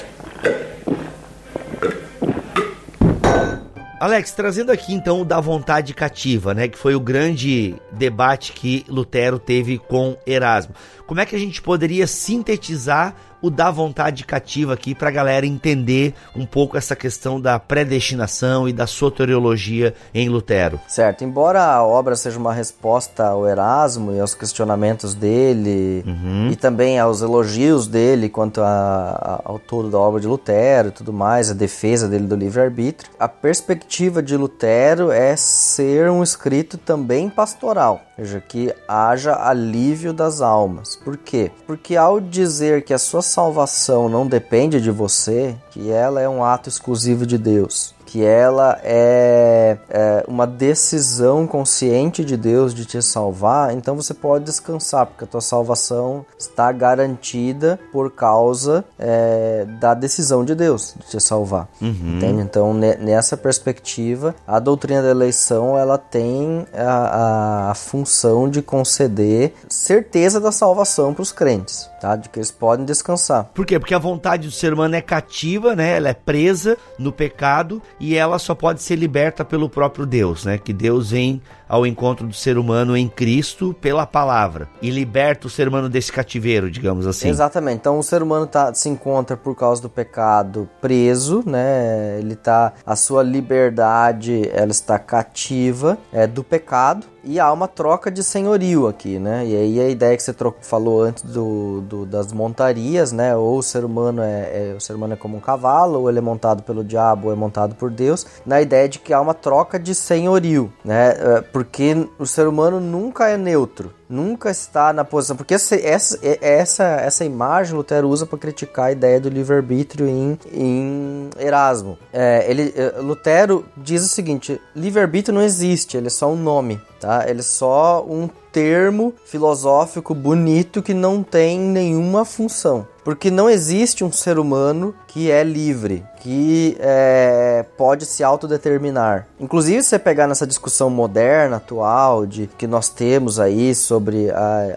Alex, 4.00 4.32
trazendo 4.32 4.72
aqui 4.72 4.94
então 4.94 5.20
o 5.20 5.24
da 5.26 5.40
vontade 5.40 5.92
cativa, 5.92 6.54
né, 6.54 6.68
que 6.68 6.78
foi 6.78 6.94
o 6.94 7.00
grande 7.00 7.76
debate 7.92 8.52
que 8.52 8.82
Lutero 8.88 9.38
teve 9.38 9.76
com 9.76 10.16
Erasmo. 10.26 10.74
Como 11.06 11.20
é 11.20 11.26
que 11.26 11.36
a 11.36 11.38
gente 11.38 11.60
poderia 11.60 12.06
sintetizar 12.06 13.14
o 13.42 13.50
da 13.50 13.70
vontade 13.70 14.24
cativa 14.24 14.74
aqui 14.74 14.94
para 14.94 15.08
a 15.08 15.12
galera 15.12 15.46
entender 15.46 16.14
um 16.34 16.44
pouco 16.44 16.76
essa 16.76 16.94
questão 16.94 17.40
da 17.40 17.58
predestinação 17.58 18.68
e 18.68 18.72
da 18.72 18.86
soteriologia 18.86 19.94
em 20.14 20.28
Lutero. 20.28 20.80
Certo, 20.88 21.24
embora 21.24 21.62
a 21.62 21.84
obra 21.84 22.16
seja 22.16 22.38
uma 22.38 22.52
resposta 22.52 23.26
ao 23.26 23.46
Erasmo 23.46 24.12
e 24.12 24.20
aos 24.20 24.34
questionamentos 24.34 25.14
dele 25.14 26.04
uhum. 26.06 26.48
e 26.50 26.56
também 26.56 26.98
aos 26.98 27.22
elogios 27.22 27.86
dele 27.86 28.28
quanto 28.28 28.60
a, 28.60 28.66
a, 28.66 29.42
ao 29.44 29.58
todo 29.58 29.90
da 29.90 29.98
obra 29.98 30.20
de 30.20 30.26
Lutero 30.26 30.88
e 30.88 30.92
tudo 30.92 31.12
mais, 31.12 31.50
a 31.50 31.54
defesa 31.54 32.08
dele 32.08 32.26
do 32.26 32.36
livre-arbítrio, 32.36 33.10
a 33.18 33.28
perspectiva 33.28 34.22
de 34.22 34.36
Lutero 34.36 35.10
é 35.10 35.36
ser 35.36 36.10
um 36.10 36.22
escrito 36.22 36.76
também 36.76 37.28
pastoral, 37.28 38.02
ou 38.18 38.24
seja, 38.24 38.40
que 38.40 38.74
haja 38.88 39.34
alívio 39.34 40.12
das 40.12 40.40
almas. 40.40 40.96
Por 40.96 41.16
quê? 41.16 41.50
Porque 41.66 41.96
ao 41.96 42.20
dizer 42.20 42.82
que 42.82 42.92
a 42.92 42.98
sua 42.98 43.22
salvação 43.30 44.08
não 44.08 44.26
depende 44.26 44.80
de 44.80 44.90
você, 44.90 45.54
que 45.70 45.90
ela 45.90 46.20
é 46.20 46.28
um 46.28 46.44
ato 46.44 46.68
exclusivo 46.68 47.24
de 47.24 47.38
Deus, 47.38 47.94
que 48.04 48.24
ela 48.24 48.78
é, 48.82 49.78
é, 49.88 50.24
uma 50.26 50.46
decisão 50.46 51.46
consciente 51.46 52.24
de 52.24 52.36
Deus 52.36 52.74
de 52.74 52.84
te 52.84 53.00
salvar, 53.00 53.72
então 53.72 53.94
você 53.94 54.12
pode 54.12 54.44
descansar, 54.44 55.06
porque 55.06 55.24
a 55.24 55.26
tua 55.28 55.40
salvação 55.40 56.26
está 56.36 56.72
garantida 56.72 57.78
por 57.92 58.10
causa 58.10 58.84
é, 58.98 59.64
da 59.78 59.94
decisão 59.94 60.44
de 60.44 60.56
Deus 60.56 60.94
de 60.98 61.06
te 61.06 61.20
salvar. 61.20 61.68
Uhum. 61.80 62.16
Entende? 62.16 62.42
Então, 62.42 62.74
nessa 62.74 63.36
perspectiva, 63.36 64.34
a 64.44 64.58
doutrina 64.58 65.02
da 65.02 65.10
eleição 65.10 65.78
ela 65.78 65.96
tem 65.96 66.66
a, 66.74 67.68
a, 67.68 67.70
a 67.70 67.74
função 67.74 68.50
de 68.50 68.60
conceder 68.60 69.54
certeza 69.68 70.40
da 70.40 70.50
salvação 70.50 71.14
para 71.14 71.22
os 71.22 71.30
crentes, 71.30 71.88
tá? 72.00 72.16
De 72.16 72.28
que 72.28 72.38
eles 72.38 72.50
podem 72.50 72.84
descansar. 72.84 73.44
Por 73.54 73.66
quê? 73.66 73.78
Porque 73.78 73.94
a 73.94 73.98
vontade 73.98 74.48
do 74.48 74.52
ser 74.52 74.72
humano 74.72 74.96
é 74.96 75.00
cativa, 75.00 75.76
né? 75.76 75.96
Ela 75.96 76.08
é 76.08 76.14
presa 76.14 76.76
no 76.98 77.12
pecado 77.12 77.82
e 78.00 78.16
ela 78.16 78.38
só 78.38 78.54
pode 78.54 78.82
ser 78.82 78.96
liberta 78.96 79.44
pelo 79.44 79.68
próprio 79.68 80.06
Deus, 80.06 80.44
né? 80.44 80.58
Que 80.58 80.72
Deus 80.72 81.10
vem 81.10 81.42
ao 81.70 81.86
encontro 81.86 82.26
do 82.26 82.34
ser 82.34 82.58
humano 82.58 82.96
em 82.96 83.08
Cristo 83.08 83.72
pela 83.80 84.04
palavra 84.04 84.68
e 84.82 84.90
liberta 84.90 85.46
o 85.46 85.50
ser 85.50 85.68
humano 85.68 85.88
desse 85.88 86.12
cativeiro, 86.12 86.68
digamos 86.68 87.06
assim. 87.06 87.28
Exatamente. 87.28 87.76
Então 87.76 87.96
o 87.96 88.02
ser 88.02 88.24
humano 88.24 88.44
tá, 88.44 88.74
se 88.74 88.88
encontra 88.88 89.36
por 89.36 89.54
causa 89.54 89.80
do 89.80 89.88
pecado 89.88 90.68
preso, 90.80 91.44
né? 91.46 92.18
Ele 92.18 92.34
tá 92.34 92.72
a 92.84 92.96
sua 92.96 93.22
liberdade, 93.22 94.50
ela 94.52 94.72
está 94.72 94.98
cativa 94.98 95.96
é 96.12 96.26
do 96.26 96.42
pecado 96.42 97.06
e 97.22 97.38
há 97.38 97.52
uma 97.52 97.68
troca 97.68 98.10
de 98.10 98.24
senhorio 98.24 98.86
aqui, 98.88 99.18
né? 99.18 99.46
E 99.46 99.56
aí 99.56 99.80
a 99.80 99.88
ideia 99.88 100.16
que 100.16 100.22
você 100.22 100.34
falou 100.62 101.02
antes 101.02 101.22
do, 101.22 101.82
do, 101.82 102.06
das 102.06 102.32
montarias, 102.32 103.12
né? 103.12 103.36
Ou 103.36 103.58
o 103.58 103.62
ser 103.62 103.84
humano 103.84 104.22
é, 104.22 104.70
é, 104.70 104.74
o 104.76 104.80
ser 104.80 104.94
humano 104.94 105.14
é 105.14 105.16
como 105.16 105.36
um 105.36 105.40
cavalo, 105.40 106.00
ou 106.00 106.08
ele 106.08 106.18
é 106.18 106.22
montado 106.22 106.62
pelo 106.62 106.82
diabo, 106.82 107.28
ou 107.28 107.32
é 107.32 107.36
montado 107.36 107.74
por 107.74 107.90
Deus, 107.90 108.26
na 108.44 108.60
ideia 108.60 108.88
de 108.88 108.98
que 108.98 109.12
há 109.12 109.20
uma 109.20 109.34
troca 109.34 109.78
de 109.78 109.94
senhorio, 109.94 110.72
né? 110.84 111.10
É, 111.10 111.40
porque 111.60 112.08
o 112.18 112.24
ser 112.24 112.48
humano 112.48 112.80
nunca 112.80 113.28
é 113.28 113.36
neutro 113.36 113.92
nunca 114.10 114.50
está 114.50 114.92
na 114.92 115.04
posição. 115.04 115.36
Porque 115.36 115.54
essa, 115.54 115.76
essa, 115.76 116.18
essa, 116.22 116.84
essa 116.84 117.24
imagem 117.24 117.74
Lutero 117.74 118.08
usa 118.08 118.26
para 118.26 118.38
criticar 118.38 118.86
a 118.86 118.92
ideia 118.92 119.20
do 119.20 119.28
livre-arbítrio 119.28 120.06
em, 120.06 120.38
em 120.52 121.30
Erasmo. 121.38 121.96
É, 122.12 122.44
ele, 122.50 122.74
é, 122.76 123.00
Lutero 123.00 123.64
diz 123.76 124.04
o 124.04 124.08
seguinte: 124.08 124.60
livre-arbítrio 124.74 125.34
não 125.34 125.42
existe, 125.42 125.96
ele 125.96 126.08
é 126.08 126.10
só 126.10 126.30
um 126.30 126.36
nome, 126.36 126.80
tá? 126.98 127.24
Ele 127.28 127.40
é 127.40 127.44
só 127.44 128.04
um 128.06 128.28
termo 128.52 129.14
filosófico 129.24 130.14
bonito 130.14 130.82
que 130.82 130.92
não 130.92 131.22
tem 131.22 131.58
nenhuma 131.58 132.24
função. 132.24 132.86
Porque 133.04 133.30
não 133.30 133.48
existe 133.48 134.04
um 134.04 134.12
ser 134.12 134.38
humano 134.38 134.94
que 135.08 135.30
é 135.30 135.42
livre, 135.42 136.04
que 136.20 136.76
é, 136.78 137.64
pode 137.76 138.04
se 138.04 138.22
autodeterminar. 138.22 139.26
Inclusive, 139.40 139.82
se 139.82 139.88
você 139.88 139.98
pegar 139.98 140.26
nessa 140.26 140.46
discussão 140.46 140.90
moderna, 140.90 141.56
atual, 141.56 142.26
de 142.26 142.46
que 142.58 142.66
nós 142.66 142.88
temos 142.90 143.40
aí 143.40 143.74
sobre 143.74 143.99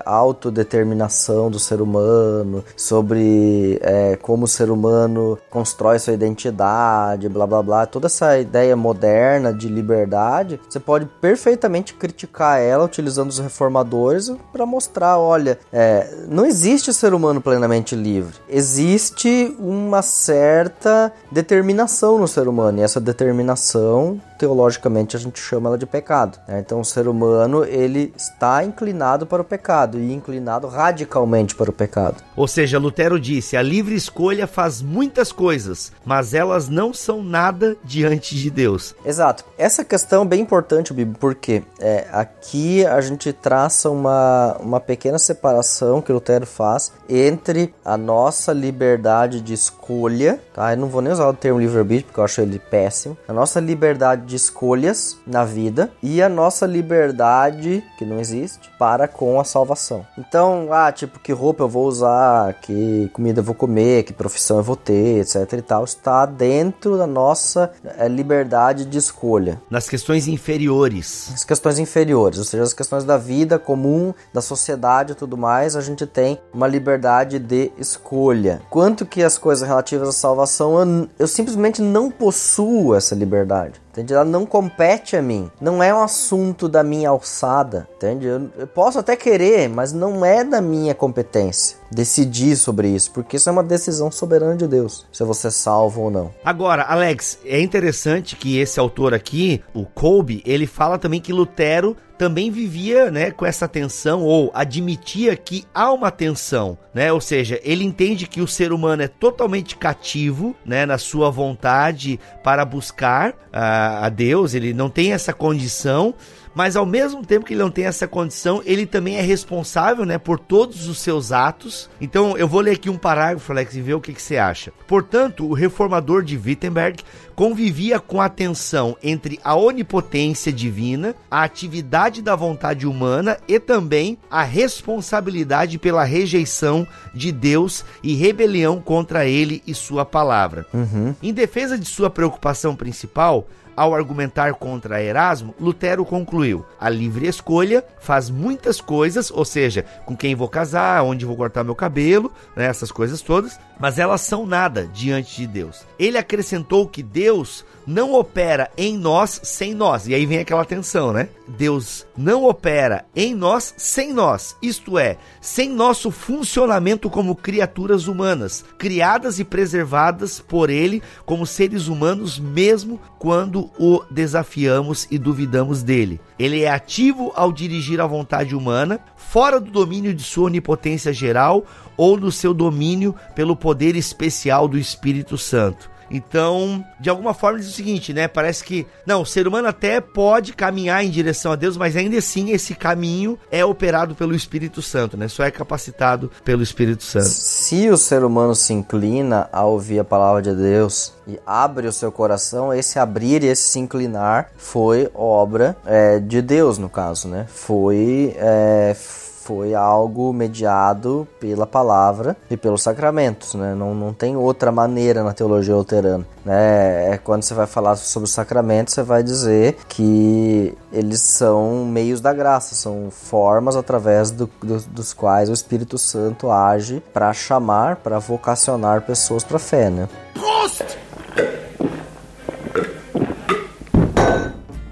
a 0.05 0.11
autodeterminação 0.11 1.49
do 1.49 1.59
ser 1.59 1.82
humano, 1.82 2.63
sobre 2.76 3.80
é, 3.82 4.17
como 4.21 4.45
o 4.45 4.47
ser 4.47 4.69
humano 4.69 5.38
constrói 5.49 5.99
sua 5.99 6.13
identidade, 6.13 7.30
blá 7.30 7.45
blá 7.45 7.63
blá, 7.63 7.86
toda 7.86 8.07
essa 8.07 8.38
ideia 8.39 8.76
moderna 8.76 9.53
de 9.53 9.67
liberdade, 9.67 10.59
você 10.67 10.80
pode 10.80 11.05
perfeitamente 11.21 11.93
criticar 11.93 12.59
ela 12.59 12.86
utilizando 12.86 13.30
os 13.30 13.39
reformadores 13.39 14.32
para 14.51 14.65
mostrar: 14.65 15.17
olha, 15.17 15.59
é, 15.71 16.26
não 16.28 16.45
existe 16.45 16.93
ser 16.93 17.13
humano 17.13 17.41
plenamente 17.41 17.95
livre, 17.95 18.36
existe 18.49 19.55
uma 19.59 20.01
certa 20.01 21.11
determinação 21.32 22.17
no 22.17 22.28
ser 22.28 22.47
humano, 22.47 22.80
e 22.80 22.82
essa 22.82 22.99
determinação 22.99 24.19
teologicamente 24.44 25.16
a 25.16 25.20
gente 25.20 25.39
chama 25.39 25.70
ela 25.70 25.78
de 25.78 25.86
pecado. 25.86 26.38
Né? 26.46 26.60
Então 26.60 26.82
o 26.82 26.86
ser 26.86 27.08
humano 27.08 27.64
ele 27.64 28.14
está 28.18 28.62
inclinado 28.62 29.26
para 29.26 29.41
o 29.41 29.46
pecado 29.46 29.98
e 29.98 30.12
inclinado 30.12 30.68
radicalmente 30.68 31.56
para 31.56 31.70
o 31.70 31.74
pecado. 31.74 32.18
Ou 32.36 32.46
seja, 32.46 32.78
Lutero 32.78 33.18
disse: 33.18 33.56
a 33.56 33.62
livre 33.62 33.96
escolha 33.96 34.46
faz 34.46 34.82
muitas 34.82 35.32
coisas, 35.32 35.94
mas 36.04 36.34
elas 36.34 36.68
não 36.68 36.94
são 36.94 37.24
nada 37.24 37.78
diante 37.86 38.36
de 38.36 38.50
Deus. 38.50 38.94
Exato. 39.06 39.46
Essa 39.58 39.86
questão 39.86 40.24
é 40.24 40.26
bem 40.26 40.41
importante, 40.41 40.94
Bibi, 40.94 41.16
porque 41.18 41.64
é, 41.80 42.06
aqui 42.12 42.86
a 42.86 43.00
gente 43.00 43.32
traça 43.32 43.89
uma, 43.89 44.58
uma 44.60 44.80
pequena 44.82 45.18
separação 45.18 46.02
que 46.02 46.12
Lutero 46.12 46.46
faz 46.46 46.91
entre 47.08 47.74
a 47.86 47.96
nossa 47.96 48.52
liberdade 48.52 49.39
de 49.39 49.54
escolha, 49.54 50.38
tá? 50.54 50.74
Eu 50.74 50.78
não 50.78 50.89
vou 50.89 51.02
nem 51.02 51.14
usar 51.14 51.30
o 51.30 51.34
termo 51.34 51.62
livre-arbítrio 51.62 52.08
porque 52.08 52.20
eu 52.20 52.26
acho 52.26 52.41
ele 52.41 52.60
péssimo. 52.60 53.18
A 53.26 53.32
nossa 53.32 53.62
liberdade 53.62 54.33
de 54.34 54.38
escolhas 54.38 55.18
na 55.28 55.46
vida 55.46 55.92
e 56.02 56.20
a 56.20 56.28
nossa 56.28 56.66
liberdade, 56.66 57.84
que 58.00 58.04
não 58.04 58.20
existe, 58.20 58.72
para 58.80 59.08
com 59.08 59.40
a 59.40 59.44
salvação. 59.44 60.06
Então, 60.18 60.70
ah, 60.72 60.92
tipo, 60.92 61.20
que 61.20 61.32
roupa 61.32 61.64
eu 61.64 61.70
vou 61.70 61.86
usar, 61.86 62.56
que 62.56 63.10
comida 63.14 63.42
eu 63.42 63.44
vou 63.44 63.54
comer, 63.54 64.04
que 64.04 64.12
profissão 64.12 64.58
eu 64.58 64.64
vou 64.64 64.76
ter, 64.76 65.20
etc 65.20 65.54
e 65.54 65.62
tal, 65.62 65.84
está 65.84 66.26
dentro 66.26 66.98
da 66.98 67.06
nossa 67.06 67.72
é, 67.98 68.08
liberdade 68.08 68.86
de 68.86 68.98
escolha. 68.98 69.62
Nas 69.70 69.88
questões 69.88 70.28
inferiores. 70.28 71.30
As 71.32 71.44
questões 71.44 71.78
inferiores, 71.78 72.40
ou 72.40 72.46
seja, 72.46 72.64
as 72.64 72.74
questões 72.74 73.04
da 73.04 73.18
vida 73.18 73.60
comum, 73.60 74.16
da 74.34 74.42
sociedade 74.42 75.12
e 75.12 75.16
tudo 75.16 75.38
mais, 75.38 75.76
a 75.76 75.82
gente 75.82 76.08
tem 76.08 76.40
uma 76.52 76.68
liberdade 76.68 77.38
de 77.38 77.72
escolha. 77.78 78.64
Quanto 78.72 79.06
que 79.06 79.22
as 79.22 79.38
coisas 79.38 79.68
relativas 79.68 80.10
à 80.10 80.12
salvação, 80.12 80.80
eu, 80.80 81.10
eu 81.20 81.28
simplesmente 81.28 81.84
não 81.84 82.10
possuo 82.10 82.96
essa 82.96 83.14
liberdade. 83.14 83.83
Entende? 83.94 84.12
Ela 84.12 84.26
não 84.26 84.44
compete 84.44 85.16
a 85.16 85.22
mim. 85.22 85.52
Não 85.62 85.82
é 85.84 85.94
um 85.94 86.02
assunto 86.02 86.68
da 86.68 86.84
minha 86.84 87.10
alçada. 87.10 87.88
Entende? 87.96 88.26
Eu, 88.26 88.50
eu, 88.58 88.66
posso 88.66 88.98
até 88.98 89.16
querer, 89.16 89.70
mas 89.70 89.94
não 89.94 90.26
é 90.26 90.44
da 90.44 90.60
minha 90.60 90.96
competência 90.96 91.78
decidir 91.91 92.56
sobre 92.56 92.88
isso, 92.88 93.12
porque 93.12 93.38
isso 93.38 93.48
é 93.48 93.52
uma 93.52 93.62
decisão 93.62 94.10
soberana 94.10 94.56
de 94.56 94.68
Deus, 94.68 95.06
se 95.12 95.24
você 95.24 95.48
é 95.48 95.52
salvo 95.52 96.02
ou 96.02 96.10
não. 96.10 96.32
Agora, 96.44 96.82
Alex, 96.82 97.38
é 97.46 97.62
interessante 97.62 98.36
que 98.36 98.58
esse 98.58 98.80
autor 98.80 99.14
aqui, 99.14 99.64
o 99.76 99.86
Kolbe, 99.86 100.41
ele 100.44 100.66
fala 100.66 100.98
também 100.98 101.22
que 101.22 101.32
Lutero 101.32 101.96
também 102.24 102.49
vivia, 102.49 103.11
né, 103.11 103.32
com 103.32 103.45
essa 103.45 103.67
tensão 103.67 104.21
ou 104.21 104.49
admitia 104.53 105.36
que 105.36 105.65
há 105.74 105.91
uma 105.91 106.09
tensão, 106.09 106.78
né? 106.93 107.11
Ou 107.11 107.19
seja, 107.19 107.59
ele 107.65 107.84
entende 107.84 108.28
que 108.28 108.39
o 108.39 108.47
ser 108.47 108.71
humano 108.71 109.03
é 109.03 109.09
totalmente 109.09 109.76
cativo, 109.76 110.55
né, 110.65 110.86
na 110.86 110.97
sua 110.97 111.30
vontade 111.30 112.17
para 112.41 112.63
buscar 112.63 113.34
a, 113.51 114.05
a 114.05 114.09
Deus, 114.09 114.53
ele 114.53 114.74
não 114.74 114.89
tem 114.89 115.11
essa 115.11 115.34
condição 115.34 116.15
mas 116.55 116.76
ao 116.76 116.86
mesmo 116.86 117.26
tempo 117.26 117.45
que 117.45 117.53
ele 117.53 117.61
não 117.61 117.71
tem 117.71 117.86
essa 117.86 118.07
condição, 118.07 118.61
ele 118.65 118.86
também 118.86 119.17
é 119.17 119.21
responsável, 119.21 120.05
né, 120.05 120.17
por 120.17 120.39
todos 120.39 120.88
os 120.88 120.99
seus 120.99 121.32
atos. 121.32 121.89
Então, 121.99 122.38
eu 122.38 122.47
vou 122.47 122.61
ler 122.61 122.71
aqui 122.71 122.89
um 122.89 122.97
parágrafo, 122.97 123.51
Alex, 123.51 123.76
e 123.76 123.82
ver 123.82 123.95
o 123.95 124.01
que, 124.01 124.13
que 124.13 124.21
você 124.21 124.38
acha. 124.38 124.71
Portanto, 124.88 125.45
o 125.45 125.53
reformador 125.53 126.24
de 126.24 126.38
Wittenberg 126.38 127.03
convivia 127.36 128.00
com 128.00 128.22
a 128.22 128.30
tensão 128.30 128.96
entre 129.04 129.40
a 129.44 129.56
onipotência 129.56 130.52
divina, 130.52 131.16
a 131.30 131.44
atividade 131.44 132.22
da 132.22 132.36
vontade 132.36 132.88
humana 132.88 133.38
e 133.48 133.60
também 133.60 134.18
a 134.30 134.44
responsabilidade 134.44 135.78
pela 135.78 136.04
rejeição 136.04 136.88
de 137.14 137.32
Deus 137.32 137.84
e 138.02 138.16
rebelião 138.16 138.80
contra 138.80 139.26
ele 139.26 139.62
e 139.66 139.74
sua 139.74 140.06
palavra. 140.06 140.66
Uhum. 140.74 141.16
Em 141.22 141.34
defesa 141.34 141.78
de 141.78 141.86
sua 141.86 142.10
preocupação 142.10 142.76
principal, 142.76 143.48
ao 143.76 143.94
argumentar 143.96 144.54
contra 144.54 145.02
Erasmo, 145.02 145.54
Lutero 145.60 146.06
concluiu: 146.06 146.66
a 146.80 146.90
livre 146.90 147.28
escolha 147.28 147.84
faz 148.00 148.30
muitas 148.30 148.80
coisas, 148.80 149.32
ou 149.32 149.44
seja, 149.44 149.84
com 150.06 150.16
quem 150.16 150.36
vou 150.36 150.48
casar, 150.48 151.04
onde 151.04 151.26
vou 151.26 151.36
cortar 151.36 151.64
meu 151.64 151.76
cabelo, 151.76 152.32
né, 152.56 152.66
essas 152.66 152.92
coisas 152.92 153.22
todas, 153.22 153.60
mas 153.80 153.99
elas 153.99 154.21
são 154.21 154.45
nada 154.45 154.88
diante 154.88 155.38
de 155.38 155.47
Deus. 155.47 155.86
Ele 155.97 156.17
acrescentou 156.17 156.88
que 156.88 157.03
Deus 157.03 157.65
não 157.86 158.13
opera 158.13 158.71
em 158.78 158.97
nós 158.97 159.41
sem 159.43 159.74
nós. 159.74 160.07
E 160.07 160.13
aí 160.13 160.26
vem 160.26 160.39
aquela 160.39 160.65
tensão, 160.65 161.11
né? 161.11 161.30
Deus 161.47 162.05
não 162.17 162.45
opera 162.45 163.05
em 163.15 163.36
nós 163.36 163.74
sem 163.78 164.13
nós, 164.13 164.55
isto 164.61 164.97
é, 164.97 165.17
sem 165.41 165.69
nosso 165.69 166.09
funcionamento 166.09 167.09
como 167.09 167.36
criaturas 167.36 168.07
humanas, 168.07 168.63
criadas 168.78 169.39
e 169.39 169.43
preservadas 169.43 170.39
por 170.39 170.69
Ele 170.69 171.01
como 171.26 171.45
seres 171.45 171.88
humanos, 171.88 172.39
mesmo 172.39 172.99
quando 173.19 173.69
o 173.78 174.03
desafiamos 174.09 175.07
e 175.11 175.17
duvidamos 175.17 175.84
dele. 175.84 176.19
Ele 176.39 176.61
é 176.61 176.69
ativo 176.69 177.32
ao 177.36 177.51
dirigir 177.51 177.99
a 177.99 178.07
vontade 178.07 178.55
humana, 178.55 178.99
fora 179.30 179.59
do 179.59 179.71
domínio 179.71 180.13
de 180.13 180.24
sua 180.24 180.45
onipotência 180.45 181.11
geral 181.11 181.65
ou 181.97 182.17
no 182.17 182.32
seu 182.32 182.53
domínio 182.53 183.15
pelo 183.36 183.55
poder 183.55 183.95
especial 183.95 184.67
do 184.67 184.78
Espírito 184.78 185.38
Santo. 185.38 185.93
Então, 186.14 186.86
de 186.99 187.09
alguma 187.09 187.34
forma 187.34 187.57
diz 187.57 187.68
o 187.68 187.72
seguinte, 187.72 188.14
né? 188.14 188.28
Parece 188.28 188.64
que 188.64 188.86
não, 189.03 189.24
o 189.24 189.26
ser 189.26 189.47
humano 189.47 189.68
até 189.68 189.99
pode 189.99 190.53
caminhar 190.53 191.03
em 191.03 191.09
direção 191.09 191.51
a 191.51 191.55
Deus, 191.55 191.76
mas 191.76 191.95
ainda 191.95 192.18
assim 192.18 192.51
esse 192.51 192.76
caminho 192.76 193.38
é 193.51 193.66
operado 193.66 194.14
pelo 194.14 194.36
Espírito 194.36 194.80
Santo, 194.80 195.18
né? 195.18 195.28
Só 195.28 195.43
é 195.43 195.49
capacitado 195.49 196.30
pelo 196.45 196.61
Espírito 196.61 197.03
Santo. 197.03 197.26
Se 197.26 197.89
o 197.89 197.97
ser 197.97 198.24
humano 198.24 198.53
se 198.53 198.74
inclina 198.74 199.49
a 199.51 199.66
ouvir 199.66 199.99
a 199.99 200.03
palavra 200.03 200.41
de 200.41 200.53
Deus 200.53 201.14
e 201.28 201.39
abre 201.45 201.88
o 201.88 201.91
seu 201.91 202.11
coração, 202.11 202.72
esse 202.72 202.99
abrir 202.99 203.43
e 203.43 203.47
esse 203.47 203.64
se 203.64 203.80
inclinar 203.80 204.51
foi 204.55 205.09
obra 205.16 205.76
é, 205.84 206.20
de 206.20 206.43
Deus, 206.43 206.78
no 206.78 206.89
caso, 206.89 207.28
né? 207.28 207.47
Foi 207.49 208.36
é, 208.38 208.95
foi 209.44 209.76
algo 209.76 210.32
mediado 210.32 211.28
pela 211.39 211.68
palavra 211.68 212.36
e 212.50 212.56
pelos 212.56 212.82
sacramentos, 212.82 213.54
né? 213.56 213.76
Não, 213.76 213.94
não 213.94 214.14
tem 214.14 214.38
outra 214.38 214.72
maneira 214.72 215.24
na 215.24 215.34
teologia 215.34 215.76
luterana, 215.76 216.26
né? 216.46 217.14
É 217.14 217.18
quando 217.18 217.44
você 217.44 217.54
vai 217.54 217.68
falar 217.68 217.96
sobre 217.98 218.26
os 218.26 218.32
sacramentos, 218.34 218.94
você 218.94 219.04
vai 219.04 219.22
dizer 219.22 219.78
que 219.88 220.74
eles 220.91 221.20
são 221.22 221.86
meios 221.86 222.22
da 222.22 222.32
graça, 222.32 222.74
são 222.74 223.10
formas 223.12 223.76
através 223.76 224.32
do, 224.32 224.50
do, 224.62 224.80
dos 224.80 225.14
quais 225.14 225.50
o 225.50 225.54
Espírito 225.54 225.98
Santo 225.98 226.50
age 226.50 227.04
para 227.14 227.34
chamar, 227.34 227.98
para 227.98 228.20
vocacionar 228.20 229.02
pessoas 229.02 229.44
para 229.44 229.58
a 229.58 229.60
fé, 229.60 229.89
né? 229.89 230.08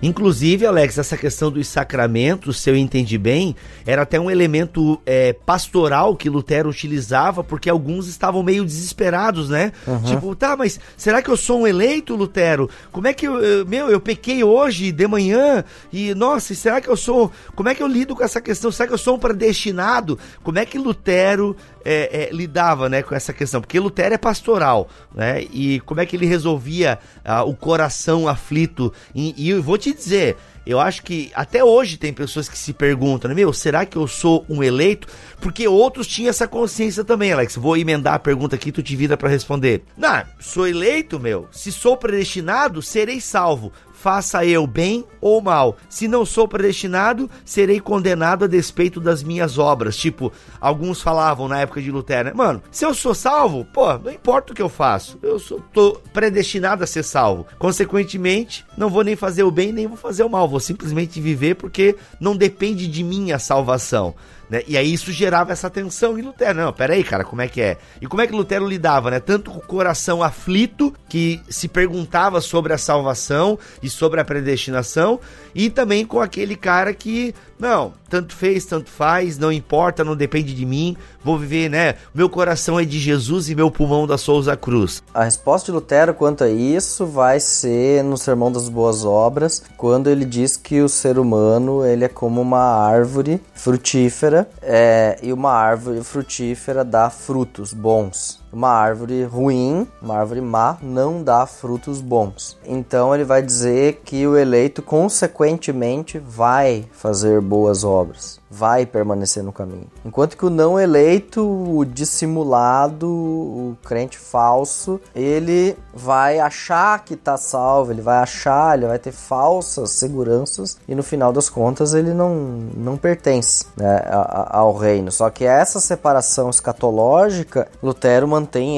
Inclusive, 0.01 0.65
Alex, 0.65 0.97
essa 0.97 1.15
questão 1.15 1.51
dos 1.51 1.67
sacramentos, 1.67 2.59
se 2.59 2.69
eu 2.69 2.75
entendi 2.75 3.17
bem, 3.17 3.55
era 3.85 4.01
até 4.01 4.19
um 4.19 4.31
elemento 4.31 4.99
é, 5.05 5.33
pastoral 5.33 6.15
que 6.15 6.29
Lutero 6.29 6.69
utilizava, 6.69 7.43
porque 7.43 7.69
alguns 7.69 8.07
estavam 8.07 8.41
meio 8.41 8.65
desesperados, 8.65 9.49
né? 9.49 9.71
Uhum. 9.85 10.03
Tipo, 10.03 10.35
tá, 10.35 10.55
mas 10.57 10.79
será 10.97 11.21
que 11.21 11.29
eu 11.29 11.37
sou 11.37 11.61
um 11.61 11.67
eleito, 11.67 12.15
Lutero? 12.15 12.69
Como 12.91 13.07
é 13.07 13.13
que 13.13 13.27
eu, 13.27 13.39
eu, 13.39 13.65
meu, 13.65 13.89
eu 13.89 13.99
pequei 13.99 14.43
hoje 14.43 14.91
de 14.91 15.07
manhã 15.07 15.63
e, 15.93 16.15
nossa, 16.15 16.55
será 16.55 16.81
que 16.81 16.89
eu 16.89 16.97
sou. 16.97 17.31
Como 17.55 17.69
é 17.69 17.75
que 17.75 17.83
eu 17.83 17.87
lido 17.87 18.15
com 18.15 18.23
essa 18.23 18.41
questão? 18.41 18.71
Será 18.71 18.87
que 18.87 18.93
eu 18.93 18.97
sou 18.97 19.15
um 19.15 19.19
predestinado? 19.19 20.17
Como 20.43 20.57
é 20.57 20.65
que 20.65 20.77
Lutero 20.77 21.55
é, 21.85 22.23
é, 22.23 22.29
lidava 22.31 22.89
né, 22.89 23.01
com 23.01 23.15
essa 23.15 23.33
questão? 23.33 23.61
Porque 23.61 23.79
Lutero 23.79 24.13
é 24.13 24.17
pastoral, 24.17 24.89
né? 25.13 25.43
E 25.51 25.79
como 25.81 25.99
é 25.99 26.05
que 26.05 26.15
ele 26.15 26.25
resolvia 26.25 26.99
ah, 27.23 27.43
o 27.43 27.55
coração 27.55 28.27
aflito? 28.27 28.93
E, 29.13 29.33
e 29.37 29.49
eu 29.49 29.61
vou 29.61 29.77
te 29.77 29.93
dizer, 29.93 30.37
eu 30.65 30.79
acho 30.79 31.01
que 31.03 31.31
até 31.33 31.63
hoje 31.63 31.97
tem 31.97 32.13
pessoas 32.13 32.47
que 32.47 32.57
se 32.57 32.71
perguntam, 32.73 33.29
né, 33.29 33.35
meu, 33.35 33.51
será 33.51 33.85
que 33.85 33.97
eu 33.97 34.07
sou 34.07 34.45
um 34.47 34.61
eleito? 34.61 35.07
Porque 35.39 35.67
outros 35.67 36.07
tinham 36.07 36.29
essa 36.29 36.47
consciência 36.47 37.03
também, 37.03 37.31
Alex. 37.31 37.55
Vou 37.55 37.75
emendar 37.75 38.13
a 38.13 38.19
pergunta 38.19 38.55
aqui, 38.55 38.71
tu 38.71 38.83
te 38.83 38.95
vira 38.95 39.17
para 39.17 39.29
responder. 39.29 39.83
Não, 39.97 40.23
sou 40.39 40.67
eleito, 40.67 41.19
meu. 41.19 41.47
Se 41.51 41.71
sou 41.71 41.97
predestinado, 41.97 42.81
serei 42.81 43.19
salvo 43.19 43.71
faça 44.01 44.43
eu 44.43 44.65
bem 44.65 45.05
ou 45.21 45.39
mal. 45.39 45.77
Se 45.87 46.07
não 46.07 46.25
sou 46.25 46.47
predestinado, 46.47 47.29
serei 47.45 47.79
condenado 47.79 48.45
a 48.45 48.47
despeito 48.47 48.99
das 48.99 49.21
minhas 49.21 49.59
obras. 49.59 49.95
Tipo, 49.95 50.33
alguns 50.59 51.01
falavam 51.01 51.47
na 51.47 51.59
época 51.59 51.79
de 51.79 51.91
Lutero, 51.91 52.29
né? 52.29 52.33
Mano, 52.33 52.63
se 52.71 52.83
eu 52.83 52.95
sou 52.95 53.13
salvo, 53.13 53.63
pô, 53.63 53.95
não 53.99 54.11
importa 54.11 54.51
o 54.51 54.55
que 54.55 54.61
eu 54.61 54.69
faço. 54.69 55.19
Eu 55.21 55.37
sou, 55.37 55.61
tô 55.71 56.01
predestinado 56.11 56.83
a 56.83 56.87
ser 56.87 57.03
salvo. 57.03 57.45
Consequentemente, 57.59 58.65
não 58.75 58.89
vou 58.89 59.03
nem 59.03 59.15
fazer 59.15 59.43
o 59.43 59.51
bem, 59.51 59.71
nem 59.71 59.85
vou 59.85 59.97
fazer 59.97 60.23
o 60.23 60.29
mal. 60.29 60.49
Vou 60.49 60.59
simplesmente 60.59 61.21
viver 61.21 61.55
porque 61.55 61.95
não 62.19 62.35
depende 62.35 62.87
de 62.87 63.03
mim 63.03 63.31
a 63.31 63.37
salvação. 63.37 64.15
Né? 64.51 64.63
E 64.67 64.77
aí 64.77 64.91
isso 64.91 65.13
gerava 65.13 65.53
essa 65.53 65.69
tensão 65.69 66.19
em 66.19 66.21
Lutero. 66.21 66.59
Não, 66.59 66.73
peraí, 66.73 67.05
cara, 67.05 67.23
como 67.23 67.41
é 67.41 67.47
que 67.47 67.61
é? 67.61 67.77
E 68.01 68.05
como 68.05 68.21
é 68.21 68.27
que 68.27 68.33
Lutero 68.33 68.67
lidava, 68.67 69.09
né? 69.09 69.17
Tanto 69.17 69.49
com 69.49 69.59
o 69.59 69.61
coração 69.61 70.21
aflito, 70.21 70.93
que 71.07 71.41
se 71.49 71.69
perguntava 71.69 72.41
sobre 72.41 72.73
a 72.73 72.77
salvação 72.77 73.57
e 73.81 73.89
sobre 73.89 74.19
a 74.19 74.25
predestinação, 74.25 75.21
e 75.55 75.69
também 75.69 76.05
com 76.05 76.19
aquele 76.19 76.57
cara 76.57 76.93
que, 76.93 77.33
não, 77.57 77.93
tanto 78.09 78.35
fez, 78.35 78.65
tanto 78.65 78.89
faz, 78.89 79.37
não 79.37 79.53
importa, 79.53 80.03
não 80.03 80.17
depende 80.17 80.53
de 80.53 80.65
mim, 80.65 80.97
vou 81.23 81.37
viver, 81.37 81.69
né? 81.69 81.95
Meu 82.13 82.29
coração 82.29 82.77
é 82.77 82.83
de 82.83 82.99
Jesus 82.99 83.49
e 83.49 83.55
meu 83.55 83.71
pulmão 83.71 84.05
da 84.05 84.17
Souza 84.17 84.57
Cruz. 84.57 85.01
A 85.13 85.23
resposta 85.23 85.67
de 85.67 85.71
Lutero 85.71 86.13
quanto 86.13 86.43
a 86.43 86.49
isso 86.49 87.05
vai 87.05 87.39
ser 87.39 88.03
no 88.03 88.17
Sermão 88.17 88.51
das 88.51 88.67
Boas 88.67 89.05
Obras, 89.05 89.63
quando 89.77 90.09
ele 90.09 90.25
diz 90.25 90.57
que 90.57 90.81
o 90.81 90.89
ser 90.89 91.17
humano 91.17 91.85
ele 91.85 92.03
é 92.03 92.09
como 92.09 92.41
uma 92.41 92.59
árvore 92.59 93.41
frutífera 93.53 94.40
é, 94.61 95.17
e 95.21 95.31
uma 95.31 95.51
árvore 95.51 96.03
frutífera 96.03 96.83
dá 96.83 97.09
frutos 97.09 97.73
bons 97.73 98.40
uma 98.51 98.69
árvore 98.69 99.23
ruim, 99.23 99.87
uma 100.01 100.17
árvore 100.17 100.41
má, 100.41 100.77
não 100.81 101.23
dá 101.23 101.45
frutos 101.45 102.01
bons. 102.01 102.57
Então 102.65 103.13
ele 103.13 103.23
vai 103.23 103.41
dizer 103.41 104.01
que 104.03 104.25
o 104.27 104.37
eleito, 104.37 104.81
consequentemente, 104.81 106.19
vai 106.19 106.85
fazer 106.91 107.41
boas 107.41 107.83
obras 107.83 108.41
vai 108.51 108.85
permanecer 108.85 109.41
no 109.41 109.53
caminho. 109.53 109.87
Enquanto 110.03 110.35
que 110.35 110.45
o 110.45 110.49
não 110.49 110.77
eleito, 110.77 111.41
o 111.41 111.85
dissimulado, 111.85 113.07
o 113.07 113.77
crente 113.85 114.17
falso, 114.17 114.99
ele 115.15 115.77
vai 115.93 116.39
achar 116.39 117.03
que 117.05 117.13
está 117.13 117.37
salvo, 117.37 117.93
ele 117.93 118.01
vai 118.01 118.17
achar, 118.17 118.77
ele 118.77 118.87
vai 118.87 118.99
ter 118.99 119.13
falsas 119.13 119.91
seguranças 119.91 120.77
e 120.85 120.93
no 120.93 121.01
final 121.01 121.31
das 121.31 121.49
contas 121.49 121.93
ele 121.93 122.13
não, 122.13 122.35
não 122.75 122.97
pertence 122.97 123.67
né, 123.77 124.03
ao 124.49 124.75
reino. 124.75 125.11
Só 125.11 125.29
que 125.29 125.45
essa 125.45 125.79
separação 125.79 126.49
escatológica, 126.49 127.69
Lutero 127.81 128.27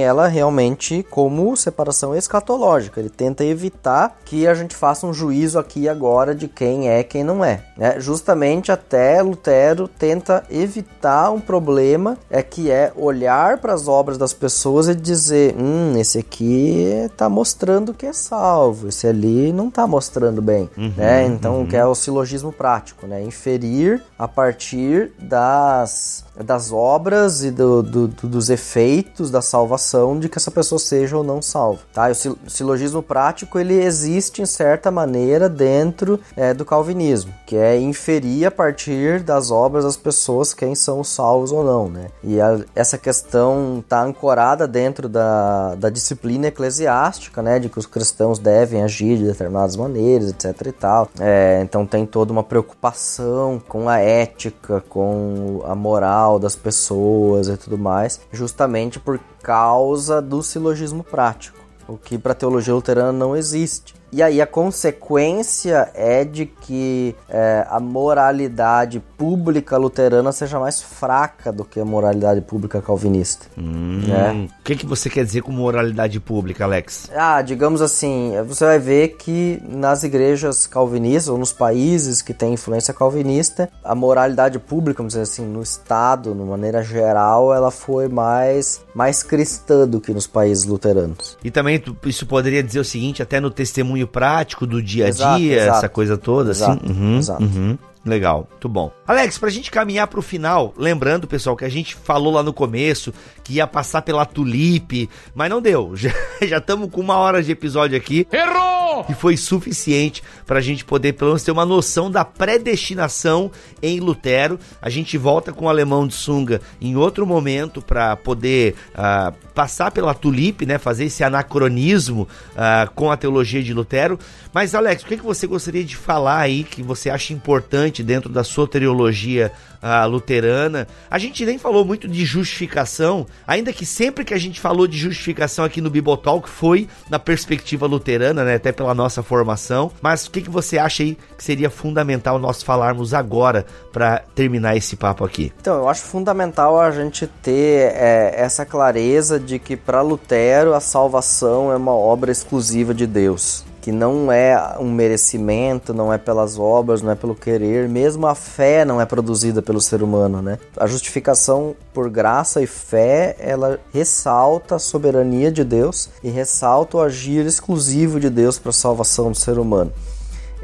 ela 0.02 0.28
realmente 0.28 1.06
como 1.10 1.56
separação 1.56 2.16
escatológica. 2.16 3.00
Ele 3.00 3.10
tenta 3.10 3.44
evitar 3.44 4.18
que 4.26 4.48
a 4.48 4.54
gente 4.54 4.76
faça 4.76 5.06
um 5.06 5.14
juízo 5.14 5.60
aqui 5.60 5.82
e 5.82 5.90
agora 5.90 6.34
de 6.34 6.48
quem 6.48 6.90
é 6.90 7.04
quem 7.04 7.24
não 7.24 7.44
é. 7.44 7.62
Né? 7.78 8.00
Justamente 8.00 8.72
até 8.72 9.22
Lutero 9.22 9.54
Lutero 9.54 9.88
tenta 9.88 10.44
evitar 10.50 11.32
um 11.32 11.40
problema 11.40 12.18
é 12.30 12.42
que 12.42 12.72
é 12.72 12.92
olhar 12.96 13.58
para 13.58 13.74
as 13.74 13.88
obras 13.88 14.18
das 14.18 14.34
pessoas 14.34 14.88
e 14.88 14.96
dizer, 14.96 15.56
hum, 15.58 15.94
esse 15.98 16.18
aqui 16.18 16.82
está 17.06 17.30
mostrando 17.30 17.94
que 17.94 18.06
é 18.06 18.14
salvo, 18.14 18.88
esse 18.88 19.08
ali 19.08 19.52
não 19.52 19.68
está 19.68 19.86
mostrando 19.86 20.42
bem, 20.42 20.70
uhum, 20.78 20.94
né? 20.96 21.26
Então, 21.26 21.60
uhum. 21.60 21.68
que 21.68 21.76
é 21.76 21.86
o 21.86 21.96
silogismo 21.96 22.52
prático, 22.52 23.06
né? 23.06 23.24
Inferir 23.24 24.02
a 24.18 24.28
partir 24.28 25.12
das 25.20 26.26
das 26.42 26.72
obras 26.72 27.44
e 27.44 27.52
do, 27.52 27.84
do, 27.84 28.08
do, 28.08 28.28
dos 28.28 28.50
efeitos 28.50 29.30
da 29.30 29.42
salvação 29.42 30.20
de 30.20 30.28
que 30.28 30.38
essa 30.38 30.50
pessoa 30.50 30.80
seja 30.80 31.18
ou 31.18 31.24
não 31.24 31.42
salva. 31.42 31.80
Tá? 31.94 32.10
O 32.10 32.50
silogismo 32.50 33.04
prático 33.04 33.60
ele 33.60 33.76
existe 33.76 34.42
em 34.42 34.46
certa 34.46 34.90
maneira 34.90 35.48
dentro 35.48 36.20
é, 36.36 36.54
do 36.54 36.66
calvinismo, 36.66 37.34
que 37.46 37.56
é 37.56 37.80
inferir 37.80 38.46
a 38.48 38.52
partir 38.52 39.22
das 39.22 39.52
obras 39.52 39.84
das 39.84 39.98
pessoas 39.98 40.54
quem 40.54 40.74
são 40.74 41.04
salvos 41.04 41.52
ou 41.52 41.64
não. 41.64 41.90
Né? 41.90 42.08
E 42.24 42.42
a, 42.42 42.60
essa 42.76 42.98
questão 42.98 43.80
está 43.80 44.04
ancorada 44.04 44.68
dentro 44.68 45.08
da, 45.08 45.76
da 45.76 45.90
disciplina 45.90 46.48
eclesiástica, 46.48 47.42
né? 47.42 47.60
de 47.60 47.70
que 47.70 47.80
os 47.80 47.86
cristãos 47.86 48.40
devem 48.40 48.82
agir 48.82 49.18
de 49.18 49.26
determinadas 49.26 49.76
maneiras, 49.76 50.30
etc. 50.30 50.68
e 50.68 50.72
tal. 50.72 51.10
É, 51.20 51.60
então 51.62 51.86
tem 51.86 52.06
toda 52.06 52.32
uma 52.32 52.44
preocupação 52.44 53.62
com 53.68 53.88
a 53.88 54.00
ética, 54.00 54.84
com 54.90 55.62
a 55.66 55.76
moral 55.76 56.23
das 56.40 56.56
pessoas 56.56 57.48
e 57.48 57.58
tudo 57.58 57.78
mais, 57.78 58.22
justamente 58.32 59.00
por 59.00 59.20
causa 59.42 60.22
do 60.22 60.42
silogismo 60.42 61.04
prático, 61.04 61.58
o 61.88 61.98
que 61.98 62.18
para 62.18 62.34
teologia 62.34 62.74
luterana 62.74 63.12
não 63.12 63.36
existe. 63.36 63.94
E 64.14 64.22
aí 64.22 64.40
a 64.40 64.46
consequência 64.46 65.90
é 65.96 66.24
de 66.24 66.46
que 66.46 67.16
é, 67.28 67.66
a 67.68 67.80
moralidade 67.80 69.00
pública 69.18 69.76
luterana 69.76 70.32
seja 70.32 70.60
mais 70.60 70.84
fraca 70.84 71.52
do 71.52 71.66
que 71.66 71.80
a 71.80 71.86
moralidade 71.86 72.40
pública 72.42 72.80
calvinista. 72.80 73.48
Hum, 73.58 74.02
né? 74.06 74.48
O 74.60 74.64
que, 74.64 74.76
que 74.76 74.86
você 74.86 75.10
quer 75.10 75.26
dizer 75.26 75.42
com 75.42 75.52
moralidade 75.52 76.20
pública, 76.20 76.64
Alex? 76.64 77.10
Ah, 77.16 77.42
digamos 77.42 77.82
assim, 77.82 78.34
você 78.46 78.64
vai 78.66 78.78
ver 78.78 79.16
que 79.18 79.60
nas 79.68 80.04
igrejas 80.04 80.68
calvinistas 80.68 81.30
ou 81.30 81.40
nos 81.40 81.52
países 81.52 82.22
que 82.22 82.36
têm 82.36 82.54
influência 82.54 82.94
calvinista, 82.94 83.68
a 83.84 83.96
moralidade 83.96 84.60
pública, 84.60 84.98
vamos 85.00 85.14
dizer 85.14 85.24
assim, 85.24 85.44
no 85.44 85.64
Estado, 85.64 86.36
de 86.36 86.44
maneira 86.44 86.84
geral, 86.84 87.52
ela 87.52 87.72
foi 87.72 88.08
mais, 88.08 88.86
mais 88.94 89.24
cristã 89.24 89.88
do 89.88 90.00
que 90.00 90.14
nos 90.14 90.28
países 90.28 90.66
luteranos. 90.66 91.36
E 91.44 91.50
também 91.50 91.84
isso 92.06 92.28
poderia 92.28 92.62
dizer 92.62 92.80
o 92.80 92.86
seguinte, 92.86 93.24
até 93.24 93.40
no 93.40 93.50
testemunho 93.50 94.03
prático 94.08 94.66
do 94.66 94.82
dia 94.82 95.06
a 95.06 95.10
exato, 95.10 95.40
dia, 95.40 95.62
exato. 95.62 95.78
essa 95.78 95.90
coisa 95.90 96.18
toda, 96.18 96.52
assim? 96.52 96.64
exato, 96.64 96.86
assim? 96.86 96.94
Uhum, 97.00 97.18
exato. 97.18 97.44
Uhum. 97.44 97.78
Legal, 98.06 98.48
muito 98.52 98.68
bom. 98.68 98.92
Alex, 99.08 99.38
pra 99.38 99.50
gente 99.50 99.72
caminhar 99.72 100.08
pro 100.08 100.22
final, 100.22 100.74
lembrando, 100.78 101.26
pessoal, 101.26 101.56
que 101.56 101.64
a 101.64 101.70
gente 101.70 101.96
falou 101.96 102.34
lá 102.34 102.44
no 102.44 102.52
começo 102.52 103.14
que 103.44 103.54
ia 103.54 103.68
passar 103.68 104.02
pela 104.02 104.26
Tulipe, 104.26 105.10
mas 105.34 105.50
não 105.50 105.62
deu. 105.62 105.94
Já 106.42 106.58
estamos 106.58 106.90
com 106.92 107.00
uma 107.00 107.16
hora 107.16 107.42
de 107.42 107.52
episódio 107.52 107.98
aqui. 107.98 108.28
Errou! 108.32 109.06
E 109.10 109.14
foi 109.14 109.38
suficiente 109.38 110.22
pra 110.46 110.62
gente 110.62 110.84
poder, 110.86 111.14
pelo 111.14 111.32
menos, 111.32 111.44
ter 111.44 111.52
uma 111.52 111.66
noção 111.66 112.12
da 112.12 112.24
predestinação 112.24 113.50
em 113.82 114.00
Lutero. 114.00 114.60
A 114.82 114.90
gente 114.90 115.18
volta 115.18 115.52
com 115.52 115.66
o 115.66 115.70
alemão 115.70 116.06
de 116.06 116.14
sunga 116.14 116.62
em 116.82 116.96
outro 116.96 117.26
momento 117.26 117.82
para 117.82 118.16
poder 118.16 118.76
uh, 118.92 119.34
passar 119.54 119.92
pela 119.92 120.14
Tulipe, 120.14 120.66
né? 120.66 120.78
Fazer 120.78 121.06
esse 121.06 121.24
anacronismo 121.24 122.28
uh, 122.52 122.92
com 122.94 123.12
a 123.12 123.18
teologia 123.18 123.64
de 123.64 123.74
Lutero. 123.74 124.20
Mas, 124.54 124.76
Alex, 124.76 125.02
o 125.02 125.08
que, 125.08 125.18
que 125.18 125.24
você 125.24 125.48
gostaria 125.48 125.84
de 125.84 125.98
falar 125.98 126.38
aí 126.38 126.64
que 126.64 126.84
você 126.84 127.10
acha 127.10 127.34
importante 127.34 128.04
dentro 128.04 128.30
da 128.30 128.44
soteriologia 128.44 129.52
uh, 129.82 130.08
luterana? 130.08 130.88
A 131.10 131.18
gente 131.18 131.44
nem 131.44 131.58
falou 131.58 131.84
muito 131.84 132.08
de 132.08 132.24
justificação, 132.24 133.26
ainda 133.48 133.74
que 133.74 133.84
sempre 133.84 134.24
que 134.24 134.34
a 134.34 134.38
gente 134.38 134.62
falou 134.62 134.86
de 134.86 134.96
justificação 134.96 135.66
aqui 135.66 135.82
no 135.82 135.90
Bibotalk 135.90 136.48
foi 136.48 136.88
na 137.10 137.18
perspectiva 137.18 137.88
luterana, 137.88 138.44
né? 138.44 138.54
Até 138.54 138.72
pela 138.72 138.94
nossa 138.94 139.24
formação. 139.24 139.92
Mas 140.00 140.28
o 140.28 140.32
que, 140.32 140.42
que 140.42 140.52
você 140.52 140.78
acha 140.78 141.02
aí 141.02 141.18
que 141.36 141.44
seria 141.44 141.72
fundamental 141.72 142.38
nós 142.38 142.62
falarmos 142.62 143.12
agora 143.12 143.66
para 143.92 144.20
terminar 144.36 144.78
esse 144.78 144.96
papo 144.96 145.26
aqui? 145.26 145.52
Então, 145.60 145.78
eu 145.78 145.90
acho 145.90 146.04
fundamental 146.04 146.80
a 146.80 146.92
gente 146.92 147.26
ter 147.26 147.92
é, 147.96 148.36
essa 148.38 148.68
clareza 148.68 149.40
de 149.40 149.58
que 149.58 149.76
para 149.76 150.04
Lutero 150.04 150.76
a 150.76 150.80
salvação 150.80 151.72
é 151.72 151.76
uma 151.76 151.96
obra 151.96 152.32
exclusiva 152.32 152.94
de 152.94 153.08
Deus 153.08 153.73
que 153.84 153.92
não 153.92 154.32
é 154.32 154.78
um 154.80 154.90
merecimento, 154.90 155.94
não 155.94 156.14
é 156.14 156.18
pelas 156.18 156.58
obras, 156.58 157.02
não 157.02 157.12
é 157.12 157.16
pelo 157.16 157.36
querer, 157.36 157.90
mesmo 157.90 158.26
a 158.26 158.34
fé 158.34 158.86
não 158.86 159.02
é 159.02 159.06
produzida 159.06 159.62
pelo 159.62 159.82
ser 159.82 160.02
humano, 160.02 160.42
né? 160.42 160.58
A 160.78 160.88
justificação 160.88 161.76
por 161.94 162.10
graça 162.10 162.62
e 162.62 162.66
fé, 162.66 163.36
ela 163.38 163.78
ressalta 163.94 164.76
a 164.76 164.80
soberania 164.80 165.52
de 165.52 165.66
Deus 165.66 166.10
e 166.24 166.30
ressalta 166.30 166.96
o 166.96 167.02
agir 167.02 167.46
exclusivo 167.46 168.22
de 168.22 168.30
Deus 168.30 168.58
para 168.58 168.70
a 168.70 168.74
salvação 168.74 169.30
do 169.30 169.38
ser 169.38 169.60
humano. 169.60 169.92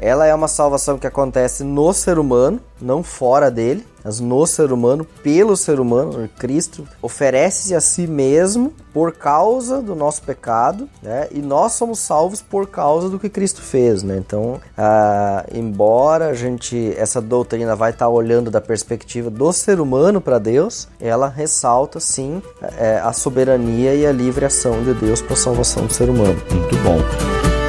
Ela 0.00 0.26
é 0.26 0.34
uma 0.34 0.48
salvação 0.48 0.98
que 0.98 1.06
acontece 1.06 1.62
no 1.62 1.92
ser 1.92 2.18
humano, 2.18 2.58
não 2.80 3.02
fora 3.02 3.50
dele, 3.50 3.86
mas 4.02 4.18
no 4.18 4.46
ser 4.46 4.72
humano, 4.72 5.06
pelo 5.22 5.54
ser 5.56 5.78
humano. 5.78 6.26
Cristo 6.38 6.88
oferece-se 7.02 7.74
a 7.74 7.80
si 7.82 8.06
mesmo 8.06 8.72
por 8.94 9.12
causa 9.12 9.82
do 9.82 9.94
nosso 9.94 10.22
pecado, 10.22 10.88
né? 11.02 11.28
E 11.30 11.40
nós 11.40 11.72
somos 11.72 11.98
salvos 11.98 12.40
por 12.40 12.66
causa 12.66 13.10
do 13.10 13.18
que 13.18 13.28
Cristo 13.28 13.60
fez, 13.60 14.02
né? 14.02 14.16
Então, 14.16 14.58
ah, 14.76 15.44
embora 15.52 16.28
a 16.28 16.34
gente 16.34 16.94
essa 16.96 17.20
doutrina 17.20 17.76
vai 17.76 17.90
estar 17.90 18.08
olhando 18.08 18.50
da 18.50 18.60
perspectiva 18.60 19.28
do 19.28 19.52
ser 19.52 19.80
humano 19.80 20.18
para 20.18 20.38
Deus, 20.38 20.88
ela 20.98 21.28
ressalta 21.28 22.00
sim 22.00 22.42
é, 22.78 22.98
a 22.98 23.12
soberania 23.12 23.94
e 23.94 24.06
a 24.06 24.12
livre 24.12 24.46
ação 24.46 24.82
de 24.82 24.94
Deus 24.94 25.20
para 25.20 25.34
a 25.34 25.36
salvação 25.36 25.86
do 25.86 25.92
ser 25.92 26.08
humano. 26.08 26.40
Muito 26.50 26.76
bom. 26.78 27.59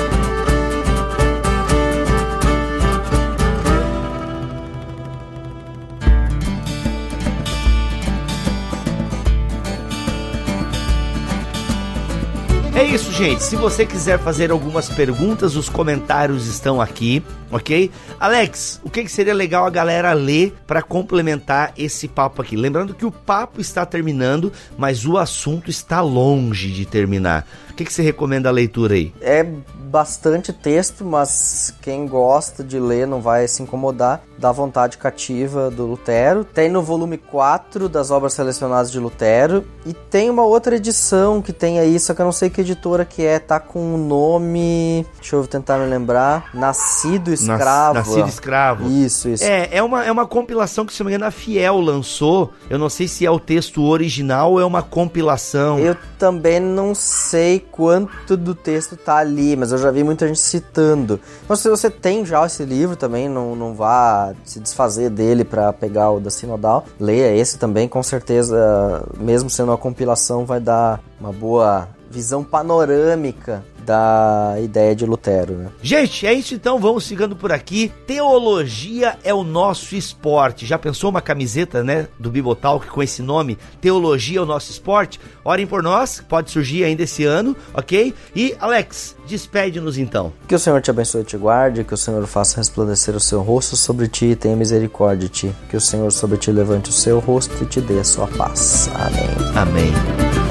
Gente. 13.21 13.43
Se 13.43 13.55
você 13.55 13.85
quiser 13.85 14.17
fazer 14.17 14.49
algumas 14.49 14.89
perguntas, 14.89 15.55
os 15.55 15.69
comentários 15.69 16.47
estão 16.47 16.81
aqui, 16.81 17.23
ok? 17.51 17.91
Alex, 18.19 18.81
o 18.83 18.89
que, 18.89 19.07
seria 19.07 19.31
legal 19.31 19.63
a 19.63 19.69
galera 19.69 20.11
ler 20.13 20.55
para 20.65 20.81
complementar 20.81 21.71
esse 21.77 22.07
papo 22.07 22.41
aqui? 22.41 22.55
Lembrando 22.55 22.95
que 22.95 23.05
o 23.05 23.11
papo 23.11 23.61
está 23.61 23.85
terminando, 23.85 24.51
mas 24.75 25.05
o 25.05 25.19
assunto 25.19 25.69
está 25.69 26.01
longe 26.01 26.71
de 26.71 26.83
terminar. 26.83 27.45
O 27.69 27.75
que 27.75 27.93
você 27.93 28.01
recomenda 28.01 28.49
a 28.49 28.51
leitura 28.51 28.95
aí? 28.95 29.13
É 29.21 29.43
bastante 29.43 30.51
texto, 30.51 31.05
mas 31.05 31.75
quem 31.79 32.07
gosta 32.07 32.63
de 32.63 32.79
ler 32.79 33.05
não 33.05 33.21
vai 33.21 33.47
se 33.47 33.61
incomodar 33.61 34.23
da 34.41 34.51
vontade 34.51 34.97
cativa 34.97 35.69
do 35.69 35.85
Lutero. 35.85 36.43
Tem 36.43 36.67
no 36.67 36.81
volume 36.81 37.17
4 37.17 37.87
das 37.87 38.09
obras 38.09 38.33
selecionadas 38.33 38.91
de 38.91 38.99
Lutero 38.99 39.63
e 39.85 39.93
tem 39.93 40.31
uma 40.31 40.43
outra 40.43 40.75
edição 40.75 41.41
que 41.41 41.53
tem 41.53 41.79
aí, 41.79 41.99
só 41.99 42.15
que 42.15 42.21
eu 42.21 42.25
não 42.25 42.31
sei 42.31 42.49
que 42.49 42.61
editora 42.61 43.05
que 43.05 43.23
é, 43.23 43.37
tá 43.37 43.59
com 43.59 43.79
o 43.79 43.93
um 43.93 44.07
nome, 44.07 45.05
deixa 45.19 45.35
eu 45.35 45.45
tentar 45.45 45.77
me 45.77 45.85
lembrar, 45.85 46.49
Nascido 46.55 47.31
Escravo. 47.31 47.93
Nascido 47.93 48.27
Escravo. 48.27 48.89
Isso, 48.89 49.29
isso. 49.29 49.43
É, 49.43 49.69
é 49.71 49.83
uma, 49.83 50.03
é 50.03 50.11
uma 50.11 50.25
compilação 50.25 50.85
que 50.85 50.93
se 50.93 51.01
não 51.01 51.05
me 51.05 51.11
engano 51.11 51.27
a 51.27 51.31
Fiel 51.31 51.79
lançou. 51.79 52.51
Eu 52.67 52.79
não 52.79 52.89
sei 52.89 53.07
se 53.07 53.25
é 53.25 53.29
o 53.29 53.39
texto 53.39 53.83
original 53.83 54.53
ou 54.53 54.59
é 54.59 54.65
uma 54.65 54.81
compilação. 54.81 55.77
Eu 55.77 55.95
também 56.17 56.59
não 56.59 56.95
sei 56.95 57.59
quanto 57.59 58.35
do 58.35 58.55
texto 58.55 58.97
tá 58.97 59.17
ali, 59.17 59.55
mas 59.55 59.71
eu 59.71 59.77
já 59.77 59.91
vi 59.91 60.03
muita 60.03 60.27
gente 60.27 60.39
citando. 60.39 61.19
Então, 61.43 61.55
se 61.55 61.69
você 61.69 61.89
tem 61.89 62.25
já 62.25 62.45
esse 62.45 62.65
livro 62.65 62.95
também, 62.95 63.29
não, 63.29 63.55
não 63.55 63.73
vá 63.73 64.30
se 64.43 64.59
desfazer 64.59 65.09
dele 65.09 65.43
para 65.43 65.71
pegar 65.73 66.11
o 66.11 66.19
da 66.19 66.29
Sinodal. 66.29 66.85
Leia 66.99 67.35
esse 67.35 67.57
também, 67.57 67.87
com 67.87 68.01
certeza, 68.03 69.03
mesmo 69.17 69.49
sendo 69.49 69.69
uma 69.69 69.77
compilação, 69.77 70.45
vai 70.45 70.59
dar 70.59 71.01
uma 71.19 71.31
boa 71.31 71.87
visão 72.11 72.43
panorâmica 72.43 73.63
da 73.85 74.55
ideia 74.61 74.95
de 74.95 75.05
Lutero, 75.05 75.53
né? 75.53 75.69
Gente, 75.81 76.25
é 76.25 76.33
isso 76.33 76.53
então, 76.53 76.79
vamos 76.79 77.07
ficando 77.07 77.35
por 77.35 77.51
aqui. 77.51 77.91
Teologia 78.05 79.17
é 79.23 79.33
o 79.33 79.43
nosso 79.43 79.95
esporte. 79.95 80.65
Já 80.65 80.77
pensou 80.77 81.09
uma 81.09 81.21
camiseta, 81.21 81.83
né, 81.83 82.07
do 82.19 82.29
Bibotalk 82.29 82.87
com 82.87 83.01
esse 83.01 83.21
nome? 83.21 83.57
Teologia 83.79 84.39
é 84.39 84.41
o 84.41 84.45
nosso 84.45 84.71
esporte? 84.71 85.19
Orem 85.43 85.65
por 85.65 85.81
nós, 85.81 86.23
pode 86.27 86.51
surgir 86.51 86.83
ainda 86.83 87.03
esse 87.03 87.25
ano, 87.25 87.55
ok? 87.73 88.13
E 88.35 88.55
Alex, 88.59 89.15
despede-nos 89.27 89.97
então. 89.97 90.31
Que 90.47 90.55
o 90.55 90.59
Senhor 90.59 90.81
te 90.81 90.91
abençoe 90.91 91.21
e 91.21 91.25
te 91.25 91.37
guarde, 91.37 91.83
que 91.83 91.93
o 91.93 91.97
Senhor 91.97 92.25
faça 92.27 92.57
resplandecer 92.57 93.15
o 93.15 93.19
seu 93.19 93.41
rosto 93.41 93.75
sobre 93.75 94.07
ti 94.07 94.25
e 94.27 94.35
tenha 94.35 94.55
misericórdia 94.55 95.27
de 95.27 95.29
ti. 95.29 95.55
Que 95.69 95.77
o 95.77 95.81
Senhor 95.81 96.11
sobre 96.11 96.37
ti 96.37 96.51
levante 96.51 96.89
o 96.89 96.93
seu 96.93 97.19
rosto 97.19 97.63
e 97.63 97.65
te 97.65 97.81
dê 97.81 97.99
a 97.99 98.03
sua 98.03 98.27
paz. 98.27 98.89
Amém. 98.93 99.29
Amém. 99.55 100.50